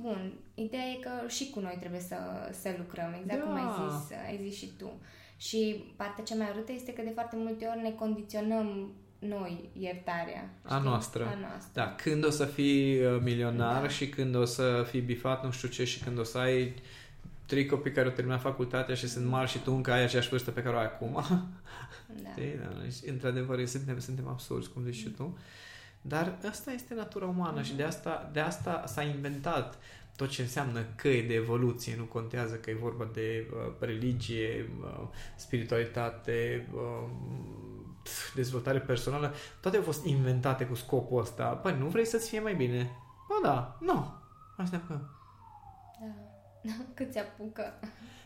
Bun, 0.00 0.32
ideea 0.54 0.84
e 0.84 1.00
că 1.00 1.28
și 1.28 1.50
cu 1.50 1.60
noi 1.60 1.76
trebuie 1.80 2.00
să, 2.00 2.16
să 2.60 2.74
lucrăm, 2.78 3.16
exact 3.20 3.40
da. 3.40 3.46
cum 3.46 3.54
ai 3.54 3.74
da. 3.78 3.88
zis, 3.88 4.16
ai 4.26 4.40
zis 4.42 4.58
și 4.58 4.70
tu. 4.78 4.90
Și 5.36 5.84
partea 5.96 6.24
cea 6.24 6.34
mai 6.34 6.50
urâtă 6.52 6.72
este 6.72 6.92
că 6.92 7.02
de 7.02 7.10
foarte 7.14 7.36
multe 7.36 7.64
ori 7.64 7.82
ne 7.82 7.90
condiționăm 7.90 8.92
noi 9.18 9.68
iertarea. 9.78 10.50
Știi? 10.58 10.76
A 10.76 10.78
noastră. 10.78 11.24
A 11.24 11.38
noastră. 11.40 11.70
Da, 11.72 11.94
când 11.94 12.24
o 12.24 12.30
să 12.30 12.44
fii 12.44 13.04
uh, 13.04 13.20
milionar 13.22 13.82
da. 13.82 13.88
și 13.88 14.08
când 14.08 14.34
o 14.34 14.44
să 14.44 14.86
fii 14.88 15.00
bifat 15.00 15.44
nu 15.44 15.50
știu 15.50 15.68
ce 15.68 15.84
și 15.84 15.98
când 15.98 16.18
o 16.18 16.22
să 16.22 16.38
ai 16.38 16.74
trei 17.46 17.66
copii 17.66 17.92
care 17.92 18.06
au 18.06 18.12
terminat 18.12 18.40
facultatea 18.40 18.94
și 18.94 19.08
sunt 19.08 19.26
mari 19.26 19.50
și 19.50 19.58
tu 19.58 19.72
încă 19.72 19.92
ai 19.92 20.02
aceeași 20.02 20.28
vârstă 20.28 20.50
pe 20.50 20.62
care 20.62 20.76
o 20.76 20.78
ai 20.78 20.84
acum. 20.84 21.12
Da. 22.22 22.30
da. 22.36 22.82
Deci, 22.82 23.10
într-adevăr, 23.10 23.66
suntem, 23.66 23.98
suntem 23.98 24.28
absurzi, 24.28 24.70
cum 24.70 24.82
zici 24.82 24.94
și 24.94 25.08
tu. 25.08 25.38
Dar 26.00 26.38
asta 26.48 26.72
este 26.72 26.94
natura 26.94 27.26
umană 27.26 27.62
și 27.62 27.74
de 27.74 27.82
asta, 27.82 28.30
de 28.32 28.40
asta 28.40 28.84
s-a 28.86 29.02
inventat 29.02 29.78
tot 30.16 30.28
ce 30.28 30.42
înseamnă 30.42 30.80
căi 30.96 31.22
de 31.22 31.34
evoluție, 31.34 31.96
nu 31.96 32.04
contează 32.04 32.54
că 32.54 32.70
e 32.70 32.74
vorba 32.74 33.08
de 33.12 33.50
uh, 33.52 33.72
religie, 33.78 34.70
uh, 34.80 35.08
spiritualitate, 35.36 36.68
uh, 36.74 37.08
dezvoltare 38.34 38.78
personală, 38.78 39.34
toate 39.60 39.76
au 39.76 39.82
fost 39.82 40.04
inventate 40.04 40.66
cu 40.66 40.74
scopul 40.74 41.20
ăsta. 41.20 41.44
Păi, 41.44 41.76
nu 41.78 41.86
vrei 41.86 42.06
să-ți 42.06 42.28
fie 42.28 42.40
mai 42.40 42.54
bine? 42.54 42.90
Ba 43.28 43.48
da, 43.48 43.78
nu. 43.80 44.14
Asta 44.56 44.82
că... 44.86 44.98
Da. 46.00 46.33
Cât 46.96 47.12
ți 47.12 47.18
apucă? 47.18 47.74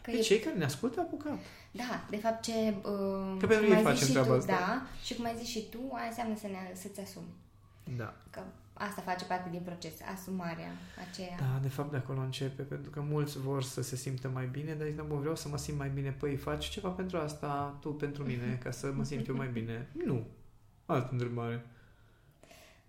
Că 0.03 0.11
de 0.11 0.17
e... 0.17 0.21
cei 0.21 0.39
care 0.39 0.57
ne 0.57 0.65
ascultă 0.65 1.01
apucat. 1.01 1.39
Da, 1.71 2.07
de 2.11 2.17
fapt 2.17 2.43
ce... 2.43 2.53
Uh, 2.53 3.37
că 3.39 3.47
pentru 3.47 3.67
ei 3.67 3.83
facem 3.83 4.09
treaba 4.09 4.35
asta. 4.35 4.53
Da, 4.53 4.87
și 5.05 5.15
cum 5.15 5.25
ai 5.25 5.35
zis 5.39 5.49
și 5.49 5.69
tu, 5.71 5.79
aia 5.93 6.07
înseamnă 6.09 6.37
să 6.37 6.47
ne, 6.47 6.73
să-ți 6.75 7.01
asumi. 7.01 7.33
Da. 7.97 8.15
Că 8.31 8.41
asta 8.73 9.03
face 9.03 9.25
parte 9.25 9.49
din 9.51 9.61
proces, 9.61 9.93
asumarea 10.15 10.73
aceea. 11.09 11.37
Da, 11.39 11.59
de 11.63 11.69
fapt 11.69 11.91
de 11.91 11.97
acolo 11.97 12.21
începe, 12.21 12.63
pentru 12.63 12.91
că 12.91 13.01
mulți 13.01 13.39
vor 13.39 13.63
să 13.63 13.83
se 13.83 13.97
simtă 13.97 14.29
mai 14.29 14.47
bine, 14.47 14.73
dar 14.73 14.87
zic, 14.87 15.01
vreau 15.01 15.37
să 15.37 15.49
mă 15.49 15.57
simt 15.57 15.79
mai 15.79 15.89
bine. 15.89 16.11
Păi, 16.11 16.37
faci 16.37 16.69
ceva 16.69 16.89
pentru 16.89 17.19
asta, 17.19 17.79
tu 17.81 17.89
pentru 17.89 18.25
mine, 18.25 18.59
ca 18.65 18.71
să 18.71 18.93
mă 18.97 19.05
simt 19.05 19.29
eu 19.29 19.37
mai 19.37 19.49
bine. 19.49 19.89
Nu. 20.05 20.27
Altă 20.87 21.09
întrebare. 21.13 21.65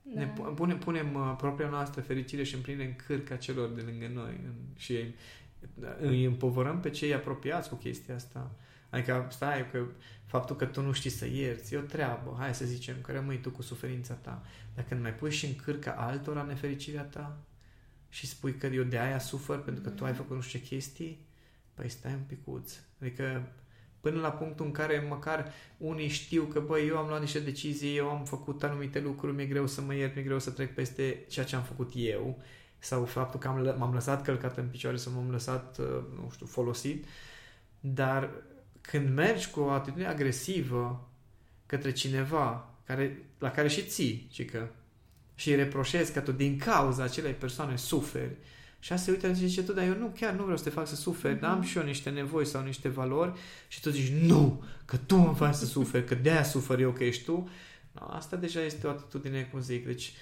Da. 0.02 0.20
Ne 0.20 0.34
punem, 0.56 0.78
punem 0.78 1.16
uh, 1.16 1.34
propria 1.38 1.70
noastră 1.70 2.02
fericire 2.02 2.44
și 2.44 2.56
împlinire 2.56 2.86
în 2.86 2.96
cârca 2.96 3.36
celor 3.36 3.70
de 3.70 3.82
lângă 3.82 4.08
noi 4.14 4.40
și 4.76 5.14
îi 6.00 6.24
împovărăm 6.24 6.80
pe 6.80 6.89
cei 6.89 7.13
apropiați 7.13 7.69
cu 7.69 7.76
chestia 7.76 8.15
asta. 8.15 8.52
Adică, 8.89 9.28
stai, 9.30 9.69
că 9.72 9.86
faptul 10.26 10.56
că 10.56 10.65
tu 10.65 10.82
nu 10.82 10.91
știi 10.91 11.10
să 11.10 11.26
ierți, 11.26 11.74
e 11.74 11.78
o 11.78 11.82
treabă, 11.82 12.36
hai 12.39 12.56
să 12.56 12.65
zicem, 12.65 12.95
că 13.02 13.12
rămâi 13.12 13.38
tu 13.38 13.50
cu 13.50 13.62
suferința 13.62 14.13
ta. 14.13 14.43
Dar 14.76 14.86
când 14.86 15.02
mai 15.02 15.13
pui 15.13 15.32
și 15.32 15.45
în 15.45 15.56
cârca 15.56 15.91
altora 15.91 16.43
nefericirea 16.43 17.04
ta 17.04 17.38
și 18.10 18.28
spui 18.28 18.56
că 18.56 18.67
eu 18.67 18.84
de 18.84 19.00
aia 19.00 19.19
sufăr 19.19 19.63
pentru 19.63 19.84
că 19.84 19.89
tu 19.89 20.06
ai 20.06 20.13
făcut 20.13 20.36
nu 20.36 20.41
știu 20.41 20.60
ce 20.60 20.65
chestii, 20.65 21.26
păi 21.74 21.89
stai 21.89 22.13
un 22.13 22.24
picuț. 22.28 22.74
Adică 23.02 23.52
până 24.00 24.19
la 24.19 24.32
punctul 24.32 24.65
în 24.65 24.72
care 24.72 25.06
măcar 25.10 25.52
unii 25.78 26.08
știu 26.08 26.43
că, 26.43 26.60
băi, 26.60 26.88
eu 26.88 26.98
am 26.98 27.08
luat 27.08 27.22
niște 27.22 27.39
decizii, 27.39 27.98
eu 27.98 28.10
am 28.10 28.26
făcut 28.26 28.63
anumite 28.63 29.00
lucruri, 29.00 29.36
mi-e 29.36 29.45
greu 29.45 29.67
să 29.67 29.82
mă 29.82 29.95
iert, 29.95 30.15
mi-e 30.15 30.24
greu 30.24 30.39
să 30.39 30.52
trec 30.52 30.74
peste 30.74 31.26
ceea 31.30 31.45
ce 31.45 31.56
am 31.56 31.63
făcut 31.63 31.91
eu 31.95 32.41
sau 32.80 33.06
faptul 33.06 33.39
că 33.39 33.48
am, 33.48 33.76
m-am 33.78 33.94
lăsat 33.94 34.24
călcat 34.24 34.58
în 34.58 34.68
picioare 34.68 34.98
sau 34.98 35.13
m-am 35.13 35.32
lăsat, 35.32 35.78
uh, 35.78 35.86
nu 36.15 36.30
știu, 36.34 36.46
folosit, 36.46 37.06
dar 37.80 38.30
când 38.82 39.15
mergi 39.15 39.50
cu 39.50 39.60
o 39.60 39.70
atitudine 39.70 40.08
agresivă 40.08 41.10
către 41.65 41.92
cineva 41.92 42.70
care, 42.86 43.24
la 43.39 43.52
care 43.52 43.68
și 43.68 43.84
ții, 43.84 44.28
ci 44.32 44.46
că 44.46 44.68
și 45.36 45.50
îi 45.50 45.56
reproșezi 45.56 46.13
că 46.13 46.20
tu 46.20 46.32
din 46.32 46.58
cauza 46.58 47.04
acelei 47.04 47.34
persoane 47.34 47.76
suferi 47.76 48.36
și 48.80 48.94
asta 48.94 49.06
se 49.06 49.12
uită 49.12 49.28
și 49.28 49.48
zice, 49.48 49.63
tu, 49.63 49.74
dar 49.74 49.86
eu 49.86 49.98
nu, 49.98 50.13
chiar 50.20 50.34
nu 50.34 50.42
vreau 50.42 50.58
să 50.58 50.63
te 50.63 50.70
fac 50.70 50.88
să 50.88 50.96
suferi, 50.96 51.38
mm-hmm. 51.38 51.39
dar 51.39 51.52
am 51.52 51.62
și 51.62 51.78
eu 51.78 51.84
niște 51.84 52.10
nevoi 52.10 52.46
sau 52.46 52.63
niște 52.63 52.89
valori 52.89 53.32
și 53.68 53.82
tu 53.82 53.89
zici, 53.89 54.12
nu, 54.12 54.63
că 54.86 54.98
tu 54.98 55.15
mă 55.15 55.34
faci 55.34 55.56
să 55.56 55.65
suferi, 55.65 56.06
că 56.06 56.15
de-aia 56.15 56.44
suferi 56.44 56.82
eu 56.82 56.92
că 56.92 57.04
ești 57.04 57.24
tu. 57.24 57.50
No, 57.92 58.02
asta 58.02 58.36
deja 58.36 58.62
este 58.62 58.88
o 58.88 58.89
atitudine, 58.89 59.48
cum 59.52 59.62
zic, 59.62 59.86
deci 59.86 60.13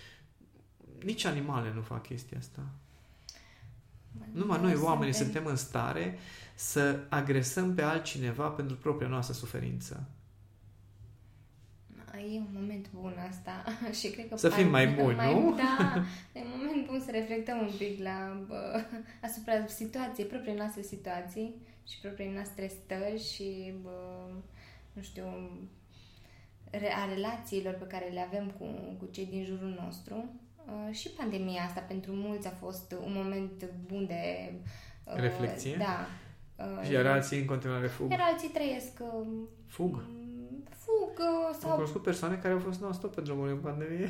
nici 1.03 1.25
animale 1.25 1.71
nu 1.73 1.81
fac 1.81 2.07
chestia 2.07 2.37
asta. 2.37 2.61
Numai 4.31 4.61
noi, 4.61 4.75
oamenii, 4.75 5.13
suntem 5.13 5.45
în 5.45 5.55
stare 5.55 6.17
să 6.55 6.99
agresăm 7.09 7.73
pe 7.73 7.81
altcineva 7.81 8.47
pentru 8.47 8.75
propria 8.75 9.07
noastră 9.07 9.33
suferință. 9.33 10.07
E 12.33 12.37
un 12.37 12.47
moment 12.53 12.89
bun 12.93 13.15
asta 13.29 13.63
și 13.99 14.09
cred 14.09 14.29
că... 14.29 14.37
Să 14.37 14.49
fim 14.49 14.69
mai 14.69 14.87
buni, 14.87 15.15
mai, 15.15 15.33
nu? 15.33 15.55
Da, 15.55 16.03
e 16.39 16.39
un 16.39 16.51
moment 16.57 16.87
bun 16.87 17.01
să 17.05 17.11
reflectăm 17.11 17.57
un 17.59 17.71
pic 17.77 18.01
la, 18.01 18.43
bă, 18.47 18.83
asupra 19.21 19.67
situației, 19.67 20.27
propriei 20.27 20.55
noastre 20.55 20.81
situații 20.81 21.55
și 21.87 21.99
propriei 21.99 22.33
noastre 22.33 22.67
stări 22.67 23.23
și, 23.33 23.73
bă, 23.81 24.27
nu 24.93 25.01
știu, 25.01 25.25
a 26.71 27.13
relațiilor 27.13 27.73
pe 27.73 27.87
care 27.87 28.09
le 28.13 28.19
avem 28.19 28.49
cu, 28.59 28.65
cu 28.99 29.05
cei 29.11 29.25
din 29.25 29.43
jurul 29.43 29.79
nostru. 29.83 30.29
Uh, 30.67 30.95
și 30.95 31.09
pandemia 31.09 31.61
asta 31.63 31.79
pentru 31.87 32.11
mulți 32.11 32.47
a 32.47 32.53
fost 32.59 32.91
un 33.05 33.11
moment 33.15 33.69
bun 33.87 34.05
de... 34.05 34.53
Uh, 35.03 35.13
Reflexie? 35.15 35.75
Da. 35.77 36.07
Uh, 36.55 36.85
și 36.85 36.91
iar 36.91 37.05
alții 37.05 37.39
în 37.39 37.45
continuare 37.45 37.87
fug? 37.87 38.11
Iar 38.11 38.19
alții 38.23 38.49
trăiesc... 38.49 39.01
Fug? 39.67 40.03
fug 40.87 41.15
sau... 41.59 41.69
Am 41.69 41.75
cunoscut 41.75 42.03
persoane 42.03 42.35
care 42.35 42.53
au 42.53 42.59
fost 42.59 42.81
non-stop 42.81 43.15
pe 43.15 43.21
drumul 43.21 43.47
în 43.47 43.57
pandemie. 43.57 44.09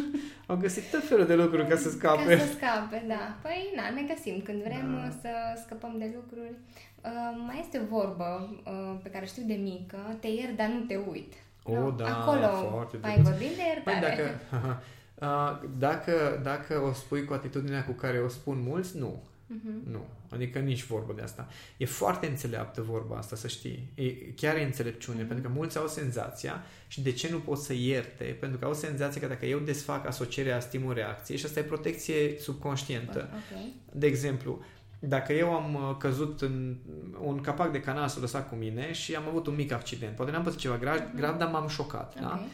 au 0.50 0.56
găsit 0.56 0.90
tot 0.90 1.04
felul 1.08 1.26
de 1.26 1.34
lucruri 1.34 1.68
ca 1.68 1.76
să 1.76 1.90
scape. 1.90 2.36
Ca 2.36 2.44
să 2.44 2.52
scape, 2.52 3.04
da. 3.08 3.36
Păi, 3.42 3.72
na, 3.76 3.90
ne 3.90 4.02
găsim 4.14 4.40
când 4.40 4.62
vrem 4.62 4.86
da. 4.94 5.10
să 5.20 5.60
scăpăm 5.64 5.94
de 5.98 6.12
lucruri. 6.14 6.54
Uh, 7.04 7.44
mai 7.46 7.58
este 7.60 7.80
o 7.80 7.96
vorbă 7.96 8.60
uh, 8.64 8.98
pe 9.02 9.08
care 9.08 9.26
știu 9.26 9.42
de 9.46 9.54
mică, 9.54 9.98
te 10.20 10.26
iert, 10.26 10.56
dar 10.56 10.68
nu 10.68 10.80
te 10.80 10.96
uit. 11.10 11.32
O, 11.62 11.72
oh, 11.72 11.94
da, 11.96 12.20
Acolo 12.20 12.46
foarte 12.70 12.98
mai 13.02 13.20
vorbim 13.22 13.52
de 13.56 13.64
iertare. 13.66 13.98
Păi 13.98 14.08
dacă, 14.08 14.22
uh, 14.52 14.76
dacă, 15.78 16.40
dacă 16.42 16.80
o 16.80 16.92
spui 16.92 17.24
cu 17.24 17.32
atitudinea 17.32 17.84
cu 17.84 17.92
care 17.92 18.18
o 18.18 18.28
spun 18.28 18.62
mulți, 18.62 18.98
nu. 18.98 19.22
Uh-huh. 19.48 19.90
Nu. 19.90 20.04
Adică 20.30 20.58
nici 20.58 20.84
vorbă 20.84 21.12
de 21.16 21.22
asta. 21.22 21.48
E 21.76 21.84
foarte 21.84 22.26
înțeleaptă 22.26 22.82
vorba 22.82 23.16
asta, 23.16 23.36
să 23.36 23.48
știi. 23.48 23.90
E, 23.94 24.12
chiar 24.12 24.56
e 24.56 24.62
înțelepciune, 24.62 25.24
uh-huh. 25.24 25.28
pentru 25.28 25.48
că 25.48 25.54
mulți 25.54 25.78
au 25.78 25.86
senzația 25.86 26.62
și 26.86 27.00
de 27.00 27.12
ce 27.12 27.30
nu 27.30 27.38
pot 27.38 27.58
să 27.58 27.72
ierte? 27.72 28.24
Pentru 28.24 28.58
că 28.58 28.64
au 28.64 28.74
senzația 28.74 29.20
că 29.20 29.26
dacă 29.26 29.46
eu 29.46 29.58
desfac 29.58 30.06
asocierea 30.06 30.60
stimul-reacție 30.60 31.36
și 31.36 31.44
asta 31.44 31.60
e 31.60 31.62
protecție 31.62 32.38
subconștientă. 32.40 33.28
Okay. 33.28 33.74
De 33.92 34.06
exemplu, 34.06 34.64
dacă 34.98 35.32
eu 35.32 35.54
am 35.54 35.74
uh, 35.74 35.96
căzut 35.98 36.40
în 36.40 36.76
un 37.20 37.40
capac 37.40 37.72
de 37.72 37.80
canal 37.80 38.08
s-a 38.08 38.20
lăsat 38.20 38.48
cu 38.48 38.54
mine 38.54 38.92
și 38.92 39.14
am 39.14 39.28
avut 39.28 39.46
un 39.46 39.54
mic 39.54 39.72
accident, 39.72 40.16
poate 40.16 40.30
n-am 40.30 40.42
pățit 40.42 40.58
ceva 40.58 40.76
grav, 40.76 40.98
uh-huh. 40.98 41.16
grav 41.16 41.38
dar 41.38 41.48
m-am 41.48 41.68
șocat, 41.68 42.20
da? 42.20 42.26
okay. 42.26 42.38
da? 42.38 42.46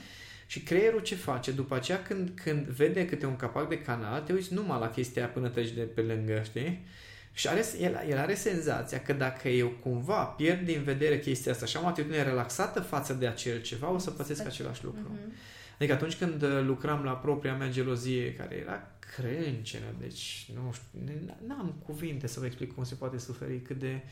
Și 0.55 0.61
creierul 0.61 1.01
ce 1.01 1.15
face? 1.15 1.51
După 1.51 1.75
aceea 1.75 2.03
când, 2.03 2.31
când 2.45 2.67
vede 2.67 3.07
câte 3.07 3.27
un 3.27 3.37
capac 3.37 3.69
de 3.69 3.81
canal, 3.81 4.21
te 4.21 4.33
uiți 4.33 4.55
numai 4.55 4.81
la 4.81 4.91
chestia 4.91 5.23
aia 5.23 5.33
până 5.33 5.49
treci 5.49 5.71
de 5.71 5.81
pe 5.81 6.01
lângă, 6.01 6.43
știi? 6.45 6.87
Și 7.33 7.49
are, 7.49 7.65
el, 7.81 8.05
el 8.09 8.19
are 8.19 8.35
senzația 8.35 9.01
că 9.03 9.13
dacă 9.13 9.49
eu 9.49 9.69
cumva 9.69 10.25
pierd 10.25 10.65
din 10.65 10.83
vedere 10.83 11.19
chestia 11.19 11.53
asta 11.53 11.67
și 11.67 11.77
am 11.77 11.85
o 11.85 11.87
atitudine 11.87 12.23
relaxată 12.23 12.81
față 12.81 13.13
de 13.13 13.27
acel 13.27 13.63
ceva, 13.63 13.91
o 13.91 13.99
să 13.99 14.11
pățesc 14.11 14.47
același 14.47 14.85
lucru. 14.85 15.01
Uh-huh. 15.01 15.33
Adică 15.75 15.93
atunci 15.93 16.17
când 16.17 16.43
uh, 16.43 16.63
lucram 16.63 17.05
la 17.05 17.13
propria 17.13 17.55
mea 17.55 17.69
gelozie, 17.69 18.35
care 18.35 18.57
era 18.57 18.91
crâncenă, 18.99 19.95
deci 19.99 20.51
nu 20.55 20.73
știu, 20.73 21.35
n-am 21.47 21.75
cuvinte 21.85 22.27
să 22.27 22.41
vă 22.41 22.47
explic 22.47 22.75
cum 22.75 22.85
se 22.85 22.95
poate 22.95 23.19
suferi, 23.19 23.61
cât 23.61 23.79
de, 23.79 24.03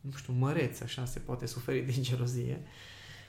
nu 0.00 0.10
știu, 0.16 0.32
măreț 0.32 0.80
așa 0.80 1.04
se 1.04 1.18
poate 1.18 1.46
suferi 1.46 1.80
din 1.80 2.02
gelozie. 2.02 2.60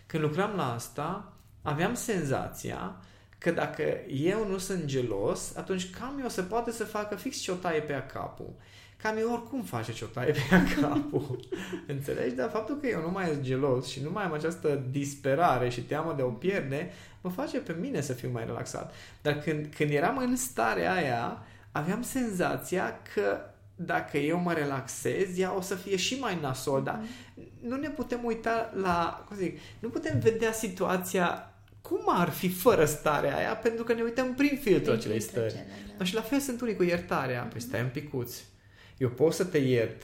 Când 0.06 0.24
lucram 0.24 0.56
la 0.56 0.74
asta, 0.74 1.34
aveam 1.62 1.94
senzația 1.94 2.96
că 3.38 3.52
dacă 3.52 3.84
eu 4.08 4.48
nu 4.48 4.58
sunt 4.58 4.86
gelos, 4.86 5.56
atunci 5.56 5.90
cam 5.90 6.20
eu 6.22 6.30
se 6.30 6.42
poate 6.42 6.72
să 6.72 6.84
facă 6.84 7.16
fix 7.16 7.38
ce 7.38 7.52
o 7.52 7.56
taie 7.56 7.82
pe 7.82 8.04
capul. 8.14 8.54
Cam 9.02 9.18
eu 9.18 9.32
oricum 9.32 9.64
face 9.64 9.94
ce 9.94 10.04
o 10.04 10.08
taie 10.08 10.32
pe 10.32 10.82
capul. 10.82 11.40
Înțelegi? 11.88 12.36
Dar 12.36 12.50
faptul 12.50 12.78
că 12.78 12.88
eu 12.88 13.02
nu 13.02 13.12
mai 13.12 13.26
sunt 13.26 13.42
gelos 13.42 13.88
și 13.88 14.02
nu 14.04 14.12
mai 14.12 14.24
am 14.24 14.34
această 14.34 14.84
disperare 14.92 15.70
și 15.70 15.82
teamă 15.82 16.14
de 16.14 16.22
o 16.22 16.30
pierde, 16.30 16.92
mă 17.22 17.30
face 17.30 17.58
pe 17.58 17.76
mine 17.80 18.02
să 18.02 18.14
fiu 18.14 18.30
mai 18.32 18.46
relaxat. 18.46 18.94
Dar 19.22 19.40
când, 19.40 19.74
când 19.76 19.92
eram 19.92 20.18
în 20.18 20.36
starea 20.36 20.94
aia, 20.94 21.44
aveam 21.72 22.02
senzația 22.02 23.00
că 23.14 23.40
dacă 23.76 24.18
eu 24.18 24.40
mă 24.40 24.54
relaxez, 24.54 25.38
ea 25.38 25.56
o 25.56 25.62
să 25.62 25.76
fie 25.76 25.96
și 25.96 26.20
mai 26.20 26.38
nasol, 26.42 26.84
dar 26.84 27.00
nu 27.62 27.76
ne 27.76 27.90
putem 27.90 28.24
uita 28.24 28.74
la, 28.82 29.24
cum 29.28 29.36
zic, 29.36 29.60
nu 29.80 29.90
putem 29.90 30.20
vedea 30.20 30.52
situația 30.52 31.49
cum 31.90 32.02
ar 32.06 32.30
fi 32.30 32.50
fără 32.50 32.86
starea 32.86 33.38
aia, 33.38 33.56
pentru 33.56 33.84
că 33.84 33.94
ne 33.94 34.02
uităm 34.02 34.34
prin 34.36 34.60
filtrul 34.62 34.96
acelei 34.96 35.20
stări. 35.20 35.50
Cele, 35.50 35.68
da. 35.98 36.04
Și 36.04 36.14
la 36.14 36.22
fel 36.22 36.40
sunt 36.40 36.62
unii 36.62 36.76
cu 36.76 36.84
iertarea. 36.84 37.48
Mm-hmm. 37.48 37.52
Păi 37.52 37.62
stai 37.62 37.82
un 37.82 37.90
picuț. 37.94 38.36
Eu 38.98 39.10
pot 39.10 39.34
să 39.34 39.46
te 39.46 39.58
iert, 39.58 40.02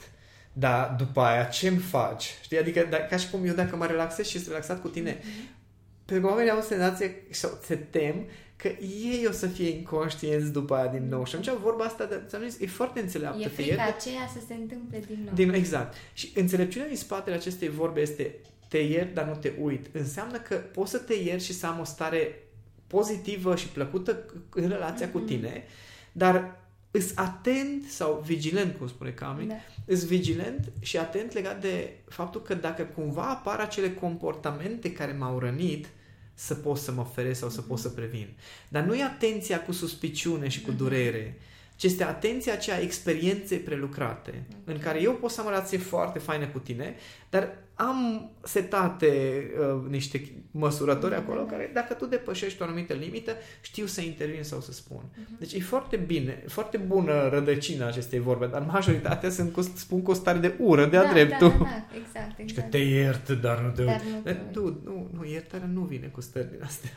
dar 0.52 0.94
după 0.98 1.20
aia 1.20 1.44
ce-mi 1.44 1.78
faci? 1.78 2.34
Știi? 2.42 2.58
Adică 2.58 2.86
da, 2.90 2.96
ca 2.96 3.16
și 3.16 3.30
cum 3.30 3.46
eu 3.46 3.54
dacă 3.54 3.76
mă 3.76 3.86
relaxez 3.86 4.26
și 4.26 4.36
sunt 4.36 4.46
relaxat 4.46 4.80
cu 4.80 4.88
tine, 4.88 5.16
mm-hmm. 5.16 6.04
pe 6.04 6.18
oamenii 6.18 6.50
au 6.50 6.60
senzație 6.60 7.22
sau 7.30 7.58
se 7.62 7.76
tem 7.76 8.26
că 8.56 8.68
ei 8.80 9.24
o 9.28 9.32
să 9.32 9.46
fie 9.46 9.68
inconștienți 9.68 10.52
după 10.52 10.74
aia 10.74 10.86
din 10.86 11.08
nou. 11.08 11.24
Și 11.24 11.36
atunci 11.36 11.58
vorba 11.58 11.84
asta, 11.84 12.04
de, 12.04 12.48
zis, 12.48 12.60
e 12.60 12.66
foarte 12.66 13.00
înțeleaptă. 13.00 13.42
E 13.42 13.48
frica 13.48 13.84
aceea 13.84 14.30
să 14.32 14.38
se 14.46 14.54
întâmple 14.54 15.02
din 15.06 15.22
nou. 15.24 15.34
Din, 15.34 15.52
exact. 15.52 15.94
Și 16.12 16.32
înțelepciunea 16.34 16.88
din 16.88 16.96
spatele 16.96 17.36
acestei 17.36 17.68
vorbe 17.68 18.00
este 18.00 18.34
te 18.68 18.78
iert, 18.78 19.14
dar 19.14 19.26
nu 19.26 19.34
te 19.34 19.52
uit. 19.60 19.86
Înseamnă 19.92 20.38
că 20.38 20.54
poți 20.54 20.90
să 20.90 20.98
te 20.98 21.14
iert 21.14 21.42
și 21.42 21.52
să 21.52 21.66
am 21.66 21.80
o 21.80 21.84
stare 21.84 22.42
pozitivă 22.86 23.56
și 23.56 23.68
plăcută 23.68 24.24
în 24.50 24.68
relația 24.68 25.08
mm-hmm. 25.08 25.12
cu 25.12 25.18
tine, 25.18 25.64
dar 26.12 26.64
îs 26.90 27.12
atent 27.14 27.84
sau 27.88 28.22
vigilent, 28.26 28.76
cum 28.76 28.88
spune 28.88 29.10
Cami, 29.10 29.46
da. 29.46 29.54
îs 29.84 30.06
vigilent 30.06 30.72
și 30.80 30.98
atent 30.98 31.32
legat 31.32 31.60
de 31.60 31.90
faptul 32.08 32.42
că 32.42 32.54
dacă 32.54 32.82
cumva 32.82 33.28
apar 33.28 33.58
acele 33.58 33.94
comportamente 33.94 34.92
care 34.92 35.12
m-au 35.12 35.38
rănit, 35.38 35.86
să 36.34 36.54
pot 36.54 36.78
să 36.78 36.92
mă 36.92 37.04
feresc 37.14 37.40
sau 37.40 37.48
să 37.48 37.60
pot 37.60 37.78
să 37.78 37.88
previn. 37.88 38.28
Dar 38.68 38.84
nu 38.84 38.94
e 38.94 39.02
atenția 39.02 39.62
cu 39.62 39.72
suspiciune 39.72 40.48
și 40.48 40.60
cu 40.60 40.70
mhm. 40.70 40.78
durere, 40.78 41.38
ci 41.76 41.82
este 41.82 42.04
atenția 42.04 42.52
aceea 42.52 42.80
experiențe 42.80 43.56
prelucrate, 43.56 44.30
okay. 44.30 44.74
în 44.74 44.78
care 44.80 45.02
eu 45.02 45.12
pot 45.12 45.30
să 45.30 45.40
am 45.40 45.46
o 45.46 45.50
relație 45.50 45.78
foarte 45.78 46.18
faină 46.18 46.46
cu 46.46 46.58
tine, 46.58 46.94
dar 47.30 47.58
am 47.74 48.30
setate 48.42 49.42
uh, 49.60 49.90
niște 49.90 50.32
măsurători 50.50 51.14
mm-hmm. 51.14 51.18
acolo 51.18 51.44
care, 51.44 51.70
dacă 51.74 51.94
tu 51.94 52.06
depășești 52.06 52.62
o 52.62 52.64
anumită 52.64 52.92
limită, 52.92 53.36
știu 53.60 53.86
să 53.86 54.00
intervin 54.00 54.42
sau 54.42 54.60
să 54.60 54.72
spun. 54.72 55.02
Mm-hmm. 55.02 55.38
Deci 55.38 55.52
e 55.52 55.60
foarte 55.60 55.96
bine, 55.96 56.42
foarte 56.46 56.76
bună 56.76 57.28
rădăcina 57.28 57.86
acestei 57.86 58.18
vorbe, 58.18 58.46
dar 58.46 58.62
majoritatea 58.62 59.30
sunt 59.30 59.52
cu, 59.52 59.60
spun 59.60 60.02
cu 60.02 60.10
o 60.10 60.14
stare 60.14 60.38
de 60.38 60.54
ură 60.58 60.86
de-a 60.86 61.04
da, 61.04 61.12
dreptul. 61.12 61.48
Da, 61.48 61.56
da, 61.56 61.64
da, 61.64 61.96
exact, 61.96 62.38
exact. 62.38 62.48
Și 62.48 62.54
că 62.54 62.60
te 62.60 62.78
iert, 62.78 63.30
dar 63.30 63.60
nu 63.60 63.70
te 63.70 63.84
dar 63.84 64.02
nu, 64.02 64.20
te 64.20 64.36
nu, 64.52 64.80
nu, 64.84 65.10
nu, 65.12 65.24
iertarea 65.24 65.66
nu 65.66 65.80
vine 65.80 66.06
cu 66.06 66.20
stări 66.20 66.50
din 66.50 66.62
astea. 66.62 66.90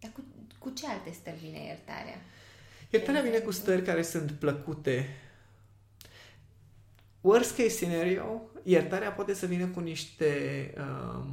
Dar 0.00 0.10
cu, 0.14 0.24
cu 0.58 0.70
ce 0.70 0.86
alte 0.86 1.10
stări 1.10 1.38
vine 1.42 1.64
iertarea? 1.64 2.20
Iertarea 2.92 3.22
vine 3.22 3.38
cu 3.38 3.50
stări 3.50 3.82
care 3.82 4.02
sunt 4.02 4.30
plăcute. 4.30 5.08
Worst 7.20 7.56
case 7.56 7.68
scenario, 7.68 8.42
iertarea 8.62 9.12
poate 9.12 9.34
să 9.34 9.46
vină 9.46 9.66
cu 9.66 9.80
niște 9.80 10.30
uh, 10.76 11.24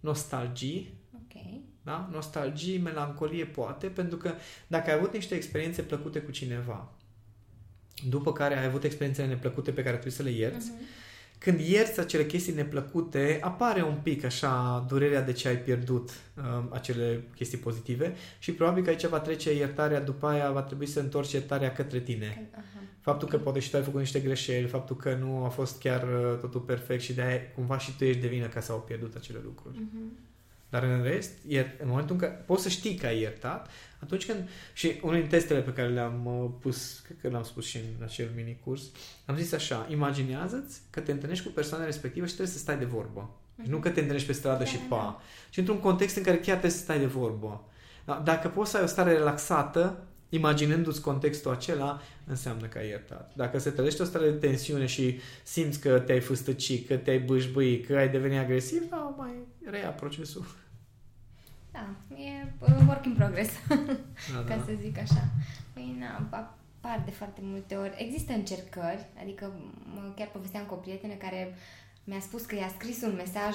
nostalgii. 0.00 0.94
Ok. 1.14 1.42
Da? 1.82 2.08
Nostalgii, 2.12 2.78
melancolie 2.78 3.46
poate, 3.46 3.86
pentru 3.86 4.16
că 4.16 4.34
dacă 4.66 4.90
ai 4.90 4.96
avut 4.96 5.12
niște 5.12 5.34
experiențe 5.34 5.82
plăcute 5.82 6.20
cu 6.20 6.30
cineva, 6.30 6.92
după 8.08 8.32
care 8.32 8.58
ai 8.58 8.64
avut 8.64 8.84
experiențele 8.84 9.26
neplăcute 9.26 9.70
pe 9.70 9.82
care 9.82 9.92
trebuie 9.92 10.12
să 10.12 10.22
le 10.22 10.30
ierți, 10.30 10.70
uh-huh 10.70 11.01
când 11.42 11.60
ierți 11.60 12.00
acele 12.00 12.26
chestii 12.26 12.54
neplăcute, 12.54 13.38
apare 13.40 13.82
un 13.82 13.98
pic 14.02 14.24
așa 14.24 14.84
durerea 14.88 15.22
de 15.22 15.32
ce 15.32 15.48
ai 15.48 15.56
pierdut 15.56 16.10
uh, 16.10 16.64
acele 16.70 17.24
chestii 17.34 17.58
pozitive 17.58 18.14
și 18.38 18.52
probabil 18.52 18.82
că 18.82 18.90
aici 18.90 19.06
va 19.06 19.20
trece 19.20 19.54
iertarea, 19.54 20.00
după 20.00 20.26
aia 20.26 20.50
va 20.50 20.62
trebui 20.62 20.86
să 20.86 21.00
întorci 21.00 21.32
iertarea 21.32 21.72
către 21.72 22.00
tine. 22.00 22.50
Aha. 22.52 22.62
Faptul 23.00 23.28
că 23.28 23.38
poate 23.38 23.58
și 23.58 23.70
tu 23.70 23.76
ai 23.76 23.82
făcut 23.82 24.00
niște 24.00 24.20
greșeli, 24.20 24.66
faptul 24.66 24.96
că 24.96 25.14
nu 25.20 25.44
a 25.44 25.48
fost 25.48 25.78
chiar 25.78 26.02
uh, 26.02 26.38
totul 26.40 26.60
perfect 26.60 27.02
și 27.02 27.12
de 27.12 27.22
aia 27.22 27.40
cumva 27.54 27.78
și 27.78 27.96
tu 27.96 28.04
ești 28.04 28.20
de 28.20 28.26
vină 28.26 28.46
ca 28.46 28.60
să 28.60 28.72
au 28.72 28.78
pierdut 28.78 29.14
acele 29.14 29.38
lucruri. 29.44 29.76
Uh-huh. 29.78 30.30
Dar 30.68 30.82
în 30.82 31.02
rest, 31.02 31.32
în 31.78 31.88
momentul 31.88 32.14
în 32.14 32.20
care 32.20 32.42
poți 32.46 32.62
să 32.62 32.68
știi 32.68 32.94
că 32.94 33.06
ai 33.06 33.20
iertat, 33.20 33.70
atunci 34.02 34.26
când... 34.26 34.48
Și 34.72 35.00
unul 35.02 35.20
din 35.20 35.28
testele 35.28 35.60
pe 35.60 35.72
care 35.72 35.88
le-am 35.88 36.26
uh, 36.26 36.50
pus, 36.60 37.00
cred 37.04 37.16
că 37.20 37.28
l-am 37.28 37.42
spus 37.42 37.66
și 37.66 37.76
în 37.76 38.04
acel 38.04 38.30
mini-curs, 38.34 38.82
am 39.26 39.36
zis 39.36 39.52
așa, 39.52 39.86
imaginează-ți 39.90 40.80
că 40.90 41.00
te 41.00 41.12
întâlnești 41.12 41.46
cu 41.46 41.52
persoana 41.52 41.84
respectivă 41.84 42.26
și 42.26 42.32
trebuie 42.32 42.54
să 42.54 42.60
stai 42.60 42.78
de 42.78 42.84
vorbă. 42.84 43.30
Uh-huh. 43.30 43.68
Nu 43.68 43.78
că 43.78 43.90
te 43.90 44.00
întâlnești 44.00 44.26
pe 44.26 44.34
stradă 44.34 44.64
și 44.64 44.76
pa. 44.76 45.22
Și 45.50 45.58
într-un 45.58 45.80
context 45.80 46.16
în 46.16 46.22
care 46.22 46.36
chiar 46.36 46.56
trebuie 46.56 46.70
să 46.70 46.78
stai 46.78 46.98
de 46.98 47.06
vorbă. 47.06 47.64
Da, 48.04 48.22
dacă 48.24 48.48
poți 48.48 48.70
să 48.70 48.76
ai 48.76 48.82
o 48.82 48.86
stare 48.86 49.12
relaxată, 49.12 50.06
imaginându-ți 50.28 51.00
contextul 51.00 51.50
acela, 51.50 52.00
înseamnă 52.26 52.66
că 52.66 52.78
ai 52.78 52.88
iertat. 52.88 53.32
Dacă 53.36 53.58
se 53.58 53.70
trăiește 53.70 54.02
o 54.02 54.04
stare 54.04 54.30
de 54.30 54.46
tensiune 54.46 54.86
și 54.86 55.20
simți 55.42 55.80
că 55.80 55.98
te-ai 55.98 56.20
fustăci, 56.20 56.86
că 56.86 56.96
te-ai 56.96 57.18
bâșbâi, 57.18 57.80
că 57.80 57.96
ai 57.96 58.08
devenit 58.08 58.38
agresiv, 58.38 58.90
da, 58.90 59.14
mai 59.18 59.32
reia 59.70 59.88
procesul. 59.88 60.44
Da, 61.72 61.94
e 62.14 62.46
uh, 62.58 62.86
work 62.86 63.04
in 63.06 63.14
progress, 63.14 63.50
da, 64.34 64.44
ca 64.46 64.56
da. 64.56 64.62
să 64.66 64.72
zic 64.80 64.98
așa. 64.98 65.24
Păi, 65.72 65.96
na, 65.98 66.28
apar 66.30 67.02
de 67.04 67.10
foarte 67.10 67.40
multe 67.42 67.74
ori. 67.74 67.94
Există 67.98 68.32
încercări, 68.32 69.06
adică 69.20 69.52
chiar 70.16 70.28
povesteam 70.28 70.64
cu 70.64 70.74
o 70.74 70.76
prietenă 70.76 71.14
care 71.14 71.54
mi-a 72.04 72.20
spus 72.20 72.44
că 72.44 72.54
i-a 72.54 72.72
scris 72.78 73.02
un 73.02 73.14
mesaj 73.14 73.54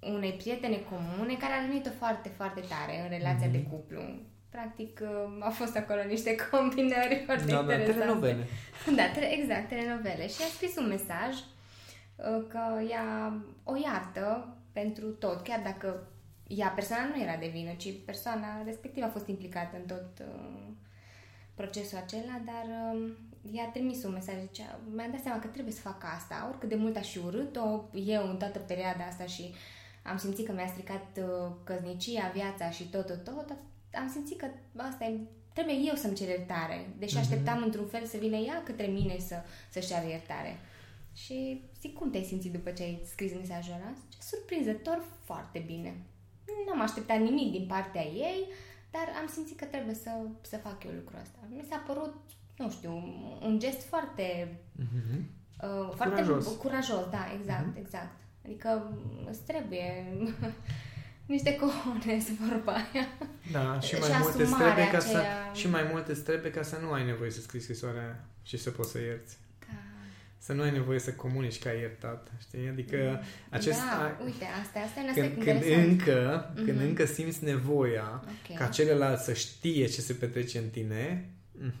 unei 0.00 0.32
prietene 0.32 0.76
comune 0.76 1.34
care 1.34 1.52
a 1.52 1.66
rănit-o 1.66 1.90
foarte, 1.98 2.28
foarte 2.36 2.60
tare 2.60 3.02
în 3.02 3.08
relația 3.08 3.48
mm-hmm. 3.48 3.52
de 3.52 3.62
cuplu. 3.62 4.00
Practic, 4.48 5.00
uh, 5.02 5.46
a 5.46 5.50
fost 5.50 5.76
acolo 5.76 6.02
niște 6.02 6.34
combinări 6.50 7.22
foarte 7.24 7.44
da, 7.52 7.60
interesante. 7.60 7.92
Da, 7.92 7.92
telenovele. 7.92 8.46
Da, 8.96 9.04
exact, 9.38 9.68
telenovele. 9.68 10.28
Și 10.28 10.40
a 10.42 10.54
scris 10.54 10.76
un 10.76 10.86
mesaj 10.86 11.32
uh, 12.16 12.44
că 12.48 12.82
ea 12.90 13.36
o 13.64 13.74
iartă 13.84 14.56
pentru 14.72 15.06
tot, 15.06 15.42
chiar 15.42 15.60
dacă 15.64 16.06
ea 16.56 16.68
persoana 16.68 17.04
nu 17.04 17.22
era 17.22 17.36
de 17.36 17.50
vină, 17.52 17.72
ci 17.76 17.88
persoana 18.04 18.62
respectivă 18.64 19.06
a 19.06 19.10
fost 19.16 19.26
implicată 19.26 19.76
în 19.76 19.86
tot 19.86 20.08
uh, 20.20 20.72
procesul 21.54 21.98
acela, 21.98 22.40
dar 22.44 22.94
uh, 22.94 23.12
i-a 23.50 23.68
trimis 23.72 24.04
un 24.04 24.12
mesaj, 24.12 24.34
zicea, 24.40 24.80
mi-am 24.94 25.10
dat 25.10 25.22
seama 25.22 25.38
că 25.38 25.46
trebuie 25.46 25.74
să 25.74 25.80
fac 25.80 26.04
asta, 26.16 26.46
oricât 26.48 26.68
de 26.68 26.74
mult 26.74 26.96
aș 26.96 27.10
fi 27.10 27.18
urât-o 27.18 27.84
eu 27.94 28.28
în 28.28 28.36
toată 28.36 28.58
perioada 28.58 29.04
asta 29.04 29.24
și 29.24 29.54
am 30.02 30.16
simțit 30.16 30.46
că 30.46 30.52
mi-a 30.52 30.66
stricat 30.66 31.18
uh, 31.18 31.52
căsnicia, 31.64 32.30
viața 32.34 32.70
și 32.70 32.84
tot, 32.84 33.06
tot, 33.06 33.24
tot, 33.24 33.56
am 33.94 34.10
simțit 34.12 34.38
că 34.38 34.46
asta 34.76 35.04
e, 35.04 35.18
trebuie 35.52 35.74
eu 35.74 35.94
să-mi 35.94 36.14
cer 36.14 36.28
iertare, 36.28 36.86
deși 36.98 37.16
mm-hmm. 37.16 37.20
așteptam 37.20 37.62
într-un 37.62 37.86
fel 37.86 38.06
să 38.06 38.16
vină 38.16 38.36
ea 38.36 38.62
către 38.64 38.86
mine 38.86 39.18
să, 39.18 39.34
să-și 39.70 39.88
ceară 39.88 40.08
iertare. 40.08 40.58
Și 41.14 41.62
zic, 41.80 41.94
cum 41.94 42.10
te-ai 42.10 42.24
simțit 42.24 42.52
după 42.52 42.70
ce 42.70 42.82
ai 42.82 43.02
scris 43.04 43.32
mesajul 43.32 43.74
ăla? 43.74 43.92
Surprinzător, 44.18 45.04
foarte 45.24 45.62
bine. 45.66 45.94
Nu 46.66 46.72
am 46.72 46.80
așteptat 46.80 47.18
nimic 47.18 47.50
din 47.50 47.66
partea 47.66 48.02
ei, 48.02 48.48
dar 48.90 49.06
am 49.20 49.28
simțit 49.32 49.58
că 49.58 49.64
trebuie 49.64 49.94
să, 49.94 50.10
să 50.40 50.56
fac 50.56 50.84
eu 50.84 50.90
lucrul 50.90 51.18
ăsta. 51.22 51.38
Mi 51.48 51.66
s-a 51.70 51.82
părut, 51.86 52.14
nu 52.56 52.70
știu, 52.70 52.92
un 53.42 53.58
gest 53.58 53.82
foarte... 53.82 54.58
Mm-hmm. 54.82 55.20
Uh, 55.62 55.92
foarte 55.94 56.22
curajos. 56.22 56.56
curajos, 56.56 57.04
da, 57.10 57.24
exact, 57.38 57.74
mm-hmm. 57.74 57.80
exact. 57.84 58.16
Adică 58.44 58.98
îți 59.30 59.42
trebuie 59.42 60.06
niște 61.34 61.56
cojones 61.56 62.24
vorba 62.48 62.72
aia. 62.72 63.06
Da, 63.52 63.80
și 63.80 63.94
mai 63.94 64.08
și 64.10 64.16
multe 64.18 64.44
trebuie 64.44 64.90
ca 64.90 64.96
aceea... 64.96 65.02
să 65.02 65.58
și 65.58 65.68
mai 65.68 65.88
multe 65.90 66.12
trebuie 66.12 66.50
ca 66.50 66.62
să 66.62 66.78
nu 66.82 66.92
ai 66.92 67.04
nevoie 67.04 67.30
să 67.30 67.40
scrii 67.40 67.60
scrisoarea 67.60 68.24
și 68.42 68.56
să 68.56 68.70
poți 68.70 68.90
să 68.90 68.98
ierți 69.00 69.36
să 70.44 70.52
nu 70.52 70.62
ai 70.62 70.70
nevoie 70.70 70.98
să 70.98 71.12
comunici 71.12 71.58
că 71.58 71.68
ai 71.68 71.78
iertat, 71.78 72.30
știi? 72.40 72.68
Adică 72.68 72.96
mm. 72.96 73.26
acest... 73.50 73.78
Da, 73.78 74.18
uite, 74.24 74.44
asta, 74.62 74.78
asta 74.78 75.20
e 75.20 75.28
când, 75.28 75.44
când 75.44 75.62
încă, 75.84 76.50
mm-hmm. 76.50 76.64
când 76.64 76.80
încă 76.80 77.04
simți 77.04 77.44
nevoia 77.44 78.24
okay. 78.24 78.56
ca 78.56 78.66
celălalt 78.66 79.20
să 79.20 79.32
știe 79.32 79.86
ce 79.86 80.00
se 80.00 80.12
petrece 80.12 80.58
în 80.58 80.68
tine, 80.68 81.30
mm, 81.52 81.72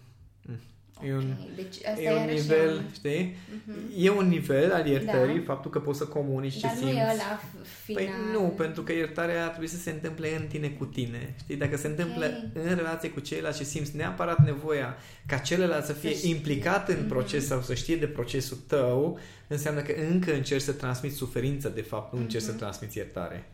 mm, 0.42 0.60
E 1.00 1.14
un, 1.14 1.34
deci 1.54 1.84
asta 1.84 2.02
e 2.02 2.16
un 2.16 2.30
nivel, 2.30 2.76
un... 2.76 2.82
știi? 2.94 3.36
Uh-huh. 3.36 3.96
E 3.96 4.10
un 4.10 4.28
nivel 4.28 4.72
al 4.72 4.86
iertării, 4.86 5.38
da. 5.38 5.44
faptul 5.44 5.70
că 5.70 5.80
poți 5.80 5.98
să 5.98 6.04
comunici 6.04 6.60
Dar 6.60 6.70
ce 6.70 6.76
simți. 6.76 6.94
Dar 6.94 7.04
nu 7.04 7.10
e 7.10 7.12
ăla 7.12 7.40
final. 7.84 8.04
Păi 8.04 8.12
nu, 8.32 8.40
pentru 8.40 8.82
că 8.82 8.92
iertarea 8.92 9.42
ar 9.42 9.48
trebui 9.48 9.68
să 9.68 9.76
se 9.76 9.90
întâmple 9.90 10.36
în 10.36 10.46
tine 10.46 10.68
cu 10.68 10.84
tine. 10.84 11.34
Știi? 11.38 11.56
Dacă 11.56 11.76
se 11.76 11.86
întâmplă 11.86 12.24
okay. 12.24 12.50
în 12.70 12.74
relație 12.76 13.10
cu 13.10 13.20
ceilalți 13.20 13.58
și 13.58 13.64
simți 13.64 13.96
neapărat 13.96 14.44
nevoia 14.44 14.96
ca 15.26 15.36
celălalt 15.36 15.84
să 15.84 15.92
fie 15.92 16.14
să 16.14 16.26
implicat 16.26 16.88
în 16.88 17.04
uh-huh. 17.04 17.08
proces 17.08 17.46
sau 17.46 17.60
să 17.60 17.74
știe 17.74 17.96
de 17.96 18.06
procesul 18.06 18.58
tău, 18.66 19.18
înseamnă 19.46 19.80
că 19.80 19.94
încă 20.10 20.32
încerci 20.32 20.62
să 20.62 20.72
transmiți 20.72 21.16
suferință, 21.16 21.68
de 21.68 21.82
fapt, 21.82 22.12
nu 22.12 22.18
uh-huh. 22.18 22.22
încerci 22.22 22.44
să 22.44 22.52
transmiți 22.52 22.96
iertare. 22.96 23.44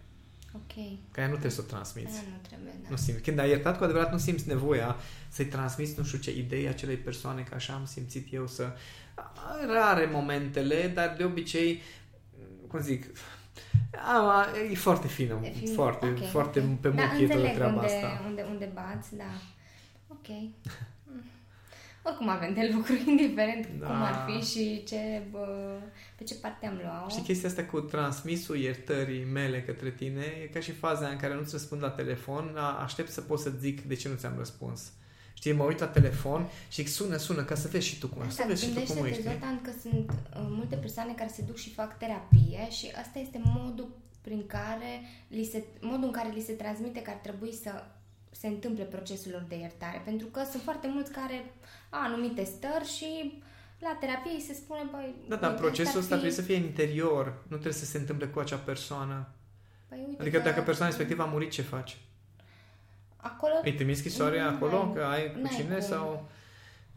Ok. 0.55 0.75
Că 1.11 1.21
aia 1.21 1.29
nu 1.29 1.33
trebuie 1.33 1.51
să 1.51 1.61
o 1.61 1.65
transmiți. 1.65 2.13
Aia 2.13 2.29
nu 2.31 2.49
trebuie, 2.49 2.73
da. 2.83 2.89
Nu 2.91 2.97
simți. 2.97 3.23
Când 3.23 3.39
ai 3.39 3.49
iertat 3.49 3.79
cu 3.79 3.85
adevărat, 3.85 4.13
nu 4.13 4.19
simți 4.19 4.49
nevoia 4.49 4.97
să-i 5.29 5.47
transmiți, 5.47 5.95
nu 5.99 6.05
știu 6.05 6.19
ce, 6.19 6.37
idei 6.37 6.69
acelei 6.69 6.97
persoane, 6.97 7.43
că 7.43 7.55
așa 7.55 7.73
am 7.73 7.85
simțit 7.85 8.33
eu 8.33 8.47
să... 8.47 8.73
Rare 9.67 10.09
momentele, 10.13 10.89
dar 10.89 11.15
de 11.17 11.25
obicei, 11.25 11.83
cum 12.67 12.81
zic, 12.81 13.07
a, 13.97 14.47
e 14.71 14.75
foarte 14.75 15.09
fină, 15.09 15.41
e 15.43 15.51
fin... 15.51 15.73
foarte, 15.73 16.07
okay, 16.07 16.27
foarte 16.27 16.59
okay. 16.59 16.79
pe 16.81 16.89
muchie 16.89 17.27
da, 17.27 17.35
treaba 17.35 17.75
unde, 17.75 17.87
asta. 17.87 18.23
Unde, 18.27 18.43
unde 18.43 18.71
bați, 18.75 19.17
da. 19.17 19.31
Ok. 20.09 20.27
oricum 22.09 22.29
avem 22.29 22.55
de 22.55 22.71
lucru, 22.75 22.93
indiferent 23.11 23.69
da. 23.79 23.87
cum 23.87 24.03
ar 24.03 24.27
fi 24.27 24.47
și 24.51 24.85
ce, 24.85 25.23
bă, 25.31 25.77
pe 26.17 26.25
ce 26.25 26.35
parte 26.35 26.67
am 26.67 26.81
luat 26.83 27.13
Și 27.13 27.21
chestia 27.21 27.49
asta 27.49 27.65
cu 27.65 27.81
transmisul 27.81 28.57
iertării 28.57 29.25
mele 29.25 29.63
către 29.63 29.91
tine 29.91 30.25
e 30.43 30.47
ca 30.47 30.61
și 30.61 30.73
faza 30.73 31.09
în 31.09 31.17
care 31.17 31.35
nu-ți 31.35 31.53
răspund 31.53 31.83
la 31.83 31.91
telefon, 31.91 32.57
aștept 32.83 33.11
să 33.11 33.21
pot 33.21 33.39
să 33.39 33.51
zic 33.59 33.81
de 33.81 33.95
ce 33.95 34.09
nu 34.09 34.15
ți-am 34.15 34.35
răspuns. 34.37 34.93
Știi, 35.35 35.53
mă 35.53 35.65
uit 35.65 35.79
la 35.79 35.87
telefon 35.87 36.49
și 36.69 36.87
sună, 36.87 37.17
sună, 37.17 37.43
ca 37.43 37.55
să 37.55 37.69
vezi 37.69 37.87
și 37.87 37.99
tu 37.99 38.09
cum 38.09 38.23
ești. 38.23 38.35
Să 38.35 38.45
vezi 38.47 38.65
și 38.65 38.73
tu 38.73 38.93
cum 38.93 39.05
ești. 39.05 39.23
Zoltan, 39.23 39.61
că 39.63 39.71
sunt 39.81 40.11
uh, 40.11 40.47
multe 40.49 40.77
persoane 40.77 41.13
care 41.13 41.31
se 41.35 41.43
duc 41.43 41.57
și 41.57 41.71
fac 41.71 41.99
terapie 41.99 42.71
și 42.71 42.93
asta 42.97 43.19
este 43.19 43.41
modul 43.45 43.89
prin 44.21 44.47
care 44.47 45.01
li 45.29 45.45
se, 45.45 45.65
modul 45.81 46.05
în 46.05 46.11
care 46.11 46.33
li 46.35 46.41
se 46.41 46.53
transmite 46.53 47.03
că 47.03 47.11
ar 47.11 47.17
trebui 47.17 47.55
să 47.55 47.71
se 48.31 48.47
întâmple 48.47 48.85
procesul 48.85 49.33
lor 49.33 49.45
de 49.49 49.57
iertare. 49.57 50.03
Pentru 50.05 50.27
că 50.27 50.43
sunt 50.51 50.63
foarte 50.63 50.89
mulți 50.89 51.13
care 51.13 51.53
au 51.91 52.01
anumite 52.01 52.45
stări 52.45 52.89
și 52.97 53.43
la 53.79 53.97
terapie 54.01 54.33
îi 54.35 54.45
se 54.47 54.55
spune, 54.55 54.89
băi... 54.91 55.15
Da, 55.29 55.37
dar 55.37 55.55
procesul 55.55 55.99
ăsta 55.99 56.15
fi... 56.15 56.21
trebuie 56.21 56.31
să 56.31 56.43
fie 56.43 56.57
în 56.57 56.63
interior, 56.63 57.25
nu 57.25 57.57
trebuie 57.57 57.73
să 57.73 57.85
se 57.85 57.99
întâmple 57.99 58.27
cu 58.27 58.39
acea 58.39 58.57
persoană. 58.57 59.29
Păi, 59.89 60.05
uite 60.09 60.21
adică 60.21 60.39
că... 60.39 60.43
dacă 60.43 60.61
persoana 60.61 60.91
respectivă 60.91 61.23
a 61.23 61.27
murit, 61.27 61.51
ce 61.51 61.63
faci? 61.63 61.97
Acolo... 63.17 63.53
Îi 63.63 63.75
trimiți 63.75 63.99
scrisoarea 63.99 64.49
acolo, 64.49 64.91
că 64.95 65.03
ai 65.03 65.33
cu 65.33 65.49
cine 65.49 65.75
cum. 65.75 65.81
sau... 65.81 66.29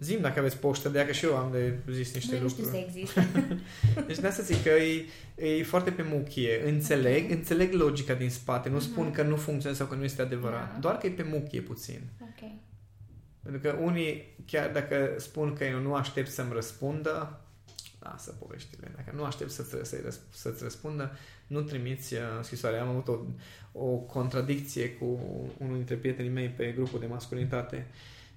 Zim 0.01 0.21
dacă 0.21 0.39
aveți 0.39 0.57
poștă, 0.57 0.89
de 0.89 1.05
că 1.05 1.11
și 1.11 1.25
eu 1.25 1.35
am 1.37 1.51
de 1.51 1.73
zis 1.91 2.13
niște 2.13 2.35
nu 2.37 2.41
lucruri. 2.41 2.67
Nu 2.67 2.77
știu 2.77 2.79
să 2.79 2.85
existe. 2.87 3.27
deci 4.07 4.19
de 4.19 4.27
asta 4.27 4.43
zic 4.43 4.63
că 4.63 4.69
e, 4.69 5.05
e 5.35 5.63
foarte 5.63 5.91
pe 5.91 6.01
muchie. 6.01 6.69
Înțeleg, 6.69 7.23
okay. 7.23 7.37
înțeleg 7.37 7.73
logica 7.73 8.13
din 8.13 8.29
spate. 8.29 8.69
Nu 8.69 8.77
uh-huh. 8.77 8.81
spun 8.81 9.11
că 9.11 9.23
nu 9.23 9.35
funcționează 9.35 9.83
sau 9.83 9.87
că 9.87 9.95
nu 9.95 10.03
este 10.03 10.21
adevărat. 10.21 10.67
Yeah. 10.67 10.79
Doar 10.79 10.97
că 10.97 11.07
e 11.07 11.09
pe 11.09 11.23
muchie 11.23 11.61
puțin. 11.61 12.01
Okay. 12.35 12.59
Pentru 13.43 13.61
că 13.61 13.77
unii, 13.81 14.35
chiar 14.45 14.71
dacă 14.71 15.15
spun 15.17 15.53
că 15.53 15.63
eu 15.63 15.79
nu 15.79 15.93
aștept 15.93 16.29
să-mi 16.29 16.53
răspundă, 16.53 17.41
lasă 17.99 18.31
poveștile. 18.31 18.91
Dacă 18.95 19.11
nu 19.15 19.23
aștept 19.23 19.51
să-ți, 19.51 19.89
să 19.89 20.19
să-ți 20.29 20.63
răspundă, 20.63 21.11
nu 21.47 21.61
trimiți 21.61 22.13
uh, 22.13 22.19
scrisoare. 22.41 22.77
Am 22.77 22.87
avut 22.87 23.07
o, 23.07 23.17
o 23.71 23.95
contradicție 23.95 24.89
cu 24.89 25.05
unul 25.57 25.75
dintre 25.75 25.95
prietenii 25.95 26.31
mei 26.31 26.47
pe 26.47 26.73
grupul 26.75 26.99
de 26.99 27.05
masculinitate 27.05 27.87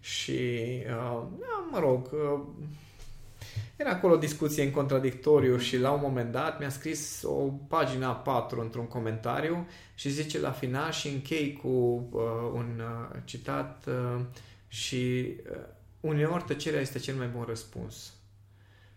și, 0.05 0.51
uh, 0.87 1.23
mă 1.71 1.79
rog, 1.79 2.11
uh, 2.13 2.41
era 3.77 3.91
acolo 3.91 4.13
o 4.13 4.19
discuție 4.19 4.65
în 4.65 4.71
contradictoriu 4.71 5.59
și 5.59 5.79
la 5.79 5.91
un 5.91 6.01
moment 6.03 6.33
dat 6.33 6.59
mi-a 6.59 6.69
scris 6.69 7.23
o 7.23 7.33
pagina 7.69 8.13
4 8.13 8.61
într-un 8.61 8.87
comentariu 8.87 9.69
și 9.95 10.09
zice 10.09 10.41
la 10.41 10.51
final 10.51 10.91
și 10.91 11.09
închei 11.09 11.53
cu 11.53 11.69
uh, 11.69 12.21
un 12.53 12.81
uh, 12.81 13.17
citat 13.25 13.85
uh, 13.87 14.21
și 14.69 15.35
uh, 15.51 15.57
uneori 16.01 16.45
tăcerea 16.45 16.81
este 16.81 16.99
cel 16.99 17.15
mai 17.15 17.27
bun 17.27 17.43
răspuns. 17.43 18.13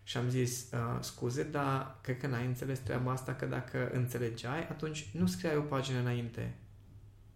Și 0.03 0.17
am 0.17 0.29
zis, 0.29 0.71
uh, 0.73 0.97
scuze, 0.99 1.43
dar 1.43 1.97
cred 2.01 2.17
că 2.17 2.27
n-ai 2.27 2.45
înțeles 2.45 2.79
treaba 2.79 3.11
asta, 3.11 3.33
că 3.33 3.45
dacă 3.45 3.89
înțelegeai, 3.93 4.67
atunci 4.69 5.09
nu 5.11 5.27
scriai 5.27 5.57
o 5.57 5.61
pagină 5.61 5.99
înainte. 5.99 6.53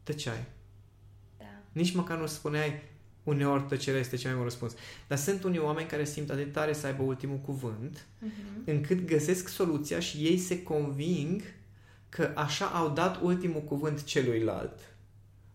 Tăceai. 0.03 0.45
Da. 1.38 1.45
Nici 1.72 1.93
măcar 1.93 2.17
nu 2.17 2.26
spuneai, 2.26 2.90
uneori 3.32 3.63
tăcerea 3.63 3.99
este 3.99 4.15
cel 4.15 4.29
mai 4.29 4.38
bun 4.38 4.47
răspuns. 4.47 4.75
Dar 5.07 5.17
sunt 5.17 5.43
unii 5.43 5.59
oameni 5.59 5.88
care 5.88 6.05
simt 6.05 6.29
atât 6.29 6.43
de 6.43 6.49
tare 6.51 6.73
să 6.73 6.86
aibă 6.86 7.03
ultimul 7.03 7.38
cuvânt, 7.38 7.97
uh-huh. 7.97 8.65
încât 8.65 9.05
găsesc 9.05 9.47
soluția 9.47 9.99
și 9.99 10.17
ei 10.17 10.38
se 10.38 10.63
conving 10.63 11.41
că 12.09 12.32
așa 12.36 12.65
au 12.65 12.89
dat 12.89 13.21
ultimul 13.21 13.61
cuvânt 13.61 14.03
celuilalt. 14.03 14.79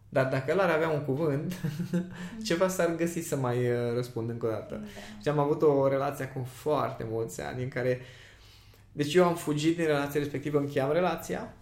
Dar 0.09 0.27
dacă 0.27 0.51
el 0.51 0.61
ar 0.61 0.70
avea 0.70 0.89
un 0.89 1.05
cuvânt, 1.05 1.55
ceva 2.47 2.68
s-ar 2.68 2.95
găsi 2.95 3.20
să 3.20 3.37
mai 3.37 3.70
uh, 3.70 3.95
răspund 3.95 4.31
încă 4.31 4.47
o 4.47 4.51
dată. 4.51 4.74
Da. 4.74 5.20
Și 5.22 5.29
am 5.29 5.39
avut 5.39 5.62
o 5.62 5.89
relație 5.89 6.24
cu 6.24 6.49
foarte 6.53 7.07
mulți 7.09 7.41
ani 7.41 7.62
în 7.62 7.68
care... 7.68 8.01
Deci 8.93 9.14
eu 9.14 9.24
am 9.24 9.35
fugit 9.35 9.77
din 9.77 9.85
relația 9.85 10.20
respectivă, 10.20 10.59
încheiam 10.59 10.93
relația, 10.93 11.55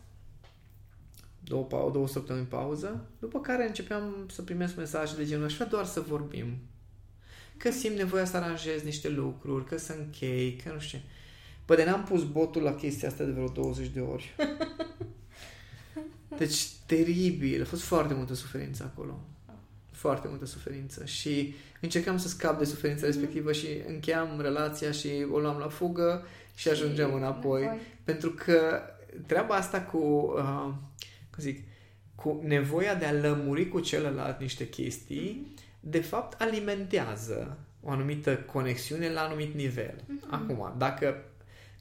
două, 1.45 1.91
două 1.93 2.09
săptămâni 2.09 2.47
pauză, 2.47 3.05
după 3.19 3.41
care 3.41 3.67
începeam 3.67 4.27
să 4.33 4.43
primesc 4.43 4.77
mesaje 4.77 5.17
de 5.17 5.25
genul, 5.25 5.45
aș 5.45 5.55
vrea 5.55 5.67
doar 5.67 5.85
să 5.85 6.01
vorbim. 6.01 6.57
Că 7.57 7.71
simt 7.71 7.97
nevoia 7.97 8.25
să 8.25 8.37
aranjez 8.37 8.83
niște 8.83 9.09
lucruri, 9.09 9.65
că 9.65 9.79
să 9.79 9.95
închei, 9.99 10.61
că 10.65 10.73
nu 10.73 10.79
știu 10.79 10.99
Păi 11.65 11.77
de 11.77 11.85
n-am 11.85 12.05
pus 12.05 12.25
botul 12.25 12.63
la 12.63 12.75
chestia 12.75 13.09
asta 13.09 13.25
de 13.25 13.31
vreo 13.31 13.49
20 13.49 13.87
de 13.87 14.01
ori. 14.01 14.35
Deci, 16.39 16.69
teribil. 16.87 17.63
A 17.63 17.65
fost 17.65 17.83
foarte 17.83 18.15
multă 18.15 18.35
suferință 18.35 18.93
acolo. 18.93 19.21
foarte 19.91 20.29
multă 20.29 20.47
suferință 20.47 21.05
și 21.05 21.55
încercam 21.81 22.19
să 22.19 22.29
scap 22.29 22.59
de 22.59 22.65
suferința 22.65 23.07
respectivă 23.07 23.53
și 23.53 23.67
încheiam 23.89 24.41
relația 24.41 24.91
și 24.91 25.09
o 25.33 25.39
luam 25.39 25.59
la 25.59 25.69
fugă 25.69 26.27
și 26.55 26.69
ajungeam 26.69 27.15
înapoi. 27.15 27.63
înapoi. 27.63 27.81
Pentru 28.05 28.31
că 28.31 28.83
treaba 29.27 29.55
asta 29.55 29.83
cu, 29.83 29.99
uh, 30.37 30.73
cum 31.35 31.43
zic, 31.43 31.67
cu 32.15 32.41
nevoia 32.43 32.95
de 32.95 33.05
a 33.05 33.13
lămuri 33.13 33.69
cu 33.69 33.81
celălalt 33.81 34.41
niște 34.41 34.69
chestii, 34.69 35.55
de 35.81 36.01
fapt 36.01 36.41
alimentează 36.41 37.59
o 37.83 37.91
anumită 37.91 38.37
conexiune 38.37 39.13
la 39.13 39.21
anumit 39.21 39.55
nivel. 39.55 39.95
Mm-hmm. 39.95 40.31
Acum, 40.31 40.75
dacă, 40.79 41.25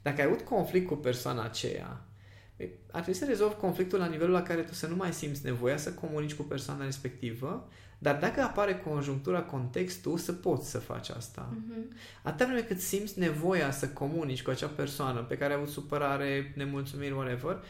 dacă 0.02 0.20
ai 0.20 0.26
avut 0.26 0.40
conflict 0.40 0.86
cu 0.86 0.94
persoana 0.94 1.44
aceea, 1.44 2.04
ar 2.90 3.02
trebui 3.02 3.20
să 3.20 3.24
rezolvi 3.24 3.54
conflictul 3.54 3.98
la 3.98 4.06
nivelul 4.06 4.32
la 4.32 4.42
care 4.42 4.60
tu 4.62 4.74
să 4.74 4.86
nu 4.86 4.96
mai 4.96 5.12
simți 5.12 5.44
nevoia 5.44 5.76
să 5.76 5.92
comunici 5.92 6.34
cu 6.34 6.42
persoana 6.42 6.84
respectivă, 6.84 7.68
dar 7.98 8.18
dacă 8.18 8.40
apare 8.40 8.76
conjunctura, 8.76 9.42
contextul, 9.42 10.18
să 10.18 10.32
poți 10.32 10.70
să 10.70 10.78
faci 10.78 11.08
asta. 11.08 11.54
Mm-hmm. 11.54 11.96
Atâta 12.22 12.44
vreme 12.44 12.60
cât 12.60 12.80
simți 12.80 13.18
nevoia 13.18 13.70
să 13.70 13.88
comunici 13.88 14.42
cu 14.42 14.50
acea 14.50 14.66
persoană 14.66 15.20
pe 15.20 15.36
care 15.36 15.52
ai 15.52 15.58
avut 15.58 15.72
supărare, 15.72 16.52
nemulțumiri, 16.56 17.12
whatever, 17.12 17.64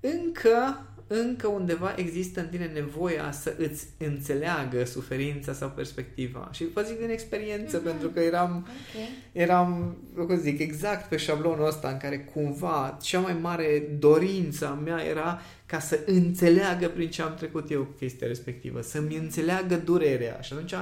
încă 0.00 0.86
încă 1.08 1.46
undeva 1.46 1.94
există 1.96 2.40
în 2.40 2.48
tine 2.48 2.70
nevoia 2.74 3.32
să 3.32 3.54
îți 3.58 3.86
înțeleagă 3.98 4.84
suferința 4.84 5.52
sau 5.52 5.68
perspectiva. 5.68 6.48
Și 6.52 6.64
vă 6.74 6.82
zic 6.82 6.98
din 6.98 7.10
experiență, 7.10 7.80
mm-hmm. 7.80 7.84
pentru 7.84 8.08
că 8.08 8.20
eram, 8.20 8.66
okay. 8.92 9.08
eram, 9.32 9.96
cum 10.14 10.38
zic, 10.38 10.58
exact 10.58 11.08
pe 11.08 11.16
șablonul 11.16 11.66
ăsta 11.66 11.88
în 11.88 11.96
care 11.96 12.18
cumva 12.18 12.98
cea 13.02 13.20
mai 13.20 13.36
mare 13.40 13.88
dorință 13.98 14.66
a 14.66 14.80
mea 14.84 15.04
era 15.04 15.40
ca 15.66 15.78
să 15.78 15.98
înțeleagă 16.06 16.88
prin 16.88 17.10
ce 17.10 17.22
am 17.22 17.34
trecut 17.34 17.70
eu 17.70 17.86
chestia 17.98 18.26
respectivă, 18.26 18.80
să-mi 18.80 19.16
înțeleagă 19.16 19.74
durerea. 19.76 20.40
Și 20.40 20.52
atunci 20.52 20.74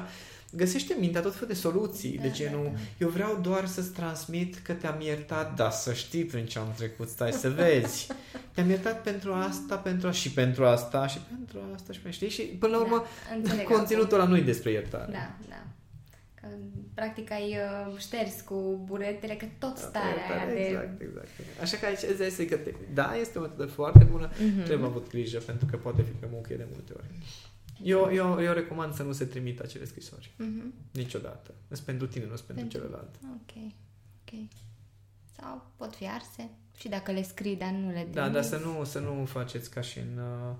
găsește 0.57 0.97
mintea 0.99 1.21
tot 1.21 1.33
felul 1.33 1.49
de 1.49 1.55
soluții. 1.55 2.17
Da, 2.17 2.23
de 2.23 2.31
genul, 2.31 2.65
da, 2.65 2.71
da. 2.71 2.79
eu 2.99 3.09
vreau 3.09 3.39
doar 3.43 3.67
să-ți 3.67 3.91
transmit 3.91 4.57
că 4.57 4.73
te-am 4.73 5.01
iertat, 5.01 5.57
da, 5.57 5.71
să 5.71 5.93
știi 5.93 6.25
prin 6.25 6.47
ce 6.47 6.59
am 6.59 6.73
trecut, 6.77 7.09
stai 7.09 7.33
să 7.33 7.49
vezi. 7.49 8.07
Te-am 8.55 8.69
iertat 8.69 9.03
pentru 9.03 9.33
asta, 9.33 9.77
pentru 9.77 10.11
și 10.11 10.31
pentru 10.31 10.65
asta, 10.65 11.07
și 11.07 11.19
pentru 11.19 11.59
asta, 11.75 11.93
și 11.93 12.01
pentru 12.01 12.27
știi? 12.27 12.29
Și 12.29 12.43
până 12.43 12.77
la 12.77 12.83
urmă, 12.83 13.05
da, 13.43 13.63
conținutul 13.63 14.21
ăla 14.21 14.29
nu 14.29 14.37
e 14.37 14.41
despre 14.41 14.71
iertare. 14.71 15.13
Da, 15.13 15.37
da. 15.49 15.63
Că, 16.35 16.47
practic 16.95 17.31
ai 17.31 17.57
uh, 17.89 17.99
șters 17.99 18.41
cu 18.41 18.83
buretele, 18.85 19.35
că 19.35 19.47
tot 19.59 19.75
da, 19.75 19.87
starea 19.87 20.25
aia 20.31 20.55
de... 20.55 20.61
Exact, 20.61 21.01
exact. 21.01 21.29
Așa 21.61 21.77
că 21.77 21.87
aici 21.87 22.03
îți 22.11 22.37
dai 22.37 22.47
că 22.47 22.57
te... 22.57 22.75
da, 22.95 23.17
este 23.21 23.39
o 23.39 23.41
metodă 23.41 23.67
foarte 23.67 24.05
bună, 24.05 24.29
mm-hmm. 24.31 24.65
trebuie 24.65 24.89
avut 24.89 25.09
grijă, 25.09 25.39
pentru 25.39 25.67
că 25.71 25.77
poate 25.77 26.03
fi 26.03 26.11
pe 26.11 26.27
muchie 26.31 26.57
de 26.57 26.67
multe 26.73 26.93
ori. 26.97 27.07
Eu, 27.83 28.11
eu, 28.13 28.43
eu 28.43 28.53
recomand 28.53 28.95
să 28.95 29.03
nu 29.03 29.13
se 29.13 29.25
trimită 29.25 29.63
acele 29.63 29.85
scrisori. 29.85 30.35
Mm-hmm. 30.35 30.93
Niciodată. 30.93 31.55
Sunt 31.69 31.87
pentru 31.87 32.07
tine, 32.07 32.25
nu 32.25 32.37
sunt 32.37 32.47
pentru, 32.47 32.65
pentru 32.65 32.79
celălalt. 32.79 33.15
Ok. 33.23 33.73
Ok. 34.21 34.39
Sau 35.39 35.71
pot 35.77 35.95
fi 35.95 36.09
arse. 36.09 36.51
Și 36.79 36.89
dacă 36.89 37.13
le 37.13 37.23
scrii, 37.23 37.57
dar 37.57 37.71
nu 37.71 37.91
le 37.91 38.09
Da, 38.13 38.29
dar 38.29 38.43
să 38.43 38.57
nu, 38.57 38.85
să 38.85 38.99
nu 38.99 39.25
faceți 39.25 39.71
ca 39.71 39.81
și 39.81 39.99
în 39.99 40.19
uh, 40.19 40.55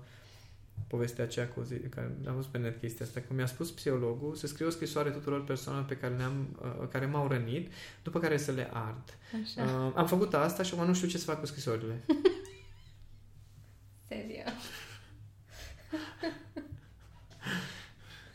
povestea 0.87 1.23
aceea 1.23 1.47
cu 1.47 1.61
zi, 1.61 1.75
care 1.75 2.11
am 2.27 2.35
văzut 2.35 2.51
pe 2.51 2.57
net 2.57 2.79
chestia 2.79 3.05
asta, 3.05 3.21
cum 3.27 3.35
mi-a 3.35 3.45
spus 3.45 3.71
psihologul, 3.71 4.35
să 4.35 4.47
scriu 4.47 4.67
o 4.67 4.69
scrisoare 4.69 5.09
tuturor 5.09 5.43
persoanelor 5.43 5.87
pe 5.87 5.97
care, 5.97 6.15
ne-am, 6.15 6.59
uh, 6.61 6.87
care 6.87 7.05
m-au 7.05 7.27
rănit, 7.27 7.71
după 8.03 8.19
care 8.19 8.37
să 8.37 8.51
le 8.51 8.69
ard. 8.73 9.17
Așa. 9.43 9.63
Uh, 9.63 9.91
am 9.95 10.07
făcut 10.07 10.33
asta 10.33 10.63
și 10.63 10.73
acum 10.73 10.87
nu 10.87 10.93
știu 10.93 11.07
ce 11.07 11.17
să 11.17 11.25
fac 11.25 11.39
cu 11.39 11.45
scrisorile. 11.45 12.03
Serios. 14.07 14.53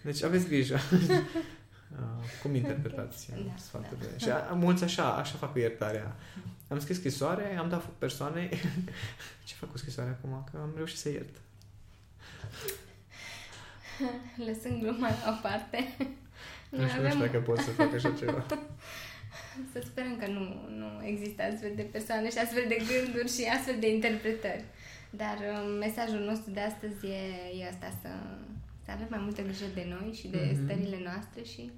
Deci 0.03 0.23
aveți 0.23 0.47
grijă. 0.47 0.79
Uh, 0.95 2.01
cum 2.43 2.55
interpretați 2.55 3.29
okay. 3.31 3.45
da, 3.47 3.53
sfaturile. 3.57 4.11
Da. 4.11 4.19
Și 4.19 4.31
a, 4.31 4.53
mulți 4.53 4.85
așa, 4.85 5.15
așa 5.15 5.37
fac 5.37 5.53
cu 5.53 5.59
iertarea. 5.59 6.17
Am 6.69 6.81
scris 6.81 6.97
scrisoare, 6.97 7.57
am 7.57 7.69
dat 7.69 7.85
persoane. 7.85 8.49
Ce 9.45 9.55
fac 9.55 9.71
cu 9.71 9.79
scrisoarea 9.79 10.19
acum? 10.19 10.49
Că 10.51 10.59
am 10.61 10.73
reușit 10.77 10.99
să 10.99 11.09
iert. 11.09 11.35
Lăsând 14.47 14.81
gluma 14.81 15.09
la 15.09 15.39
o 15.39 15.41
parte. 15.43 15.97
Nu 16.69 16.87
știu, 16.89 16.99
avem... 16.99 17.03
nu 17.03 17.11
știu 17.11 17.25
dacă 17.25 17.39
pot 17.39 17.59
să 17.59 17.71
fac 17.71 17.95
așa 17.95 18.11
ceva. 18.11 18.47
Să 19.73 19.83
sperăm 19.85 20.17
că 20.17 20.27
nu, 20.27 20.69
nu 20.69 21.07
există 21.07 21.43
astfel 21.43 21.73
de 21.75 21.83
persoane 21.83 22.31
și 22.31 22.39
astfel 22.39 22.65
de 22.69 22.79
gânduri 22.91 23.33
și 23.33 23.45
astfel 23.57 23.77
de 23.81 23.95
interpretări. 23.95 24.65
Dar 25.11 25.37
um, 25.53 25.71
mesajul 25.79 26.21
nostru 26.31 26.51
de 26.51 26.61
astăzi 26.61 27.07
e, 27.07 27.23
e 27.61 27.69
asta, 27.69 27.93
să, 28.03 28.09
să 28.93 28.99
avem 28.99 29.11
mai 29.17 29.25
multă 29.27 29.43
grijă 29.43 29.65
de 29.75 29.87
noi 29.95 30.13
și 30.21 30.29
de 30.29 30.39
mm-hmm. 30.39 30.65
stările 30.65 31.01
noastre 31.09 31.43
și 31.43 31.71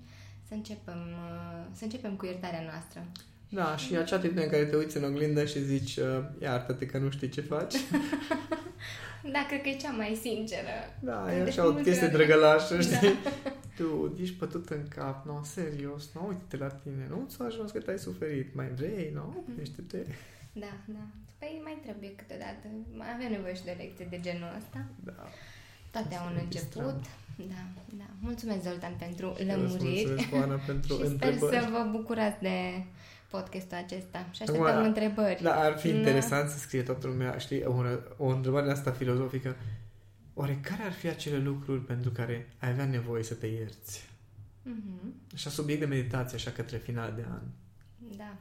să 0.48 0.54
începem, 0.54 1.00
uh, 1.24 1.64
să 1.72 1.84
începem 1.84 2.16
cu 2.16 2.24
iertarea 2.24 2.64
noastră. 2.70 3.06
Da, 3.48 3.76
și 3.76 3.96
acea 3.96 4.16
atitudine 4.16 4.44
în 4.44 4.50
care 4.50 4.64
te 4.64 4.76
uiți 4.76 4.96
în 4.96 5.04
oglindă 5.04 5.44
și 5.44 5.64
zici 5.64 5.96
uh, 5.96 6.24
iartă-te 6.42 6.86
că 6.86 6.98
nu 6.98 7.10
știi 7.10 7.28
ce 7.28 7.40
faci. 7.40 7.74
da, 9.34 9.44
cred 9.48 9.60
că 9.62 9.68
e 9.68 9.76
cea 9.76 9.90
mai 9.90 10.18
sinceră. 10.20 10.76
Da, 11.00 11.36
e 11.36 11.42
așa 11.42 11.66
o 11.66 11.72
chestie 11.72 12.06
drăgălașă, 12.06 12.80
știi? 12.80 12.98
Da. 13.24 13.50
Tu 13.76 14.16
ești 14.20 14.34
pătut 14.34 14.68
în 14.68 14.88
cap, 14.88 15.26
nu, 15.26 15.40
serios, 15.44 16.10
nu, 16.14 16.26
uite-te 16.28 16.56
la 16.56 16.68
tine, 16.68 17.06
nu 17.08 17.26
ți-a 17.28 17.44
ajuns 17.44 17.70
că 17.70 17.78
te-ai 17.78 17.98
suferit, 17.98 18.54
mai 18.54 18.68
vrei, 18.76 19.10
nu? 19.14 19.44
Mm-hmm. 19.44 19.60
Ești-te. 19.60 19.98
Da, 20.52 20.72
da. 20.84 21.04
Păi 21.38 21.60
mai 21.62 21.78
trebuie 21.82 22.14
câteodată. 22.14 22.66
Mai 22.92 23.06
avem 23.14 23.30
nevoie 23.30 23.54
și 23.54 23.64
de 23.64 23.74
lecții 23.78 24.06
de 24.10 24.20
genul 24.20 24.54
ăsta. 24.58 24.84
Da. 25.04 25.26
Toate 25.94 26.14
au 26.14 26.26
un 26.26 26.38
început. 26.42 27.02
Da, 27.36 27.62
da. 27.98 28.04
Mulțumesc, 28.20 28.62
Zoltan, 28.62 28.94
pentru 28.98 29.26
lămuriri. 29.46 30.06
Mulțumesc, 30.06 30.32
Oana, 30.32 30.54
pentru 30.54 30.94
și 30.98 31.02
întrebări. 31.02 31.46
sper 31.46 31.62
să 31.62 31.68
vă 31.70 31.88
bucurați 31.90 32.40
de 32.40 32.84
podcastul 33.30 33.76
acesta 33.76 34.18
și 34.30 34.42
așteptăm 34.42 34.66
Acum, 34.66 34.84
întrebări. 34.84 35.42
Da, 35.42 35.60
ar 35.60 35.78
fi 35.78 35.88
da. 35.90 35.96
interesant 35.96 36.50
să 36.50 36.58
scrie 36.58 36.82
toată 36.82 37.06
lumea, 37.06 37.38
știi, 37.38 37.64
o, 37.64 37.82
o 38.16 38.26
întrebare 38.26 38.70
asta 38.70 38.90
filozofică. 38.90 39.56
Oare 40.34 40.58
care 40.62 40.82
ar 40.82 40.92
fi 40.92 41.08
acele 41.08 41.38
lucruri 41.38 41.80
pentru 41.80 42.10
care 42.10 42.48
ai 42.58 42.70
avea 42.70 42.84
nevoie 42.84 43.22
să 43.22 43.34
te 43.34 43.46
ierți? 43.46 44.08
Mm-hmm. 44.68 45.32
Așa 45.34 45.50
subiect 45.50 45.80
de 45.80 45.86
meditație, 45.86 46.36
așa 46.36 46.50
către 46.50 46.76
final 46.76 47.12
de 47.16 47.24
an. 47.30 47.42
Da. 48.16 48.36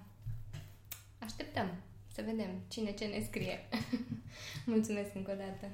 Așteptăm. 1.20 1.68
Să 2.14 2.22
vedem 2.26 2.49
cine 2.68 2.91
ce 2.91 3.06
ne 3.06 3.24
scrie. 3.30 3.60
Mulțumesc 4.66 5.16
încă 5.16 5.32
o 5.32 5.36
dată. 5.36 5.68